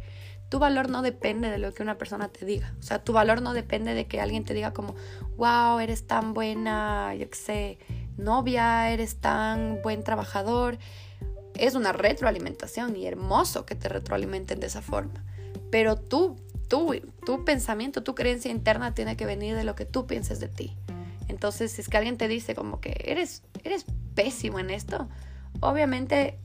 tu 0.48 0.60
valor 0.60 0.90
no 0.90 1.02
depende 1.02 1.50
de 1.50 1.58
lo 1.58 1.74
que 1.74 1.84
una 1.84 1.98
persona 1.98 2.30
te 2.30 2.46
diga. 2.46 2.74
O 2.80 2.82
sea, 2.82 3.04
tu 3.04 3.12
valor 3.12 3.42
no 3.42 3.52
depende 3.52 3.94
de 3.94 4.08
que 4.08 4.22
alguien 4.22 4.46
te 4.46 4.54
diga 4.54 4.72
como, 4.72 4.96
wow, 5.36 5.80
eres 5.80 6.08
tan 6.08 6.34
buena, 6.34 7.14
yo 7.16 7.30
qué 7.30 7.36
sé, 7.36 7.80
novia, 8.16 8.90
eres 8.92 9.18
tan 9.20 9.82
buen 9.84 10.06
trabajador. 10.06 10.78
Es 11.56 11.76
una 11.76 11.92
retroalimentación 11.92 12.96
y 12.96 13.08
hermoso 13.08 13.66
que 13.66 13.76
te 13.76 13.90
retroalimenten 13.90 14.62
de 14.62 14.68
esa 14.68 14.82
forma. 14.82 15.26
Pero 15.70 15.98
tú, 15.98 16.38
tú, 16.68 16.94
tu 17.26 17.46
pensamiento, 17.46 18.04
tu 18.04 18.16
creencia 18.16 18.52
interna 18.52 18.94
tiene 18.94 19.18
que 19.18 19.26
venir 19.26 19.56
de 19.56 19.64
lo 19.64 19.76
que 19.76 19.86
tú 19.86 20.08
pienses 20.08 20.40
de 20.40 20.48
ti. 20.48 20.76
Entonces, 21.28 21.72
si 21.72 21.82
es 21.82 21.90
que 21.90 21.98
alguien 21.98 22.18
te 22.18 22.28
dice 22.28 22.56
como 22.56 22.80
que 22.80 22.96
eres, 23.06 23.44
eres 23.64 23.86
pésimo 24.16 24.60
en 24.60 24.70
esto, 24.70 25.08
obviamente 25.60 26.40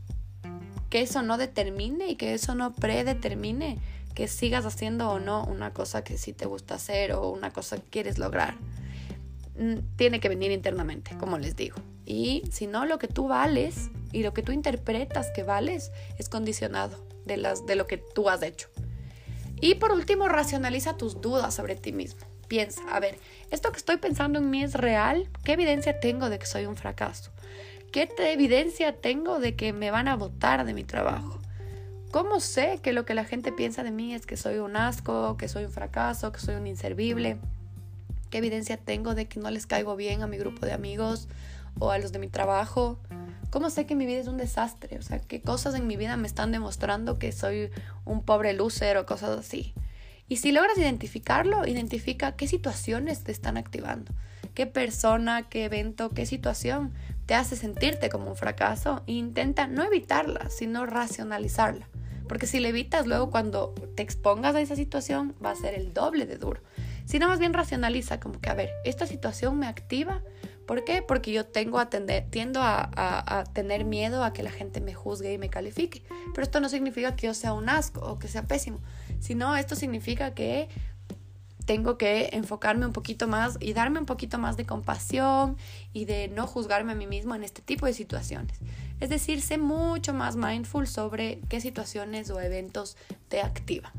que 0.91 1.01
eso 1.01 1.23
no 1.23 1.39
determine 1.39 2.09
y 2.09 2.17
que 2.17 2.35
eso 2.35 2.55
no 2.55 2.75
predetermine 2.75 3.79
que 4.15 4.29
sigas 4.29 4.67
haciendo 4.67 5.11
o 5.11 5.21
no 5.21 5.45
una 5.45 5.73
cosa 5.73 6.05
que 6.05 6.19
sí 6.19 6.35
te 6.35 6.45
gusta 6.45 6.75
hacer 6.75 7.13
o 7.13 7.31
una 7.31 7.51
cosa 7.51 7.77
que 7.77 7.85
quieres 7.85 8.19
lograr. 8.19 8.57
Mm, 9.59 9.79
tiene 9.97 10.21
que 10.21 10.29
venir 10.29 10.51
internamente, 10.51 11.17
como 11.17 11.39
les 11.39 11.57
digo. 11.57 11.77
Y 12.05 12.43
si 12.51 12.67
no, 12.67 12.85
lo 12.85 12.99
que 12.99 13.09
tú 13.09 13.29
vales 13.29 13.91
y 14.13 14.23
lo 14.23 14.35
que 14.35 14.43
tú 14.43 14.53
interpretas 14.53 15.31
que 15.31 15.45
vales 15.45 15.93
es 16.19 16.29
condicionado 16.29 17.03
de, 17.25 17.39
las, 17.39 17.65
de 17.65 17.77
lo 17.77 17.87
que 17.87 17.97
tú 17.97 18.29
has 18.29 18.43
hecho. 18.43 18.69
Y 19.63 19.77
por 19.77 19.93
último, 19.93 20.29
racionaliza 20.29 20.97
tus 20.97 21.21
dudas 21.21 21.55
sobre 21.55 21.77
ti 21.77 21.93
mismo. 21.93 22.21
Piensa, 22.49 22.83
a 22.91 22.99
ver, 22.99 23.17
¿esto 23.53 23.71
que 23.71 23.79
estoy 23.79 23.97
pensando 23.97 24.41
en 24.41 24.51
mí 24.51 24.65
es 24.65 24.75
real? 24.75 25.29
¿Qué 25.45 25.53
evidencia 25.53 26.01
tengo 26.01 26.29
de 26.29 26.41
que 26.41 26.47
soy 26.47 26.67
un 26.67 26.75
fracaso? 26.75 27.31
¿Qué 27.93 28.11
evidencia 28.19 28.97
tengo 29.01 29.39
de 29.39 29.55
que 29.55 29.73
me 29.73 29.93
van 29.93 30.09
a 30.09 30.17
votar 30.17 30.65
de 30.65 30.75
mi 30.75 30.83
trabajo? 30.83 31.39
¿Cómo 32.11 32.41
sé 32.41 32.81
que 32.83 32.93
lo 32.93 33.05
que 33.05 33.15
la 33.15 33.25
gente 33.25 33.53
piensa 33.53 33.85
de 33.85 33.93
mí 33.93 34.13
es 34.13 34.27
que 34.27 34.37
soy 34.37 34.59
un 34.59 34.77
asco, 34.77 35.37
que 35.37 35.47
soy 35.47 35.65
un 35.65 35.71
fracaso, 35.71 36.33
que 36.33 36.41
soy 36.41 36.57
un 36.57 36.67
inservible? 36.67 37.39
¿Qué 38.31 38.39
evidencia 38.39 38.77
tengo 38.77 39.15
de 39.15 39.29
que 39.29 39.39
no 39.39 39.49
les 39.53 39.69
caigo 39.69 39.95
bien 39.95 40.23
a 40.23 40.27
mi 40.27 40.39
grupo 40.39 40.67
de 40.67 40.73
amigos 40.73 41.29
o 41.79 41.93
a 41.93 41.99
los 41.99 42.11
de 42.11 42.19
mi 42.19 42.29
trabajo? 42.29 42.99
¿Cómo 43.53 43.69
sé 43.69 43.85
que 43.85 43.95
mi 43.95 44.07
vida 44.07 44.19
es 44.19 44.29
un 44.29 44.39
desastre? 44.39 44.97
O 44.97 45.03
sea, 45.03 45.21
¿qué 45.21 45.43
cosas 45.43 45.75
en 45.75 45.87
mi 45.87 45.99
vida 45.99 46.17
me 46.17 46.27
están 46.27 46.53
demostrando 46.53 47.19
que 47.19 47.33
soy 47.33 47.71
un 48.07 48.25
pobre 48.25 48.55
loser 48.55 48.97
o 48.97 49.05
cosas 49.05 49.39
así? 49.39 49.75
Y 50.27 50.39
si 50.39 50.53
logras 50.53 50.79
identificarlo, 50.79 51.67
identifica 51.67 52.35
qué 52.35 52.49
situaciones 52.49 53.25
te 53.25 53.31
están 53.31 53.59
activando, 53.59 54.11
qué 54.55 54.67
persona, 54.67 55.51
qué 55.51 55.67
evento, 55.67 56.09
qué 56.09 56.25
situación 56.25 56.95
te 57.27 57.35
hace 57.35 57.55
sentirte 57.57 58.09
como 58.09 58.31
un 58.31 58.37
fracaso 58.37 59.03
e 59.07 59.13
intenta 59.13 59.67
no 59.67 59.85
evitarla, 59.85 60.49
sino 60.49 60.87
racionalizarla. 60.87 61.91
Porque 62.29 62.47
si 62.47 62.59
la 62.59 62.69
evitas 62.69 63.07
luego 63.07 63.31
cuando 63.31 63.75
te 63.95 64.03
expongas 64.03 64.55
a 64.55 64.63
esa 64.63 64.77
situación 64.77 65.35
va 65.45 65.51
a 65.51 65.57
ser 65.57 65.75
el 65.75 65.93
doble 65.93 66.25
de 66.25 66.39
duro. 66.39 66.63
Sino 67.05 67.29
más 67.29 67.39
bien 67.39 67.53
racionaliza 67.53 68.19
como 68.19 68.41
que, 68.41 68.49
a 68.49 68.55
ver, 68.55 68.71
esta 68.87 69.07
situación 69.07 69.59
me 69.59 69.67
activa. 69.67 70.23
¿Por 70.67 70.85
qué? 70.85 71.03
Porque 71.03 71.33
yo 71.33 71.47
tengo 71.47 71.81
tiendo 72.31 72.61
a, 72.61 72.91
a 72.95 73.45
tener 73.45 73.85
miedo 73.85 74.25
a 74.25 74.33
que 74.33 74.43
la 74.43 74.51
gente 74.51 74.81
me 74.81 74.95
juzgue 74.95 75.33
y 75.33 75.39
me 75.39 75.51
califique. 75.51 76.03
Pero 76.35 76.43
esto 76.43 76.61
no 76.61 76.69
significa 76.69 77.17
que 77.17 77.27
yo 77.27 77.35
sea 77.35 77.53
un 77.53 77.69
asco 77.69 78.01
o 78.01 78.19
que 78.19 78.29
sea 78.29 78.45
pésimo, 78.45 78.81
sino 79.21 79.57
esto 79.57 79.75
significa 79.75 80.35
que 80.35 80.69
tengo 81.65 81.97
que 81.97 82.31
enfocarme 82.33 82.87
un 82.87 82.93
poquito 82.93 83.29
más 83.29 83.57
y 83.61 83.73
darme 83.73 84.01
un 84.01 84.07
poquito 84.07 84.39
más 84.39 84.57
de 84.57 84.67
compasión 84.67 85.57
y 85.93 86.05
de 86.05 86.29
no 86.29 86.47
juzgarme 86.47 86.93
a 86.93 86.95
mí 86.95 87.07
mismo 87.07 87.35
en 87.35 87.45
este 87.45 87.63
tipo 87.63 87.87
de 87.87 87.93
situaciones. 87.93 88.59
Es 89.01 89.09
decir, 89.09 89.43
sé 89.43 89.59
mucho 89.59 90.13
más 90.15 90.37
mindful 90.37 90.87
sobre 90.87 91.41
qué 91.49 91.61
situaciones 91.61 92.31
o 92.31 92.41
eventos 92.41 92.97
te 93.29 93.41
activan. 93.41 93.93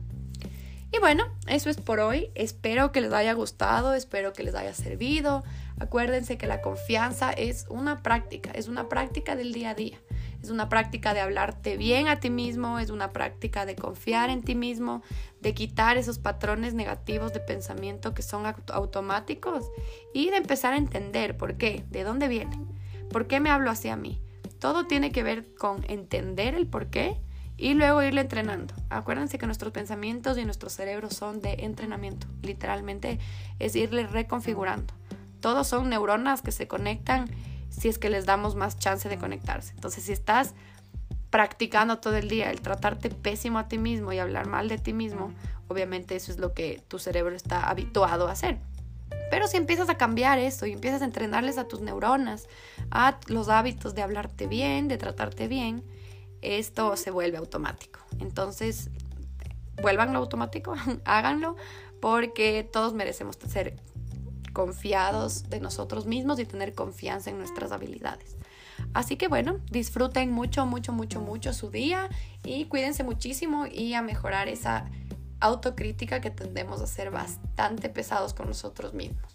Y 0.91 0.99
bueno, 0.99 1.25
eso 1.47 1.69
es 1.69 1.77
por 1.77 1.99
hoy. 1.99 2.29
Espero 2.35 2.91
que 2.91 3.01
les 3.01 3.11
haya 3.13 3.33
gustado, 3.33 3.95
espero 3.95 4.31
que 4.31 4.43
les 4.43 4.53
haya 4.53 4.73
servido. 4.73 5.43
Acuérdense 5.83 6.37
que 6.37 6.47
la 6.47 6.61
confianza 6.61 7.31
es 7.31 7.65
una 7.69 8.03
práctica, 8.03 8.51
es 8.51 8.69
una 8.69 8.87
práctica 8.87 9.35
del 9.35 9.51
día 9.51 9.71
a 9.71 9.75
día. 9.75 9.99
Es 10.41 10.49
una 10.49 10.69
práctica 10.69 11.13
de 11.13 11.19
hablarte 11.19 11.75
bien 11.75 12.07
a 12.07 12.21
ti 12.21 12.29
mismo, 12.29 12.79
es 12.79 12.89
una 12.89 13.11
práctica 13.11 13.65
de 13.65 13.75
confiar 13.75 14.29
en 14.29 14.43
ti 14.43 14.55
mismo, 14.55 15.03
de 15.41 15.53
quitar 15.53 15.97
esos 15.97 16.19
patrones 16.19 16.73
negativos 16.73 17.33
de 17.33 17.41
pensamiento 17.41 18.13
que 18.13 18.21
son 18.21 18.45
automáticos 18.71 19.65
y 20.13 20.29
de 20.29 20.37
empezar 20.37 20.73
a 20.73 20.77
entender 20.77 21.35
por 21.35 21.57
qué, 21.57 21.83
de 21.89 22.05
dónde 22.05 22.29
viene, 22.29 22.57
por 23.09 23.27
qué 23.27 23.41
me 23.41 23.49
hablo 23.49 23.69
así 23.69 23.89
a 23.89 23.97
mí. 23.97 24.21
Todo 24.59 24.87
tiene 24.87 25.11
que 25.11 25.23
ver 25.23 25.53
con 25.55 25.83
entender 25.89 26.55
el 26.55 26.65
por 26.65 26.87
qué 26.87 27.17
y 27.57 27.73
luego 27.73 28.01
irle 28.01 28.21
entrenando. 28.21 28.73
Acuérdense 28.89 29.37
que 29.37 29.47
nuestros 29.47 29.73
pensamientos 29.73 30.37
y 30.37 30.45
nuestros 30.45 30.71
cerebros 30.71 31.13
son 31.13 31.41
de 31.41 31.55
entrenamiento. 31.59 32.27
Literalmente 32.41 33.19
es 33.59 33.75
irle 33.75 34.07
reconfigurando. 34.07 34.93
Todos 35.43 35.67
son 35.67 35.89
neuronas 35.89 36.41
que 36.41 36.53
se 36.53 36.69
conectan 36.69 37.29
si 37.69 37.89
es 37.89 37.99
que 37.99 38.09
les 38.09 38.25
damos 38.25 38.55
más 38.55 38.79
chance 38.79 39.09
de 39.09 39.17
conectarse. 39.17 39.73
Entonces, 39.75 40.05
si 40.05 40.13
estás 40.13 40.53
practicando 41.31 41.99
todo 41.99 42.15
el 42.15 42.29
día 42.29 42.49
el 42.49 42.61
tratarte 42.61 43.09
pésimo 43.09 43.59
a 43.59 43.67
ti 43.67 43.77
mismo 43.77 44.13
y 44.13 44.19
hablar 44.19 44.47
mal 44.47 44.69
de 44.69 44.77
ti 44.77 44.93
mismo, 44.93 45.33
obviamente 45.67 46.15
eso 46.15 46.31
es 46.31 46.37
lo 46.37 46.53
que 46.53 46.81
tu 46.87 46.97
cerebro 46.97 47.35
está 47.35 47.69
habituado 47.69 48.29
a 48.29 48.31
hacer. 48.31 48.57
Pero 49.29 49.47
si 49.47 49.57
empiezas 49.57 49.89
a 49.89 49.97
cambiar 49.97 50.39
eso 50.39 50.65
y 50.65 50.71
empiezas 50.71 51.01
a 51.01 51.05
entrenarles 51.05 51.57
a 51.57 51.67
tus 51.67 51.81
neuronas, 51.81 52.47
a 52.89 53.19
los 53.27 53.49
hábitos 53.49 53.95
de 53.95 54.01
hablarte 54.01 54.47
bien, 54.47 54.87
de 54.87 54.97
tratarte 54.97 55.49
bien, 55.49 55.83
esto 56.41 56.95
se 56.95 57.11
vuelve 57.11 57.35
automático. 57.37 57.99
Entonces, 58.21 58.91
vuélvanlo 59.81 60.19
automático, 60.19 60.73
háganlo, 61.03 61.57
porque 61.99 62.63
todos 62.71 62.93
merecemos 62.93 63.37
ser 63.49 63.75
confiados 64.53 65.49
de 65.49 65.59
nosotros 65.59 66.05
mismos 66.05 66.39
y 66.39 66.45
tener 66.45 66.73
confianza 66.73 67.29
en 67.29 67.37
nuestras 67.37 67.71
habilidades. 67.71 68.37
Así 68.93 69.17
que 69.17 69.27
bueno, 69.27 69.59
disfruten 69.71 70.31
mucho, 70.31 70.65
mucho, 70.65 70.93
mucho, 70.93 71.19
mucho 71.21 71.53
su 71.53 71.69
día 71.69 72.09
y 72.43 72.65
cuídense 72.65 73.03
muchísimo 73.03 73.65
y 73.65 73.93
a 73.93 74.01
mejorar 74.01 74.47
esa 74.47 74.89
autocrítica 75.39 76.21
que 76.21 76.31
tendemos 76.31 76.81
a 76.81 76.87
ser 76.87 77.11
bastante 77.11 77.89
pesados 77.89 78.33
con 78.33 78.47
nosotros 78.47 78.93
mismos. 78.93 79.32